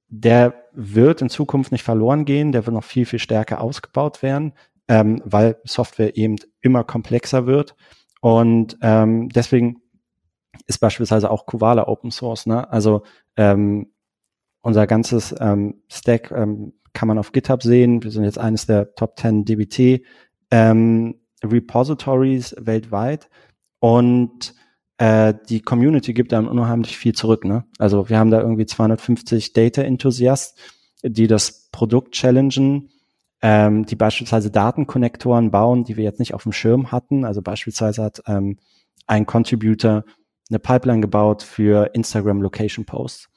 der 0.07 0.65
wird 0.73 1.21
in 1.21 1.29
Zukunft 1.29 1.71
nicht 1.71 1.83
verloren 1.83 2.25
gehen, 2.25 2.51
der 2.51 2.65
wird 2.65 2.73
noch 2.73 2.83
viel, 2.83 3.05
viel 3.05 3.19
stärker 3.19 3.61
ausgebaut 3.61 4.23
werden, 4.23 4.53
ähm, 4.87 5.21
weil 5.23 5.57
Software 5.65 6.17
eben 6.17 6.37
immer 6.61 6.83
komplexer 6.83 7.45
wird. 7.45 7.75
Und 8.21 8.77
ähm, 8.81 9.29
deswegen 9.29 9.81
ist 10.67 10.79
beispielsweise 10.79 11.29
auch 11.31 11.45
Kovala 11.45 11.87
Open 11.87 12.11
Source. 12.11 12.45
Ne? 12.45 12.69
Also 12.71 13.03
ähm, 13.35 13.91
unser 14.61 14.87
ganzes 14.87 15.35
ähm, 15.39 15.81
Stack 15.87 16.31
ähm, 16.31 16.73
kann 16.93 17.07
man 17.07 17.17
auf 17.17 17.31
GitHub 17.31 17.63
sehen. 17.63 18.03
Wir 18.03 18.11
sind 18.11 18.23
jetzt 18.23 18.39
eines 18.39 18.65
der 18.65 18.95
Top 18.95 19.17
10 19.17 19.45
DBT 19.45 20.03
ähm, 20.51 21.15
Repositories 21.43 22.55
weltweit 22.59 23.29
und 23.79 24.53
äh, 24.97 25.33
die 25.47 25.61
Community 25.61 26.13
gibt 26.13 26.33
einem 26.33 26.47
unheimlich 26.47 26.97
viel 26.97 27.13
zurück. 27.13 27.45
Ne? 27.45 27.63
Also 27.77 28.09
wir 28.09 28.19
haben 28.19 28.31
da 28.31 28.41
irgendwie 28.41 28.65
250 28.65 29.53
Data 29.53 29.81
Enthusiasts, 29.81 30.59
die 31.03 31.27
das 31.27 31.69
Produkt 31.71 32.13
challengen, 32.13 32.89
ähm, 33.41 33.85
die 33.85 33.95
beispielsweise 33.95 34.51
Datenkonnektoren 34.51 35.51
bauen, 35.51 35.85
die 35.85 35.95
wir 35.95 36.03
jetzt 36.03 36.19
nicht 36.19 36.33
auf 36.33 36.43
dem 36.43 36.51
Schirm 36.51 36.91
hatten. 36.91 37.23
Also 37.23 37.41
beispielsweise 37.41 38.03
hat 38.03 38.21
ähm, 38.27 38.57
ein 39.07 39.25
Contributor 39.25 40.03
eine 40.49 40.59
Pipeline 40.59 41.01
gebaut 41.01 41.43
für 41.43 41.91
Instagram 41.93 42.41
Location 42.41 42.85
Posts. 42.85 43.29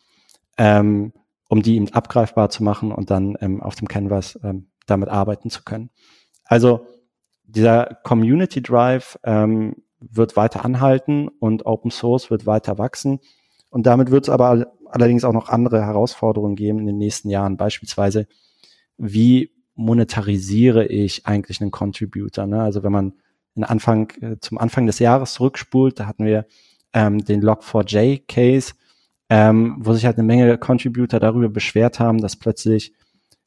Ähm, 0.58 1.12
um 1.52 1.60
die 1.60 1.76
eben 1.76 1.92
abgreifbar 1.92 2.48
zu 2.48 2.64
machen 2.64 2.92
und 2.92 3.10
dann 3.10 3.36
ähm, 3.42 3.62
auf 3.62 3.74
dem 3.74 3.86
Canvas 3.86 4.40
ähm, 4.42 4.68
damit 4.86 5.10
arbeiten 5.10 5.50
zu 5.50 5.62
können. 5.64 5.90
Also 6.46 6.86
dieser 7.44 7.98
Community 8.04 8.62
Drive 8.62 9.18
ähm, 9.22 9.76
wird 10.00 10.34
weiter 10.34 10.64
anhalten 10.64 11.28
und 11.28 11.66
Open 11.66 11.90
Source 11.90 12.30
wird 12.30 12.46
weiter 12.46 12.78
wachsen. 12.78 13.20
Und 13.68 13.86
damit 13.86 14.10
wird 14.10 14.24
es 14.24 14.28
aber 14.30 14.72
allerdings 14.86 15.24
auch 15.24 15.34
noch 15.34 15.50
andere 15.50 15.84
Herausforderungen 15.84 16.56
geben 16.56 16.78
in 16.78 16.86
den 16.86 16.96
nächsten 16.96 17.28
Jahren. 17.28 17.58
Beispielsweise, 17.58 18.26
wie 18.96 19.50
monetarisiere 19.74 20.86
ich 20.86 21.26
eigentlich 21.26 21.60
einen 21.60 21.70
Contributor? 21.70 22.46
Ne? 22.46 22.62
Also 22.62 22.82
wenn 22.82 22.92
man 22.92 23.12
in 23.54 23.64
Anfang, 23.64 24.08
äh, 24.22 24.38
zum 24.40 24.56
Anfang 24.56 24.86
des 24.86 25.00
Jahres 25.00 25.34
zurückspult, 25.34 26.00
da 26.00 26.06
hatten 26.06 26.24
wir 26.24 26.46
ähm, 26.92 27.24
den 27.24 27.42
Log4j 27.42 28.22
Case, 28.26 28.74
ähm, 29.28 29.76
wo 29.80 29.94
sich 29.94 30.04
halt 30.04 30.18
eine 30.18 30.26
Menge 30.26 30.58
Contributor 30.58 31.20
darüber 31.20 31.48
beschwert 31.48 31.98
haben, 31.98 32.18
dass 32.18 32.36
plötzlich 32.36 32.92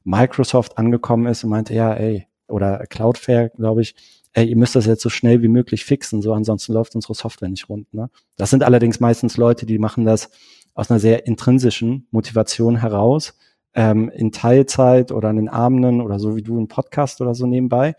Microsoft 0.03 0.77
angekommen 0.77 1.27
ist 1.27 1.43
und 1.43 1.49
meinte, 1.49 1.73
ja, 1.73 1.93
ey, 1.93 2.27
oder 2.47 2.86
Cloudflare, 2.88 3.51
glaube 3.55 3.81
ich, 3.81 3.95
ey, 4.34 4.45
ihr 4.45 4.58
müsst 4.58 4.75
das 4.75 4.86
jetzt 4.86 5.01
so 5.01 5.10
schnell 5.10 5.41
wie 5.41 5.47
möglich 5.47 5.86
fixen, 5.86 6.21
so 6.21 6.34
ansonsten 6.34 6.73
läuft 6.73 6.95
unsere 6.95 7.15
Software 7.15 7.49
nicht 7.49 7.69
rund. 7.69 7.91
Ne? 7.93 8.10
Das 8.38 8.49
sind 8.49 8.63
allerdings 8.63 8.99
meistens 8.99 9.38
Leute, 9.38 9.65
die 9.65 9.79
machen 9.79 10.05
das 10.05 10.29
aus 10.73 10.91
einer 10.91 10.99
sehr 10.99 11.25
intrinsischen 11.25 12.08
Motivation 12.12 12.77
heraus, 12.77 13.38
ähm, 13.73 14.10
in 14.10 14.31
Teilzeit 14.31 15.12
oder 15.12 15.29
an 15.29 15.38
den 15.38 15.49
Abenden 15.49 16.01
oder 16.01 16.19
so 16.19 16.36
wie 16.36 16.41
du 16.41 16.58
einen 16.58 16.67
Podcast 16.67 17.21
oder 17.21 17.34
so 17.34 17.45
nebenbei. 17.45 17.95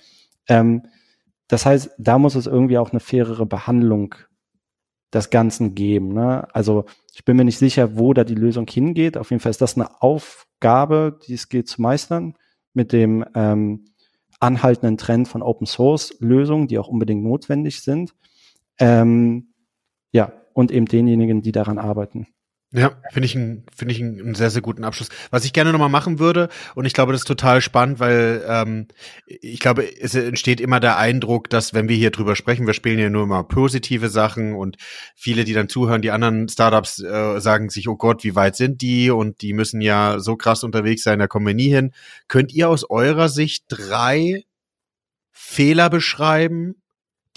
Ähm, 0.49 0.83
das 1.49 1.65
heißt, 1.65 1.93
da 1.99 2.19
muss 2.19 2.35
es 2.35 2.47
irgendwie 2.47 2.79
auch 2.79 2.91
eine 2.91 3.01
fairere 3.01 3.47
Behandlung 3.47 4.15
des 5.13 5.31
Ganzen 5.31 5.75
geben. 5.75 6.13
Ne? 6.13 6.47
Also 6.55 6.85
ich 7.15 7.25
bin 7.25 7.37
mir 7.37 7.45
nicht 7.45 7.59
sicher, 7.59 7.97
wo 7.97 8.13
da 8.13 8.25
die 8.25 8.35
Lösung 8.35 8.67
hingeht. 8.69 9.17
Auf 9.17 9.31
jeden 9.31 9.41
Fall 9.41 9.51
ist 9.51 9.63
das 9.63 9.77
eine 9.77 10.03
Aufgabe, 10.03 11.19
die 11.27 11.35
es 11.35 11.49
geht 11.49 11.69
zu 11.69 11.81
meistern 11.81 12.35
mit 12.75 12.93
dem 12.93 13.25
ähm, 13.35 13.87
anhaltenden 14.41 14.99
Trend 14.99 15.29
von 15.29 15.43
Open 15.43 15.67
Source 15.67 16.15
Lösungen, 16.21 16.69
die 16.69 16.79
auch 16.79 16.89
unbedingt 16.89 17.25
notwendig 17.25 17.81
sind. 17.81 18.15
Ähm, 18.79 19.55
ja, 20.13 20.33
und 20.53 20.71
eben 20.71 20.87
denjenigen, 20.87 21.43
die 21.43 21.53
daran 21.53 21.79
arbeiten. 21.79 22.27
Ja, 22.77 22.93
finde 23.11 23.25
ich, 23.25 23.35
ein, 23.35 23.65
finde 23.75 23.95
ich 23.95 24.03
einen 24.03 24.35
sehr, 24.35 24.51
sehr 24.51 24.61
guten 24.61 24.85
Abschluss. 24.85 25.09
Was 25.31 25.47
ich 25.47 25.55
gerne 25.55 25.73
nochmal 25.73 25.89
machen 25.89 26.19
würde, 26.19 26.51
und 26.75 26.85
ich 26.85 26.93
glaube, 26.93 27.13
das 27.13 27.23
ist 27.23 27.27
total 27.27 27.63
spannend, 27.63 28.01
weil 28.01 28.45
ähm, 28.47 28.89
ich 29.27 29.61
glaube, 29.61 29.89
es 29.99 30.15
entsteht 30.15 30.61
immer 30.61 30.79
der 30.79 30.99
Eindruck, 30.99 31.49
dass 31.49 31.73
wenn 31.73 31.89
wir 31.89 31.97
hier 31.97 32.11
drüber 32.11 32.37
sprechen, 32.37 32.67
wir 32.67 32.75
spielen 32.75 32.99
ja 32.99 33.09
nur 33.09 33.23
immer 33.23 33.45
positive 33.45 34.11
Sachen 34.11 34.55
und 34.55 34.77
viele, 35.15 35.45
die 35.45 35.55
dann 35.55 35.71
zuhören, 35.71 36.03
die 36.03 36.11
anderen 36.11 36.51
Startups 36.51 37.03
äh, 37.03 37.41
sagen 37.41 37.71
sich, 37.71 37.89
oh 37.89 37.97
Gott, 37.97 38.25
wie 38.25 38.35
weit 38.35 38.57
sind 38.57 38.83
die? 38.83 39.11
Und 39.11 39.41
die 39.41 39.55
müssen 39.55 39.81
ja 39.81 40.19
so 40.19 40.37
krass 40.37 40.63
unterwegs 40.63 41.03
sein, 41.03 41.19
da 41.19 41.29
kommen 41.29 41.47
wir 41.47 41.55
nie 41.55 41.71
hin. 41.71 41.93
Könnt 42.29 42.53
ihr 42.53 42.69
aus 42.69 42.91
eurer 42.91 43.31
Sicht 43.31 43.65
drei 43.69 44.45
Fehler 45.33 45.89
beschreiben, 45.89 46.75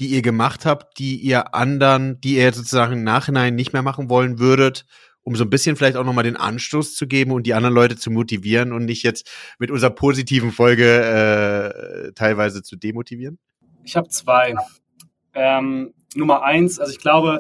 die 0.01 0.07
ihr 0.07 0.21
gemacht 0.21 0.65
habt, 0.65 0.99
die 0.99 1.15
ihr 1.15 1.55
anderen, 1.55 2.19
die 2.19 2.35
ihr 2.35 2.51
sozusagen 2.51 2.93
im 2.93 3.03
Nachhinein 3.05 3.55
nicht 3.55 3.71
mehr 3.71 3.83
machen 3.83 4.09
wollen 4.09 4.37
würdet? 4.37 4.85
Um 5.23 5.35
so 5.35 5.43
ein 5.43 5.49
bisschen 5.49 5.75
vielleicht 5.75 5.95
auch 5.95 6.03
nochmal 6.03 6.23
den 6.23 6.37
Anstoß 6.37 6.95
zu 6.95 7.07
geben 7.07 7.31
und 7.31 7.45
die 7.45 7.53
anderen 7.53 7.75
Leute 7.75 7.95
zu 7.95 8.11
motivieren 8.11 8.71
und 8.73 8.85
nicht 8.85 9.03
jetzt 9.03 9.29
mit 9.59 9.71
unserer 9.71 9.91
positiven 9.91 10.51
Folge 10.51 12.07
äh, 12.07 12.11
teilweise 12.13 12.63
zu 12.63 12.75
demotivieren? 12.75 13.37
Ich 13.83 13.95
habe 13.95 14.09
zwei. 14.09 14.55
Ähm, 15.33 15.93
Nummer 16.15 16.41
eins, 16.43 16.79
also 16.79 16.91
ich 16.91 16.99
glaube, 16.99 17.39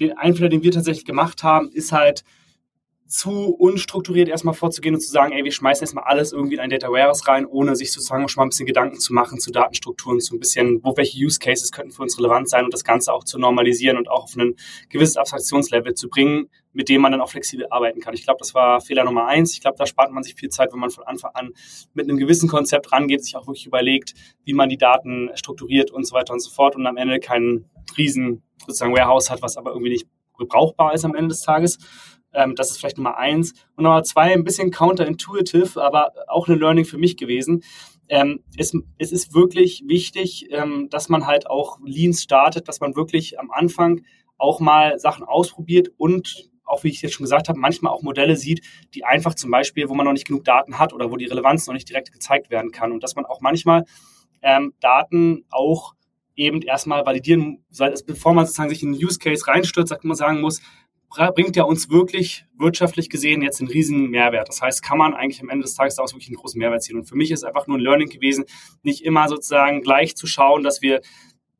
den 0.00 0.16
Einfluss, 0.16 0.50
den 0.50 0.62
wir 0.62 0.72
tatsächlich 0.72 1.04
gemacht 1.04 1.42
haben, 1.42 1.70
ist 1.70 1.92
halt 1.92 2.24
zu 3.08 3.54
unstrukturiert 3.54 4.28
erstmal 4.28 4.54
vorzugehen 4.54 4.94
und 4.94 5.00
zu 5.00 5.10
sagen, 5.10 5.32
ey, 5.32 5.44
wir 5.44 5.52
schmeißen 5.52 5.84
erstmal 5.84 6.04
alles 6.04 6.32
irgendwie 6.32 6.54
in 6.54 6.60
ein 6.60 6.70
Data 6.70 6.88
Warehouse 6.88 7.28
rein, 7.28 7.46
ohne 7.46 7.76
sich 7.76 7.92
sozusagen 7.92 8.28
schon 8.28 8.40
mal 8.40 8.46
ein 8.46 8.48
bisschen 8.48 8.66
Gedanken 8.66 8.98
zu 8.98 9.12
machen 9.12 9.38
zu 9.38 9.52
Datenstrukturen, 9.52 10.20
zu 10.20 10.34
ein 10.34 10.40
bisschen, 10.40 10.80
wo 10.82 10.96
welche 10.96 11.24
Use 11.24 11.38
Cases 11.38 11.70
könnten 11.70 11.92
für 11.92 12.02
uns 12.02 12.18
relevant 12.18 12.48
sein 12.48 12.64
und 12.64 12.74
das 12.74 12.84
Ganze 12.84 13.12
auch 13.12 13.24
zu 13.24 13.38
normalisieren 13.38 13.96
und 13.96 14.10
auch 14.10 14.24
auf 14.24 14.36
ein 14.36 14.56
gewisses 14.88 15.16
Abstraktionslevel 15.16 15.94
zu 15.94 16.08
bringen, 16.08 16.48
mit 16.76 16.90
dem 16.90 17.00
man 17.00 17.10
dann 17.10 17.22
auch 17.22 17.30
flexibel 17.30 17.66
arbeiten 17.70 18.00
kann. 18.00 18.12
Ich 18.12 18.24
glaube, 18.24 18.38
das 18.38 18.54
war 18.54 18.82
Fehler 18.82 19.04
Nummer 19.04 19.26
eins. 19.26 19.54
Ich 19.54 19.62
glaube, 19.62 19.78
da 19.78 19.86
spart 19.86 20.12
man 20.12 20.22
sich 20.22 20.34
viel 20.34 20.50
Zeit, 20.50 20.72
wenn 20.74 20.78
man 20.78 20.90
von 20.90 21.04
Anfang 21.04 21.30
an 21.32 21.52
mit 21.94 22.06
einem 22.06 22.18
gewissen 22.18 22.50
Konzept 22.50 22.92
rangeht, 22.92 23.24
sich 23.24 23.34
auch 23.34 23.46
wirklich 23.46 23.66
überlegt, 23.66 24.12
wie 24.44 24.52
man 24.52 24.68
die 24.68 24.76
Daten 24.76 25.30
strukturiert 25.34 25.90
und 25.90 26.06
so 26.06 26.14
weiter 26.14 26.34
und 26.34 26.40
so 26.40 26.50
fort 26.50 26.76
und 26.76 26.86
am 26.86 26.98
Ende 26.98 27.18
keinen 27.18 27.70
riesen 27.96 28.42
sozusagen 28.60 28.94
Warehouse 28.94 29.30
hat, 29.30 29.40
was 29.40 29.56
aber 29.56 29.70
irgendwie 29.70 29.88
nicht 29.88 30.06
gebrauchbar 30.36 30.92
ist 30.92 31.06
am 31.06 31.14
Ende 31.14 31.28
des 31.28 31.40
Tages. 31.40 31.78
Ähm, 32.34 32.54
das 32.54 32.70
ist 32.70 32.78
vielleicht 32.78 32.98
Nummer 32.98 33.16
eins. 33.16 33.52
Und 33.74 33.84
Nummer 33.84 34.02
zwei, 34.02 34.34
ein 34.34 34.44
bisschen 34.44 34.70
counterintuitive, 34.70 35.82
aber 35.82 36.12
auch 36.28 36.46
eine 36.46 36.58
Learning 36.58 36.84
für 36.84 36.98
mich 36.98 37.16
gewesen. 37.16 37.64
Ähm, 38.10 38.44
es, 38.58 38.76
es 38.98 39.12
ist 39.12 39.34
wirklich 39.34 39.82
wichtig, 39.86 40.48
ähm, 40.50 40.88
dass 40.90 41.08
man 41.08 41.26
halt 41.26 41.48
auch 41.48 41.78
Leans 41.86 42.22
startet, 42.22 42.68
dass 42.68 42.80
man 42.80 42.94
wirklich 42.96 43.40
am 43.40 43.50
Anfang 43.50 44.02
auch 44.36 44.60
mal 44.60 44.98
Sachen 44.98 45.24
ausprobiert 45.24 45.88
und 45.96 46.50
auch 46.66 46.84
wie 46.84 46.88
ich 46.88 47.00
jetzt 47.02 47.14
schon 47.14 47.24
gesagt 47.24 47.48
habe, 47.48 47.58
manchmal 47.58 47.92
auch 47.92 48.02
Modelle 48.02 48.36
sieht, 48.36 48.62
die 48.94 49.04
einfach 49.04 49.34
zum 49.34 49.50
Beispiel, 49.50 49.88
wo 49.88 49.94
man 49.94 50.04
noch 50.04 50.12
nicht 50.12 50.26
genug 50.26 50.44
Daten 50.44 50.78
hat 50.78 50.92
oder 50.92 51.10
wo 51.10 51.16
die 51.16 51.26
Relevanz 51.26 51.66
noch 51.66 51.74
nicht 51.74 51.88
direkt 51.88 52.12
gezeigt 52.12 52.50
werden 52.50 52.72
kann. 52.72 52.92
Und 52.92 53.02
dass 53.02 53.16
man 53.16 53.24
auch 53.24 53.40
manchmal 53.40 53.84
ähm, 54.42 54.74
Daten 54.80 55.44
auch 55.50 55.94
eben 56.34 56.60
erstmal 56.62 57.06
validieren, 57.06 57.64
bevor 58.06 58.34
man 58.34 58.44
sozusagen 58.44 58.68
sich 58.68 58.82
in 58.82 58.90
einen 58.90 59.02
Use 59.02 59.18
Case 59.18 59.46
reinstürzt, 59.46 59.88
sagt 59.88 60.04
man 60.04 60.16
sagen 60.16 60.40
muss, 60.40 60.60
bringt 61.34 61.56
er 61.56 61.66
uns 61.66 61.88
wirklich 61.88 62.44
wirtschaftlich 62.58 63.08
gesehen 63.08 63.40
jetzt 63.40 63.60
einen 63.60 63.70
riesen 63.70 64.10
Mehrwert. 64.10 64.48
Das 64.48 64.60
heißt, 64.60 64.82
kann 64.82 64.98
man 64.98 65.14
eigentlich 65.14 65.40
am 65.40 65.48
Ende 65.48 65.64
des 65.64 65.74
Tages 65.74 65.96
daraus 65.96 66.12
wirklich 66.12 66.28
einen 66.28 66.36
großen 66.36 66.58
Mehrwert 66.58 66.82
ziehen. 66.82 66.96
Und 66.96 67.04
für 67.04 67.16
mich 67.16 67.30
ist 67.30 67.44
einfach 67.44 67.66
nur 67.66 67.78
ein 67.78 67.82
Learning 67.82 68.08
gewesen, 68.08 68.44
nicht 68.82 69.02
immer 69.02 69.28
sozusagen 69.28 69.82
gleich 69.82 70.16
zu 70.16 70.26
schauen, 70.26 70.62
dass 70.62 70.82
wir 70.82 71.00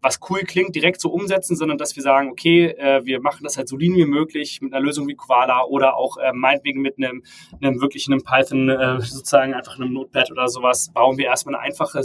was 0.06 0.20
cool 0.30 0.42
klingt, 0.42 0.76
direkt 0.76 1.00
so 1.00 1.10
umsetzen, 1.10 1.56
sondern 1.56 1.78
dass 1.78 1.96
wir 1.96 2.02
sagen, 2.02 2.30
okay, 2.30 2.66
äh, 2.66 3.04
wir 3.04 3.20
machen 3.20 3.42
das 3.42 3.56
halt 3.56 3.68
so 3.68 3.76
lean 3.76 3.96
wie 3.96 4.04
möglich 4.04 4.60
mit 4.62 4.72
einer 4.72 4.84
Lösung 4.84 5.08
wie 5.08 5.16
Koala 5.16 5.64
oder 5.64 5.96
auch 5.96 6.16
äh, 6.18 6.32
meinetwegen 6.32 6.80
mit 6.80 6.96
einem, 6.96 7.24
einem 7.60 7.80
wirklich 7.80 8.06
einem 8.06 8.22
Python, 8.22 8.68
äh, 8.68 9.00
sozusagen 9.00 9.52
einfach 9.52 9.76
einem 9.76 9.92
Notepad 9.92 10.30
oder 10.30 10.46
sowas, 10.46 10.92
bauen 10.94 11.18
wir 11.18 11.26
erstmal 11.26 11.56
eine 11.56 11.64
einfache 11.64 11.98
äh, 11.98 12.04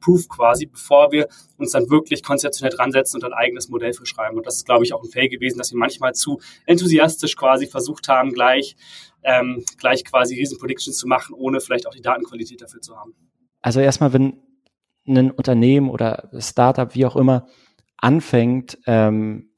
Proof 0.00 0.26
quasi, 0.28 0.64
bevor 0.64 1.12
wir 1.12 1.28
uns 1.58 1.72
dann 1.72 1.90
wirklich 1.90 2.22
konzeptionell 2.22 2.74
dran 2.74 2.92
setzen 2.92 3.18
und 3.18 3.24
ein 3.24 3.34
eigenes 3.34 3.68
Modell 3.68 3.92
für 3.92 4.06
schreiben. 4.06 4.38
Und 4.38 4.46
das 4.46 4.56
ist, 4.56 4.64
glaube 4.64 4.84
ich, 4.84 4.94
auch 4.94 5.02
ein 5.02 5.10
Fail 5.10 5.28
gewesen, 5.28 5.58
dass 5.58 5.70
wir 5.70 5.78
manchmal 5.78 6.14
zu 6.14 6.40
enthusiastisch 6.64 7.36
quasi 7.36 7.66
versucht 7.66 8.08
haben, 8.08 8.32
gleich, 8.32 8.74
ähm, 9.22 9.62
gleich 9.76 10.02
quasi 10.04 10.34
riesen 10.34 10.58
Predictions 10.58 10.96
zu 10.96 11.06
machen, 11.06 11.34
ohne 11.34 11.60
vielleicht 11.60 11.86
auch 11.86 11.94
die 11.94 12.00
Datenqualität 12.00 12.62
dafür 12.62 12.80
zu 12.80 12.96
haben. 12.96 13.14
Also 13.60 13.80
erstmal, 13.80 14.14
wenn 14.14 14.43
ein 15.06 15.30
Unternehmen 15.30 15.90
oder 15.90 16.30
Startup, 16.38 16.94
wie 16.94 17.06
auch 17.06 17.16
immer, 17.16 17.46
anfängt, 17.96 18.78
ähm, 18.86 19.50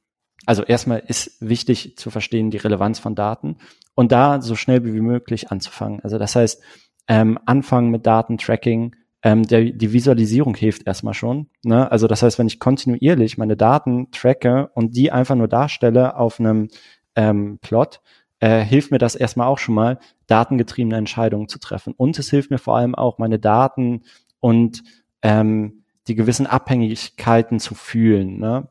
also 0.46 0.62
erstmal 0.62 1.02
ist 1.06 1.36
wichtig 1.40 1.96
zu 1.96 2.10
verstehen 2.10 2.50
die 2.50 2.56
Relevanz 2.56 3.00
von 3.00 3.14
Daten 3.16 3.56
und 3.94 4.12
da 4.12 4.40
so 4.40 4.54
schnell 4.54 4.84
wie 4.84 5.00
möglich 5.00 5.50
anzufangen. 5.50 6.00
Also 6.00 6.18
das 6.18 6.36
heißt, 6.36 6.62
ähm, 7.08 7.38
anfangen 7.46 7.90
mit 7.90 8.06
Datentracking, 8.06 8.94
ähm, 9.22 9.42
der, 9.42 9.64
die 9.64 9.92
Visualisierung 9.92 10.54
hilft 10.54 10.86
erstmal 10.86 11.14
schon. 11.14 11.48
Ne? 11.64 11.90
Also 11.90 12.06
das 12.06 12.22
heißt, 12.22 12.38
wenn 12.38 12.46
ich 12.46 12.60
kontinuierlich 12.60 13.38
meine 13.38 13.56
Daten 13.56 14.10
tracke 14.12 14.70
und 14.74 14.96
die 14.96 15.10
einfach 15.10 15.34
nur 15.34 15.48
darstelle 15.48 16.16
auf 16.16 16.38
einem 16.38 16.68
ähm, 17.16 17.58
Plot, 17.60 18.00
äh, 18.38 18.60
hilft 18.60 18.92
mir 18.92 18.98
das 18.98 19.16
erstmal 19.16 19.48
auch 19.48 19.58
schon 19.58 19.74
mal, 19.74 19.98
datengetriebene 20.26 20.96
Entscheidungen 20.96 21.48
zu 21.48 21.58
treffen. 21.58 21.94
Und 21.96 22.18
es 22.18 22.30
hilft 22.30 22.50
mir 22.50 22.58
vor 22.58 22.76
allem 22.76 22.94
auch, 22.94 23.18
meine 23.18 23.38
Daten 23.38 24.02
und 24.40 24.82
ähm, 25.26 25.82
die 26.06 26.14
gewissen 26.14 26.46
Abhängigkeiten 26.46 27.58
zu 27.58 27.74
fühlen. 27.74 28.38
Ne? 28.38 28.68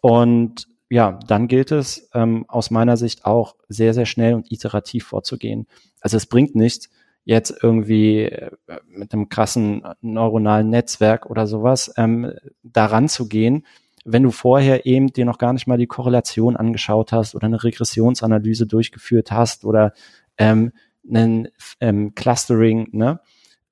Und 0.00 0.66
ja, 0.88 1.18
dann 1.26 1.48
gilt 1.48 1.70
es 1.70 2.08
ähm, 2.14 2.46
aus 2.48 2.70
meiner 2.70 2.96
Sicht 2.96 3.26
auch 3.26 3.56
sehr, 3.68 3.92
sehr 3.92 4.06
schnell 4.06 4.32
und 4.34 4.50
iterativ 4.50 5.04
vorzugehen. 5.06 5.66
Also 6.00 6.16
es 6.16 6.24
bringt 6.24 6.54
nichts, 6.54 6.88
jetzt 7.24 7.62
irgendwie 7.62 8.22
äh, 8.22 8.50
mit 8.86 9.12
einem 9.12 9.28
krassen 9.28 9.82
neuronalen 10.00 10.70
Netzwerk 10.70 11.26
oder 11.26 11.46
sowas 11.46 11.92
ähm, 11.98 12.32
daran 12.62 13.08
zu 13.08 13.28
gehen, 13.28 13.66
wenn 14.06 14.22
du 14.22 14.30
vorher 14.30 14.86
eben 14.86 15.08
dir 15.08 15.26
noch 15.26 15.36
gar 15.36 15.52
nicht 15.52 15.66
mal 15.66 15.76
die 15.76 15.86
Korrelation 15.86 16.56
angeschaut 16.56 17.12
hast 17.12 17.34
oder 17.34 17.44
eine 17.44 17.62
Regressionsanalyse 17.62 18.66
durchgeführt 18.66 19.30
hast 19.30 19.66
oder 19.66 19.92
ähm, 20.38 20.72
einen 21.06 21.48
ähm, 21.80 22.14
Clustering, 22.14 22.88
ne? 22.92 23.20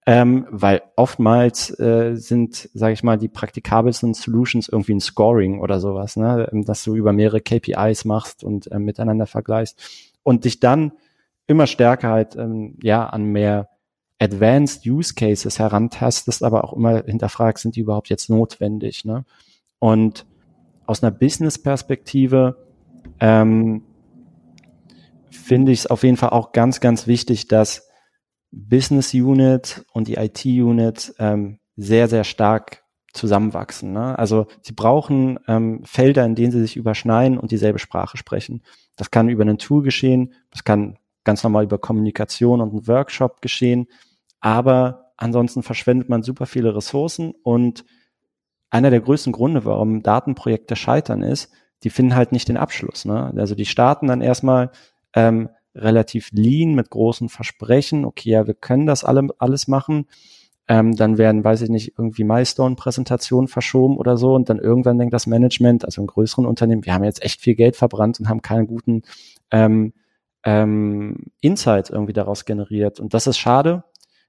Ähm, 0.09 0.47
weil 0.51 0.83
oftmals 0.95 1.77
äh, 1.81 2.15
sind, 2.15 2.71
sage 2.73 2.93
ich 2.93 3.03
mal, 3.03 3.19
die 3.19 3.29
praktikabelsten 3.29 4.15
Solutions 4.15 4.69
irgendwie 4.69 4.95
ein 4.95 5.01
Scoring 5.01 5.59
oder 5.61 5.81
sowas, 5.81 6.17
ne? 6.17 6.49
Ähm, 6.53 6.65
dass 6.65 6.85
du 6.85 6.95
über 6.95 7.13
mehrere 7.13 7.41
KPIs 7.41 8.05
machst 8.05 8.45
und 8.45 8.71
äh, 8.71 8.79
miteinander 8.79 9.27
vergleichst 9.27 9.79
und 10.23 10.45
dich 10.45 10.61
dann 10.61 10.93
immer 11.49 11.67
stärker 11.67 12.11
halt 12.11 12.37
ähm, 12.37 12.77
ja 12.83 13.07
an 13.07 13.25
mehr 13.25 13.69
Advanced 14.21 14.87
Use 14.87 15.15
Cases 15.15 15.59
herantastest, 15.59 16.43
aber 16.43 16.65
auch 16.65 16.73
immer 16.73 17.03
hinterfragst, 17.05 17.63
sind 17.63 17.77
die 17.77 17.81
überhaupt 17.81 18.09
jetzt 18.09 18.31
notwendig? 18.31 19.05
Ne? 19.05 19.25
Und 19.79 20.25
aus 20.87 21.03
einer 21.03 21.11
Business-Perspektive 21.11 22.57
ähm, 23.21 23.83
finde 25.31 25.73
ich 25.73 25.81
es 25.81 25.87
auf 25.87 26.03
jeden 26.03 26.17
Fall 26.17 26.31
auch 26.31 26.53
ganz, 26.53 26.81
ganz 26.81 27.07
wichtig, 27.07 27.49
dass 27.49 27.86
Business 28.57 29.13
Unit 29.13 29.85
und 29.93 30.09
die 30.09 30.15
IT 30.15 30.45
Unit 30.47 31.15
ähm, 31.19 31.59
sehr, 31.77 32.09
sehr 32.09 32.25
stark 32.25 32.83
zusammenwachsen. 33.13 33.93
Ne? 33.93 34.19
Also 34.19 34.47
sie 34.63 34.73
brauchen 34.73 35.39
ähm, 35.47 35.83
Felder, 35.85 36.25
in 36.25 36.35
denen 36.35 36.53
sie 36.53 36.61
sich 36.61 36.77
überschneiden 36.77 37.39
und 37.39 37.51
dieselbe 37.51 37.79
Sprache 37.79 38.17
sprechen. 38.17 38.63
Das 38.97 39.11
kann 39.11 39.29
über 39.29 39.45
ein 39.45 39.59
Tool 39.59 39.83
geschehen, 39.83 40.35
das 40.51 40.65
kann 40.65 40.99
ganz 41.25 41.43
normal 41.43 41.65
über 41.65 41.79
Kommunikation 41.79 42.61
und 42.61 42.71
einen 42.71 42.89
Workshop 42.89 43.43
geschehen, 43.43 43.89
aber 44.41 45.13
ansonsten 45.17 45.63
verschwendet 45.63 46.09
man 46.09 46.23
super 46.23 46.47
viele 46.47 46.75
Ressourcen 46.75 47.35
und 47.43 47.85
einer 48.71 48.91
der 48.91 49.01
größten 49.01 49.33
Gründe, 49.33 49.65
warum 49.65 50.03
Datenprojekte 50.03 50.77
scheitern, 50.77 51.23
ist, 51.23 51.51
die 51.83 51.91
finden 51.91 52.15
halt 52.15 52.33
nicht 52.33 52.49
den 52.49 52.57
Abschluss. 52.57 53.05
Ne? 53.05 53.33
Also 53.37 53.55
die 53.55 53.67
starten 53.67 54.07
dann 54.07 54.21
erstmal 54.21 54.71
ähm, 55.15 55.49
relativ 55.77 56.31
lean 56.33 56.74
mit 56.74 56.91
großen 56.91 57.29
Versprechen. 57.29 58.05
Okay, 58.05 58.31
ja, 58.31 58.47
wir 58.47 58.55
können 58.55 58.87
das 58.87 59.05
alle, 59.05 59.29
alles 59.39 59.68
machen. 59.68 60.07
Ähm, 60.68 60.97
dann 60.97 61.16
werden, 61.16 61.45
weiß 61.45 61.62
ich 61.62 61.68
nicht, 61.68 61.93
irgendwie 61.97 62.24
Milestone-Präsentationen 62.24 63.47
verschoben 63.47 63.97
oder 63.97 64.16
so 64.16 64.35
und 64.35 64.49
dann 64.49 64.59
irgendwann 64.59 64.99
denkt 64.99 65.14
das 65.14 65.29
Management, 65.29 65.85
also 65.85 66.01
in 66.01 66.09
größeren 66.09 66.45
Unternehmen, 66.45 66.85
wir 66.85 66.93
haben 66.93 67.05
jetzt 67.05 67.22
echt 67.22 67.41
viel 67.41 67.55
Geld 67.55 67.77
verbrannt 67.77 68.18
und 68.18 68.29
haben 68.29 68.43
keinen 68.43 68.66
guten 68.66 69.03
ähm, 69.53 69.93
ähm, 70.43 71.27
Insight 71.41 71.91
irgendwie 71.91 72.12
daraus 72.12 72.45
generiert. 72.45 72.99
Und 72.99 73.14
das 73.14 73.29
ist 73.29 73.39
schade, 73.39 73.85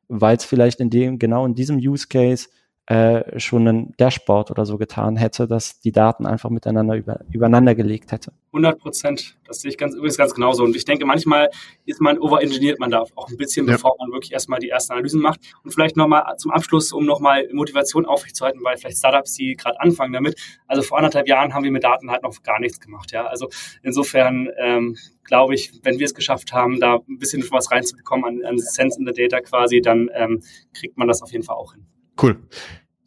weil 0.07 0.37
es 0.37 0.45
vielleicht 0.45 0.79
in 0.79 0.91
dem, 0.91 1.17
genau 1.17 1.45
in 1.45 1.55
diesem 1.55 1.77
Use 1.77 2.07
Case 2.07 2.49
äh, 2.87 3.37
schon 3.37 3.67
ein 3.67 3.93
Dashboard 3.97 4.49
oder 4.49 4.65
so 4.65 4.77
getan 4.77 5.17
hätte, 5.17 5.45
dass 5.45 5.81
die 5.81 5.91
Daten 5.91 6.25
einfach 6.25 6.49
miteinander 6.49 6.95
über, 6.95 7.19
übereinander 7.31 7.75
gelegt 7.75 8.13
hätte. 8.13 8.31
100 8.53 8.79
Prozent. 8.79 9.37
Das 9.45 9.59
sehe 9.59 9.69
ich 9.69 9.77
ganz, 9.77 9.93
übrigens 9.93 10.17
ganz 10.17 10.33
genauso. 10.33 10.63
Und 10.63 10.73
ich 10.73 10.85
denke, 10.85 11.05
manchmal 11.05 11.49
ist 11.85 11.99
man, 11.99 12.17
overengineert 12.17 12.79
man 12.79 12.89
da 12.89 13.03
auch 13.15 13.27
ein 13.27 13.35
bisschen, 13.35 13.67
ja. 13.67 13.73
bevor 13.73 13.97
man 13.99 14.13
wirklich 14.13 14.31
erstmal 14.31 14.59
die 14.59 14.69
ersten 14.69 14.93
Analysen 14.93 15.21
macht. 15.21 15.41
Und 15.65 15.71
vielleicht 15.71 15.97
nochmal 15.97 16.23
zum 16.37 16.51
Abschluss, 16.51 16.93
um 16.93 17.05
nochmal 17.05 17.49
Motivation 17.51 18.05
aufrechtzuerhalten, 18.05 18.63
weil 18.63 18.77
vielleicht 18.77 18.99
Startups, 18.99 19.33
die 19.33 19.57
gerade 19.57 19.81
anfangen 19.81 20.13
damit, 20.13 20.39
also 20.65 20.81
vor 20.81 20.97
anderthalb 20.97 21.27
Jahren 21.27 21.53
haben 21.53 21.65
wir 21.65 21.71
mit 21.71 21.83
Daten 21.83 22.09
halt 22.09 22.23
noch 22.23 22.41
gar 22.41 22.61
nichts 22.61 22.79
gemacht. 22.79 23.11
Ja, 23.11 23.25
also 23.25 23.49
insofern, 23.83 24.47
ähm, 24.57 24.95
glaube 25.25 25.55
ich, 25.55 25.73
wenn 25.83 25.99
wir 25.99 26.05
es 26.05 26.13
geschafft 26.13 26.53
haben, 26.53 26.79
da 26.79 26.99
ein 27.09 27.19
bisschen 27.19 27.43
was 27.51 27.69
reinzubekommen 27.69 28.45
an, 28.45 28.45
an 28.45 28.57
Sense 28.59 28.97
in 28.97 29.05
the 29.05 29.11
Data 29.11 29.41
quasi, 29.41 29.81
dann 29.81 30.09
ähm, 30.13 30.41
kriegt 30.73 30.97
man 30.97 31.09
das 31.09 31.21
auf 31.21 31.33
jeden 31.33 31.43
Fall 31.43 31.57
auch 31.57 31.73
hin. 31.73 31.85
Cool. 32.21 32.37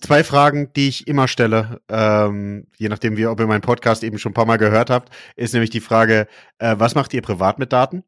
Zwei 0.00 0.24
Fragen, 0.24 0.72
die 0.72 0.88
ich 0.88 1.06
immer 1.08 1.28
stelle, 1.28 1.80
ähm, 1.88 2.66
je 2.78 2.88
nachdem, 2.88 3.18
wie, 3.18 3.26
ob 3.26 3.38
ihr 3.38 3.46
meinen 3.46 3.60
Podcast 3.60 4.02
eben 4.02 4.18
schon 4.18 4.30
ein 4.30 4.34
paar 4.34 4.46
Mal 4.46 4.56
gehört 4.56 4.88
habt, 4.88 5.12
ist 5.36 5.52
nämlich 5.52 5.70
die 5.70 5.80
Frage, 5.80 6.26
äh, 6.58 6.76
was 6.78 6.94
macht 6.94 7.12
ihr 7.12 7.20
privat 7.20 7.58
mit 7.58 7.72
Daten? 7.72 8.02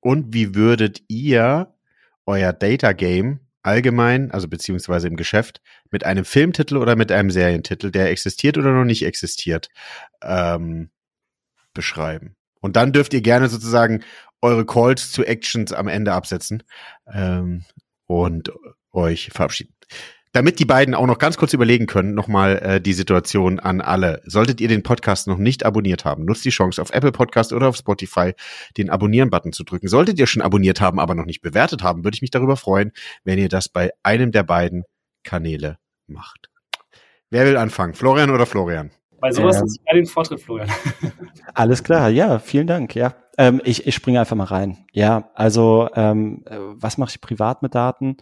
Und 0.00 0.32
wie 0.32 0.54
würdet 0.54 1.02
ihr 1.08 1.74
euer 2.24 2.52
Data 2.52 2.92
Game 2.92 3.40
allgemein, 3.62 4.30
also 4.30 4.46
beziehungsweise 4.46 5.08
im 5.08 5.16
Geschäft, 5.16 5.60
mit 5.90 6.04
einem 6.04 6.24
Filmtitel 6.24 6.76
oder 6.76 6.94
mit 6.94 7.10
einem 7.10 7.30
Serientitel, 7.30 7.90
der 7.90 8.10
existiert 8.10 8.56
oder 8.56 8.72
noch 8.72 8.84
nicht 8.84 9.04
existiert, 9.04 9.70
ähm, 10.22 10.90
beschreiben? 11.74 12.36
Und 12.60 12.76
dann 12.76 12.92
dürft 12.92 13.12
ihr 13.12 13.22
gerne 13.22 13.48
sozusagen 13.48 14.04
eure 14.40 14.64
Calls 14.64 15.10
zu 15.10 15.24
Actions 15.24 15.72
am 15.72 15.88
Ende 15.88 16.12
absetzen 16.12 16.62
ähm, 17.12 17.64
und 18.06 18.52
euch 18.92 19.30
verabschieden. 19.32 19.74
Damit 20.38 20.60
die 20.60 20.66
beiden 20.66 20.94
auch 20.94 21.08
noch 21.08 21.18
ganz 21.18 21.36
kurz 21.36 21.52
überlegen 21.52 21.86
können, 21.86 22.14
nochmal 22.14 22.58
äh, 22.58 22.80
die 22.80 22.92
Situation 22.92 23.58
an 23.58 23.80
alle. 23.80 24.22
Solltet 24.24 24.60
ihr 24.60 24.68
den 24.68 24.84
Podcast 24.84 25.26
noch 25.26 25.36
nicht 25.36 25.66
abonniert 25.66 26.04
haben, 26.04 26.24
nutzt 26.24 26.44
die 26.44 26.50
Chance 26.50 26.80
auf 26.80 26.92
Apple 26.92 27.10
Podcast 27.10 27.52
oder 27.52 27.66
auf 27.66 27.74
Spotify 27.74 28.34
den 28.76 28.88
Abonnieren-Button 28.88 29.52
zu 29.52 29.64
drücken. 29.64 29.88
Solltet 29.88 30.16
ihr 30.16 30.28
schon 30.28 30.40
abonniert 30.40 30.80
haben, 30.80 31.00
aber 31.00 31.16
noch 31.16 31.24
nicht 31.24 31.40
bewertet 31.40 31.82
haben, 31.82 32.04
würde 32.04 32.14
ich 32.14 32.22
mich 32.22 32.30
darüber 32.30 32.56
freuen, 32.56 32.92
wenn 33.24 33.36
ihr 33.40 33.48
das 33.48 33.68
bei 33.68 33.90
einem 34.04 34.30
der 34.30 34.44
beiden 34.44 34.84
Kanäle 35.24 35.78
macht. 36.06 36.50
Wer 37.30 37.44
will 37.44 37.56
anfangen? 37.56 37.94
Florian 37.94 38.30
oder 38.30 38.46
Florian? 38.46 38.92
Bei 39.20 39.32
sowas 39.32 39.58
ähm, 39.58 39.66
ist 39.66 39.80
ja 39.88 39.92
den 39.92 40.06
Vortritt, 40.06 40.40
Florian. 40.40 40.70
Alles 41.54 41.82
klar, 41.82 42.10
ja, 42.10 42.38
vielen 42.38 42.68
Dank, 42.68 42.94
ja. 42.94 43.16
Ähm, 43.38 43.60
ich, 43.64 43.88
ich 43.88 43.94
springe 43.96 44.20
einfach 44.20 44.36
mal 44.36 44.44
rein. 44.44 44.86
Ja, 44.92 45.32
also 45.34 45.88
ähm, 45.96 46.44
äh, 46.46 46.58
was 46.60 46.96
mache 46.96 47.10
ich 47.10 47.20
privat 47.20 47.60
mit 47.60 47.74
Daten? 47.74 48.18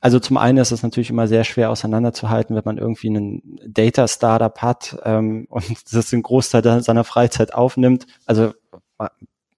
Also 0.00 0.18
zum 0.18 0.38
einen 0.38 0.58
ist 0.58 0.72
es 0.72 0.82
natürlich 0.82 1.10
immer 1.10 1.28
sehr 1.28 1.44
schwer 1.44 1.70
auseinanderzuhalten, 1.70 2.56
wenn 2.56 2.64
man 2.64 2.78
irgendwie 2.78 3.08
einen 3.08 3.60
Data-Startup 3.66 4.56
hat 4.62 4.98
ähm, 5.04 5.46
und 5.50 5.94
das 5.94 6.10
den 6.10 6.22
Großteil 6.22 6.82
seiner 6.82 7.04
Freizeit 7.04 7.54
aufnimmt. 7.54 8.06
Also 8.26 8.52
äh, 8.98 9.08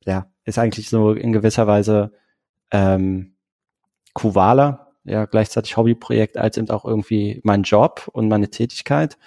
ja, 0.05 0.27
ist 0.45 0.59
eigentlich 0.59 0.89
so 0.89 1.13
in 1.13 1.33
gewisser 1.33 1.67
Weise 1.67 2.13
ähm, 2.73 3.37
Kuvala, 4.15 4.93
ja, 5.05 5.25
gleichzeitig 5.27 5.77
Hobbyprojekt 5.77 6.37
als 6.37 6.57
eben 6.57 6.71
auch 6.71 6.85
irgendwie 6.85 7.41
mein 7.45 7.63
Job 7.63 8.09
und 8.13 8.29
meine 8.29 8.51
Tätigkeit. 8.51 9.19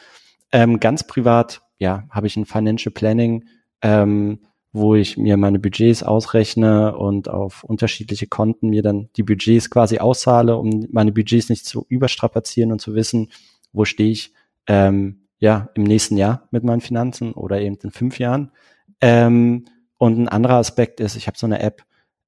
Ähm, 0.51 0.79
ganz 0.79 1.05
privat, 1.07 1.61
ja, 1.77 2.03
habe 2.09 2.27
ich 2.27 2.37
ein 2.37 2.45
Financial 2.45 2.93
Planning, 2.93 3.45
ähm, 3.81 4.39
wo 4.75 4.93
ich 4.93 5.17
mir 5.17 5.37
meine 5.37 5.57
Budgets 5.57 6.03
ausrechne 6.03 6.97
und 6.97 7.29
auf 7.29 7.63
unterschiedliche 7.63 8.27
Konten 8.27 8.69
mir 8.69 8.81
dann 8.81 9.09
die 9.15 9.23
Budgets 9.23 9.69
quasi 9.69 9.99
auszahle, 9.99 10.57
um 10.57 10.87
meine 10.91 11.13
Budgets 11.13 11.49
nicht 11.49 11.65
zu 11.65 11.85
überstrapazieren 11.87 12.73
und 12.73 12.79
zu 12.79 12.93
wissen, 12.93 13.31
wo 13.71 13.85
stehe 13.85 14.11
ich 14.11 14.33
ähm, 14.67 15.27
ja 15.39 15.69
im 15.75 15.83
nächsten 15.83 16.17
Jahr 16.17 16.47
mit 16.51 16.65
meinen 16.65 16.81
Finanzen 16.81 17.31
oder 17.31 17.61
eben 17.61 17.77
in 17.83 17.91
fünf 17.91 18.19
Jahren. 18.19 18.51
Ähm, 18.99 19.65
und 19.97 20.19
ein 20.19 20.27
anderer 20.27 20.55
Aspekt 20.55 20.99
ist, 20.99 21.15
ich 21.15 21.27
habe 21.27 21.37
so 21.37 21.45
eine 21.45 21.61
App, 21.61 21.83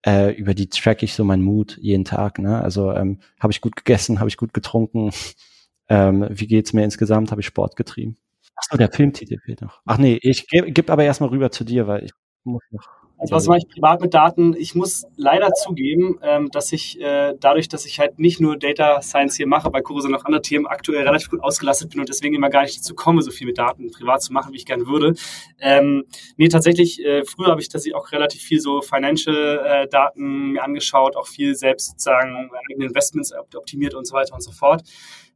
äh, 0.06 0.32
über 0.32 0.54
die 0.54 0.70
track 0.70 1.04
ich 1.04 1.16
so 1.16 1.26
meinen 1.26 1.44
Mut 1.44 1.78
jeden 1.82 2.06
Tag. 2.06 2.40
Ne? 2.40 2.62
Also 2.62 2.94
ähm, 2.94 3.20
habe 3.42 3.52
ich 3.52 3.60
gut 3.60 3.76
gegessen, 3.76 4.20
habe 4.20 4.30
ich 4.30 4.38
gut 4.38 4.54
getrunken, 4.54 5.12
ähm, 5.90 6.26
wie 6.30 6.48
geht's 6.48 6.72
mir 6.72 6.86
insgesamt, 6.86 7.32
habe 7.32 7.42
ich 7.42 7.48
Sport 7.48 7.76
getrieben. 7.76 8.18
Achso, 8.56 8.78
der 8.78 8.92
Filmtitel 8.92 9.38
fehlt 9.40 9.62
noch. 9.62 9.82
Ach 9.86 9.98
nee, 9.98 10.18
ich 10.22 10.48
gebe 10.48 10.72
geb 10.72 10.90
aber 10.90 11.04
erstmal 11.04 11.30
rüber 11.30 11.52
zu 11.52 11.64
dir, 11.64 11.88
weil 11.88 12.06
ich. 12.06 12.12
Also 13.20 13.36
was 13.36 13.48
mache 13.48 13.58
ich 13.58 13.68
privat 13.68 14.00
mit 14.00 14.14
Daten? 14.14 14.56
Ich 14.56 14.76
muss 14.76 15.08
leider 15.16 15.52
zugeben, 15.54 16.20
ähm, 16.22 16.52
dass 16.52 16.72
ich 16.72 17.02
äh, 17.02 17.34
dadurch, 17.40 17.68
dass 17.68 17.88
ich 17.88 18.00
halt 18.00 18.20
nicht 18.20 18.40
nur 18.40 18.58
Data 18.58 19.02
Science 19.02 19.36
hier 19.36 19.48
mache, 19.48 19.72
bei 19.72 19.82
sondern 19.84 20.22
auch 20.22 20.26
andere 20.26 20.44
Themen 20.44 20.68
aktuell 20.68 21.02
relativ 21.02 21.32
gut 21.32 21.42
ausgelastet 21.42 21.90
bin 21.90 22.00
und 22.00 22.10
deswegen 22.10 22.36
immer 22.36 22.50
gar 22.50 22.62
nicht 22.62 22.78
dazu 22.78 22.94
komme, 22.94 23.24
so 23.24 23.32
viel 23.32 23.48
mit 23.48 23.58
Daten 23.58 23.90
privat 23.90 24.22
zu 24.22 24.34
machen, 24.34 24.54
wie 24.54 24.58
ich 24.58 24.68
gerne 24.68 24.86
würde. 24.86 25.16
Ähm, 25.60 26.06
nee, 26.36 26.48
tatsächlich, 26.48 27.04
äh, 27.04 27.24
früher 27.26 27.48
habe 27.48 27.60
ich 27.60 27.70
tatsächlich 27.70 27.96
auch 27.96 28.12
relativ 28.12 28.44
viel 28.44 28.60
so 28.60 28.82
Financial-Daten 28.82 30.56
äh, 30.56 30.60
angeschaut, 30.60 31.16
auch 31.16 31.28
viel 31.28 31.56
selbst 31.56 31.90
sozusagen 31.90 32.52
eigene 32.70 32.86
Investments 32.86 33.34
optimiert 33.34 33.96
und 33.96 34.06
so 34.06 34.14
weiter 34.14 34.36
und 34.36 34.42
so 34.42 34.52
fort. 34.52 34.84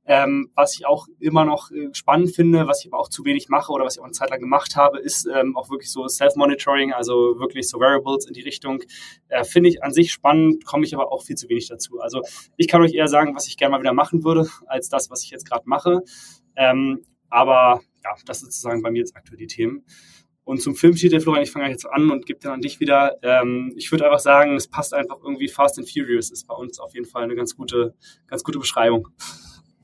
Ähm, 0.06 0.50
was 0.56 0.76
ich 0.76 0.86
auch 0.86 1.08
immer 1.20 1.46
noch 1.46 1.70
äh, 1.72 1.90
spannend 1.94 2.36
finde, 2.36 2.68
was 2.68 2.82
ich 2.82 2.92
aber 2.92 3.00
auch 3.00 3.10
zu 3.10 3.24
wenig 3.24 3.50
mache 3.50 3.72
oder 3.72 3.86
was 3.86 3.96
ich 3.96 4.02
auch 4.02 4.06
eine 4.06 4.14
Zeit 4.14 4.32
lang 4.32 4.40
gemacht 4.40 4.76
habe, 4.76 5.00
ist 5.00 5.28
ähm, 5.28 5.56
auch 5.56 5.70
wirklich 5.70 5.92
so 5.92 6.08
Self-Monitoring, 6.08 6.92
also 6.92 7.40
wirklich 7.40 7.70
so 7.70 7.80
Variables 7.80 8.26
in 8.26 8.34
die 8.34 8.42
Richtung. 8.42 8.82
Äh, 9.28 9.44
finde 9.44 9.70
ich 9.70 9.84
an 9.84 9.94
sich 9.94 10.12
spannend, 10.12 10.66
komme 10.66 10.86
ich 10.86 10.96
aber 10.96 11.12
auch 11.12 11.24
viel 11.24 11.36
zu 11.36 11.48
wenig 11.50 11.68
dazu. 11.68 12.00
Also 12.00 12.22
ich 12.58 12.68
kann 12.68 12.82
euch 12.82 12.94
eher 12.94 13.08
sagen, 13.08 13.36
was 13.36 13.48
ich 13.48 13.58
gerne 13.58 13.74
mal 13.74 13.82
wieder 13.82 13.94
machen 13.94 14.24
würde, 14.24 14.50
als 14.66 14.90
das, 14.90 15.12
was 15.12 15.24
ich 15.24 15.30
jetzt 15.30 15.48
gerade 15.48 15.64
mache. 15.68 16.02
Ähm, 16.56 17.04
aber 17.30 17.82
ja, 18.04 18.16
das 18.26 18.38
ist 18.38 18.46
sozusagen 18.46 18.82
bei 18.82 18.90
mir 18.90 19.00
jetzt 19.00 19.16
aktuell 19.16 19.38
die 19.38 19.48
Themen. 19.48 19.86
Und 20.44 20.62
zum 20.62 20.76
Filmtitel, 20.76 21.20
Florian, 21.20 21.44
ich 21.44 21.52
fange 21.52 21.70
jetzt 21.70 21.86
an 21.86 22.10
und 22.10 22.26
gebe 22.26 22.40
dann 22.40 22.54
an 22.54 22.62
dich 22.62 22.80
wieder. 22.80 23.18
Ähm, 23.22 23.74
ich 23.78 23.92
würde 23.92 24.06
einfach 24.06 24.20
sagen, 24.20 24.56
es 24.56 24.68
passt 24.68 24.94
einfach 24.94 25.18
irgendwie 25.24 25.48
Fast 25.48 25.78
and 25.78 25.90
Furious, 25.90 26.32
ist 26.32 26.48
bei 26.48 26.56
uns 26.56 26.80
auf 26.80 26.94
jeden 26.94 27.06
Fall 27.06 27.24
eine 27.24 27.36
ganz 27.36 27.56
gute, 27.56 27.96
ganz 28.28 28.44
gute 28.44 28.58
Beschreibung. 28.60 29.08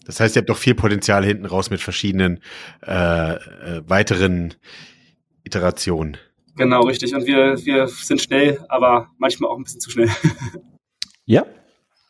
Das 0.08 0.22
heißt, 0.22 0.36
ihr 0.36 0.40
habt 0.40 0.50
doch 0.50 0.58
viel 0.58 0.74
Potenzial 0.74 1.26
hinten 1.26 1.46
raus 1.46 1.70
mit 1.70 1.82
verschiedenen 1.82 2.40
äh, 2.82 3.34
äh, 3.34 3.84
weiteren 3.86 4.54
Iterationen. 5.44 6.18
Genau, 6.56 6.82
richtig. 6.84 7.14
Und 7.14 7.26
wir, 7.28 7.58
wir 7.66 7.88
sind 7.88 8.22
schnell, 8.22 8.66
aber 8.70 9.10
manchmal 9.18 9.52
auch 9.52 9.58
ein 9.58 9.64
bisschen 9.64 9.82
zu 9.82 9.92
schnell. 9.92 10.10
ja. 11.26 11.46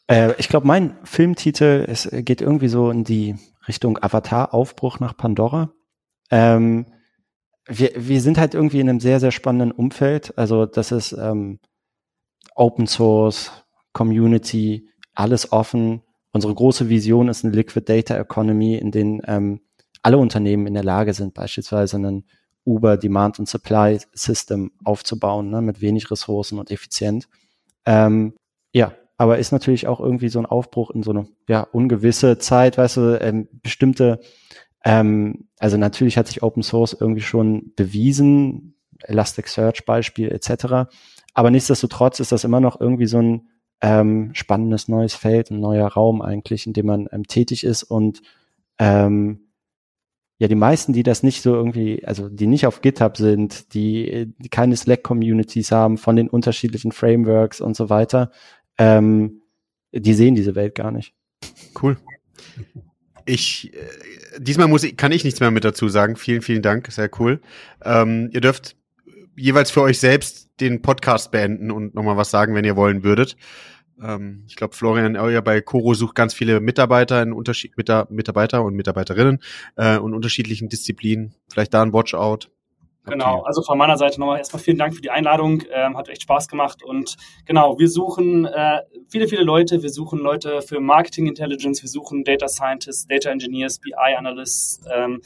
Äh, 0.05 0.33
ich 0.37 0.47
glaube, 0.47 0.67
mein 0.67 0.95
Filmtitel 1.03 1.85
es 1.87 2.07
geht 2.11 2.41
irgendwie 2.41 2.67
so 2.67 2.91
in 2.91 3.03
die 3.03 3.35
Richtung 3.67 3.97
Avatar, 4.01 4.53
Aufbruch 4.53 4.99
nach 4.99 5.17
Pandora. 5.17 5.71
Ähm, 6.29 6.85
wir, 7.67 7.91
wir 7.95 8.21
sind 8.21 8.37
halt 8.37 8.53
irgendwie 8.53 8.79
in 8.79 8.89
einem 8.89 8.99
sehr, 8.99 9.19
sehr 9.19 9.31
spannenden 9.31 9.71
Umfeld. 9.71 10.37
Also 10.37 10.67
das 10.67 10.91
ist 10.91 11.13
ähm, 11.13 11.59
Open 12.55 12.85
Source, 12.85 13.51
Community, 13.91 14.87
alles 15.15 15.51
offen. 15.51 16.03
Unsere 16.37 16.53
große 16.53 16.87
Vision 16.87 17.29
ist 17.29 17.43
eine 17.43 17.55
Liquid 17.55 17.83
Data 17.91 18.15
Economy, 18.15 18.75
in 18.75 18.91
denen 18.91 19.23
ähm, 19.25 19.59
alle 20.03 20.19
Unternehmen 20.19 20.67
in 20.67 20.75
der 20.75 20.83
Lage 20.83 21.15
sind, 21.15 21.33
beispielsweise 21.33 21.97
einen 21.97 22.25
Uber 22.63 22.95
Demand 22.95 23.39
und 23.39 23.49
Supply 23.49 23.97
System 24.13 24.71
aufzubauen, 24.83 25.49
ne, 25.49 25.63
mit 25.63 25.81
wenig 25.81 26.11
Ressourcen 26.11 26.59
und 26.59 26.69
effizient. 26.69 27.27
Ähm, 27.87 28.35
ja, 28.71 28.93
aber 29.17 29.39
ist 29.39 29.51
natürlich 29.51 29.87
auch 29.87 29.99
irgendwie 29.99 30.29
so 30.29 30.37
ein 30.37 30.45
Aufbruch 30.45 30.91
in 30.91 31.01
so 31.01 31.09
eine 31.09 31.27
ja, 31.49 31.61
ungewisse 31.61 32.37
Zeit, 32.37 32.77
weißt 32.77 32.97
du, 32.97 33.19
ähm, 33.19 33.47
bestimmte, 33.63 34.19
ähm, 34.85 35.47
also 35.57 35.77
natürlich 35.77 36.19
hat 36.19 36.27
sich 36.27 36.43
Open 36.43 36.61
Source 36.61 36.93
irgendwie 36.93 37.21
schon 37.21 37.73
bewiesen, 37.75 38.75
Elasticsearch 39.01 39.85
Beispiel 39.85 40.31
etc. 40.31 40.87
Aber 41.33 41.49
nichtsdestotrotz 41.49 42.19
ist 42.19 42.31
das 42.31 42.43
immer 42.43 42.59
noch 42.59 42.79
irgendwie 42.79 43.07
so 43.07 43.17
ein 43.17 43.47
ähm, 43.81 44.31
spannendes 44.33 44.87
neues 44.87 45.13
Feld, 45.13 45.51
ein 45.51 45.59
neuer 45.59 45.87
Raum 45.87 46.21
eigentlich, 46.21 46.65
in 46.65 46.73
dem 46.73 46.87
man 46.87 47.07
ähm, 47.11 47.27
tätig 47.27 47.63
ist 47.63 47.83
und 47.83 48.21
ähm, 48.79 49.47
ja, 50.39 50.47
die 50.47 50.55
meisten, 50.55 50.93
die 50.93 51.03
das 51.03 51.23
nicht 51.23 51.41
so 51.41 51.55
irgendwie, 51.55 52.05
also 52.05 52.29
die 52.29 52.45
nicht 52.45 52.67
auf 52.67 52.81
GitHub 52.81 53.17
sind, 53.17 53.73
die, 53.73 54.31
die 54.37 54.49
keine 54.49 54.75
Slack-Communities 54.77 55.71
haben 55.71 55.97
von 55.97 56.15
den 56.15 56.29
unterschiedlichen 56.29 56.91
Frameworks 56.91 57.59
und 57.59 57.75
so 57.75 57.89
weiter, 57.89 58.31
ähm, 58.77 59.41
die 59.91 60.13
sehen 60.13 60.35
diese 60.35 60.53
Welt 60.53 60.75
gar 60.75 60.91
nicht. 60.91 61.15
Cool. 61.81 61.97
Ich, 63.25 63.73
äh, 63.73 64.39
diesmal 64.39 64.67
muss 64.67 64.83
ich, 64.83 64.95
kann 64.95 65.11
ich 65.11 65.23
nichts 65.23 65.39
mehr 65.39 65.51
mit 65.51 65.65
dazu 65.65 65.89
sagen. 65.89 66.15
Vielen, 66.15 66.41
vielen 66.41 66.61
Dank. 66.61 66.91
Sehr 66.91 67.09
cool. 67.19 67.41
Ähm, 67.83 68.29
ihr 68.31 68.41
dürft 68.41 68.75
jeweils 69.37 69.71
für 69.71 69.81
euch 69.81 69.99
selbst 69.99 70.49
den 70.59 70.81
Podcast 70.81 71.31
beenden 71.31 71.71
und 71.71 71.95
nochmal 71.95 72.17
was 72.17 72.31
sagen, 72.31 72.55
wenn 72.55 72.65
ihr 72.65 72.75
wollen 72.75 73.03
würdet. 73.03 73.37
Ähm, 74.01 74.43
ich 74.47 74.55
glaube, 74.55 74.75
Florian 74.75 75.15
Euer 75.15 75.41
bei 75.41 75.61
Coro 75.61 75.93
sucht 75.93 76.15
ganz 76.15 76.33
viele 76.33 76.59
Mitarbeiter 76.59 77.21
in 77.21 77.33
Unterschied 77.33 77.77
mit 77.77 77.89
Mitarbeiter 78.09 78.63
und 78.63 78.75
Mitarbeiterinnen 78.75 79.39
äh, 79.75 79.97
und 79.97 80.13
unterschiedlichen 80.13 80.69
Disziplinen. 80.69 81.35
Vielleicht 81.49 81.73
da 81.73 81.81
ein 81.81 81.93
Watchout. 81.93 82.49
Genau, 83.05 83.43
also 83.43 83.61
von 83.61 83.77
meiner 83.77 83.97
Seite 83.97 84.19
nochmal 84.19 84.39
erstmal 84.39 84.61
vielen 84.61 84.77
Dank 84.77 84.93
für 84.93 85.01
die 85.01 85.09
Einladung. 85.09 85.63
Ähm, 85.71 85.95
hat 85.95 86.09
echt 86.09 86.23
Spaß 86.23 86.49
gemacht. 86.49 86.83
Und 86.83 87.15
genau, 87.45 87.79
wir 87.79 87.87
suchen 87.87 88.45
äh, 88.45 88.81
viele, 89.07 89.29
viele 89.29 89.43
Leute. 89.43 89.81
Wir 89.81 89.89
suchen 89.89 90.19
Leute 90.19 90.61
für 90.61 90.81
Marketing 90.81 91.27
Intelligence, 91.27 91.81
wir 91.81 91.89
suchen 91.89 92.25
Data 92.25 92.49
Scientists, 92.49 93.07
Data 93.07 93.29
Engineers, 93.29 93.79
BI 93.79 93.93
Analysts. 94.17 94.81
Ähm, 94.93 95.21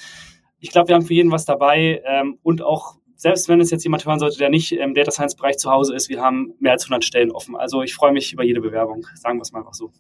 ich 0.60 0.70
glaube, 0.70 0.90
wir 0.90 0.96
haben 0.96 1.06
für 1.06 1.16
jeden 1.16 1.32
was 1.32 1.46
dabei 1.46 2.04
ähm, 2.06 2.38
und 2.44 2.62
auch 2.62 3.01
selbst 3.22 3.48
wenn 3.50 3.62
es 3.62 3.70
jetzt 3.70 3.84
jemand 3.84 4.04
hören 4.04 4.18
sollte, 4.18 4.40
der 4.40 4.50
nicht 4.50 4.72
im 4.72 4.96
Data 4.96 5.12
Science 5.12 5.36
Bereich 5.36 5.60
zu 5.60 5.70
Hause 5.70 5.94
ist, 5.94 6.10
wir 6.10 6.22
haben 6.22 6.56
mehr 6.60 6.72
als 6.72 6.86
100 6.86 7.06
Stellen 7.06 7.30
offen. 7.30 7.56
Also 7.56 7.84
ich 7.84 7.94
freue 7.94 8.12
mich 8.12 8.34
über 8.34 8.44
jede 8.44 8.62
Bewerbung, 8.62 9.06
sagen 9.14 9.38
wir 9.38 9.44
es 9.44 9.52
mal 9.52 9.60
einfach 9.60 9.76
so. 9.76 9.92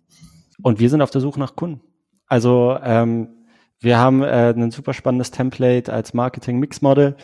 Und 0.63 0.79
wir 0.79 0.89
sind 0.89 1.03
auf 1.03 1.11
der 1.11 1.21
Suche 1.21 1.39
nach 1.39 1.55
Kunden. 1.55 1.81
Also 2.25 2.79
ähm, 2.83 3.27
wir 3.79 3.99
haben 3.99 4.23
äh, 4.23 4.55
ein 4.57 4.71
super 4.71 4.95
spannendes 4.95 5.29
Template 5.29 5.93
als 5.93 6.15
Marketing 6.15 6.57
Mix 6.57 6.81
Model. 6.81 7.15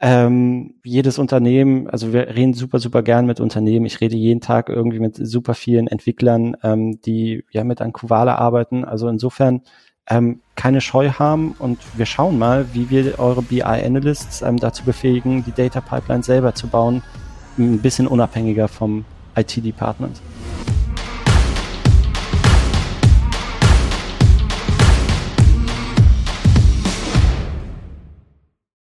Ähm, 0.00 0.76
jedes 0.82 1.18
Unternehmen, 1.18 1.90
also 1.90 2.14
wir 2.14 2.28
reden 2.28 2.54
super, 2.54 2.78
super 2.78 3.02
gern 3.02 3.26
mit 3.26 3.38
Unternehmen. 3.38 3.84
Ich 3.84 4.00
rede 4.00 4.16
jeden 4.16 4.40
Tag 4.40 4.70
irgendwie 4.70 4.98
mit 4.98 5.16
super 5.16 5.52
vielen 5.52 5.88
Entwicklern, 5.88 6.56
ähm, 6.62 7.02
die 7.02 7.44
ja 7.50 7.64
mit 7.64 7.82
Ankuvala 7.82 8.36
arbeiten. 8.36 8.86
Also 8.86 9.08
insofern 9.08 9.60
ähm, 10.08 10.40
keine 10.54 10.80
Scheu 10.80 11.10
haben 11.10 11.52
und 11.58 11.78
wir 11.96 12.06
schauen 12.06 12.38
mal, 12.38 12.66
wie 12.74 12.90
wir 12.90 13.18
eure 13.18 13.42
BI-Analysts 13.42 14.42
ähm, 14.42 14.58
dazu 14.58 14.84
befähigen, 14.84 15.44
die 15.44 15.52
Data 15.52 15.80
Pipeline 15.80 16.22
selber 16.22 16.54
zu 16.54 16.68
bauen, 16.68 17.02
ein 17.58 17.80
bisschen 17.80 18.06
unabhängiger 18.06 18.68
vom 18.68 19.04
IT-Department. 19.36 20.20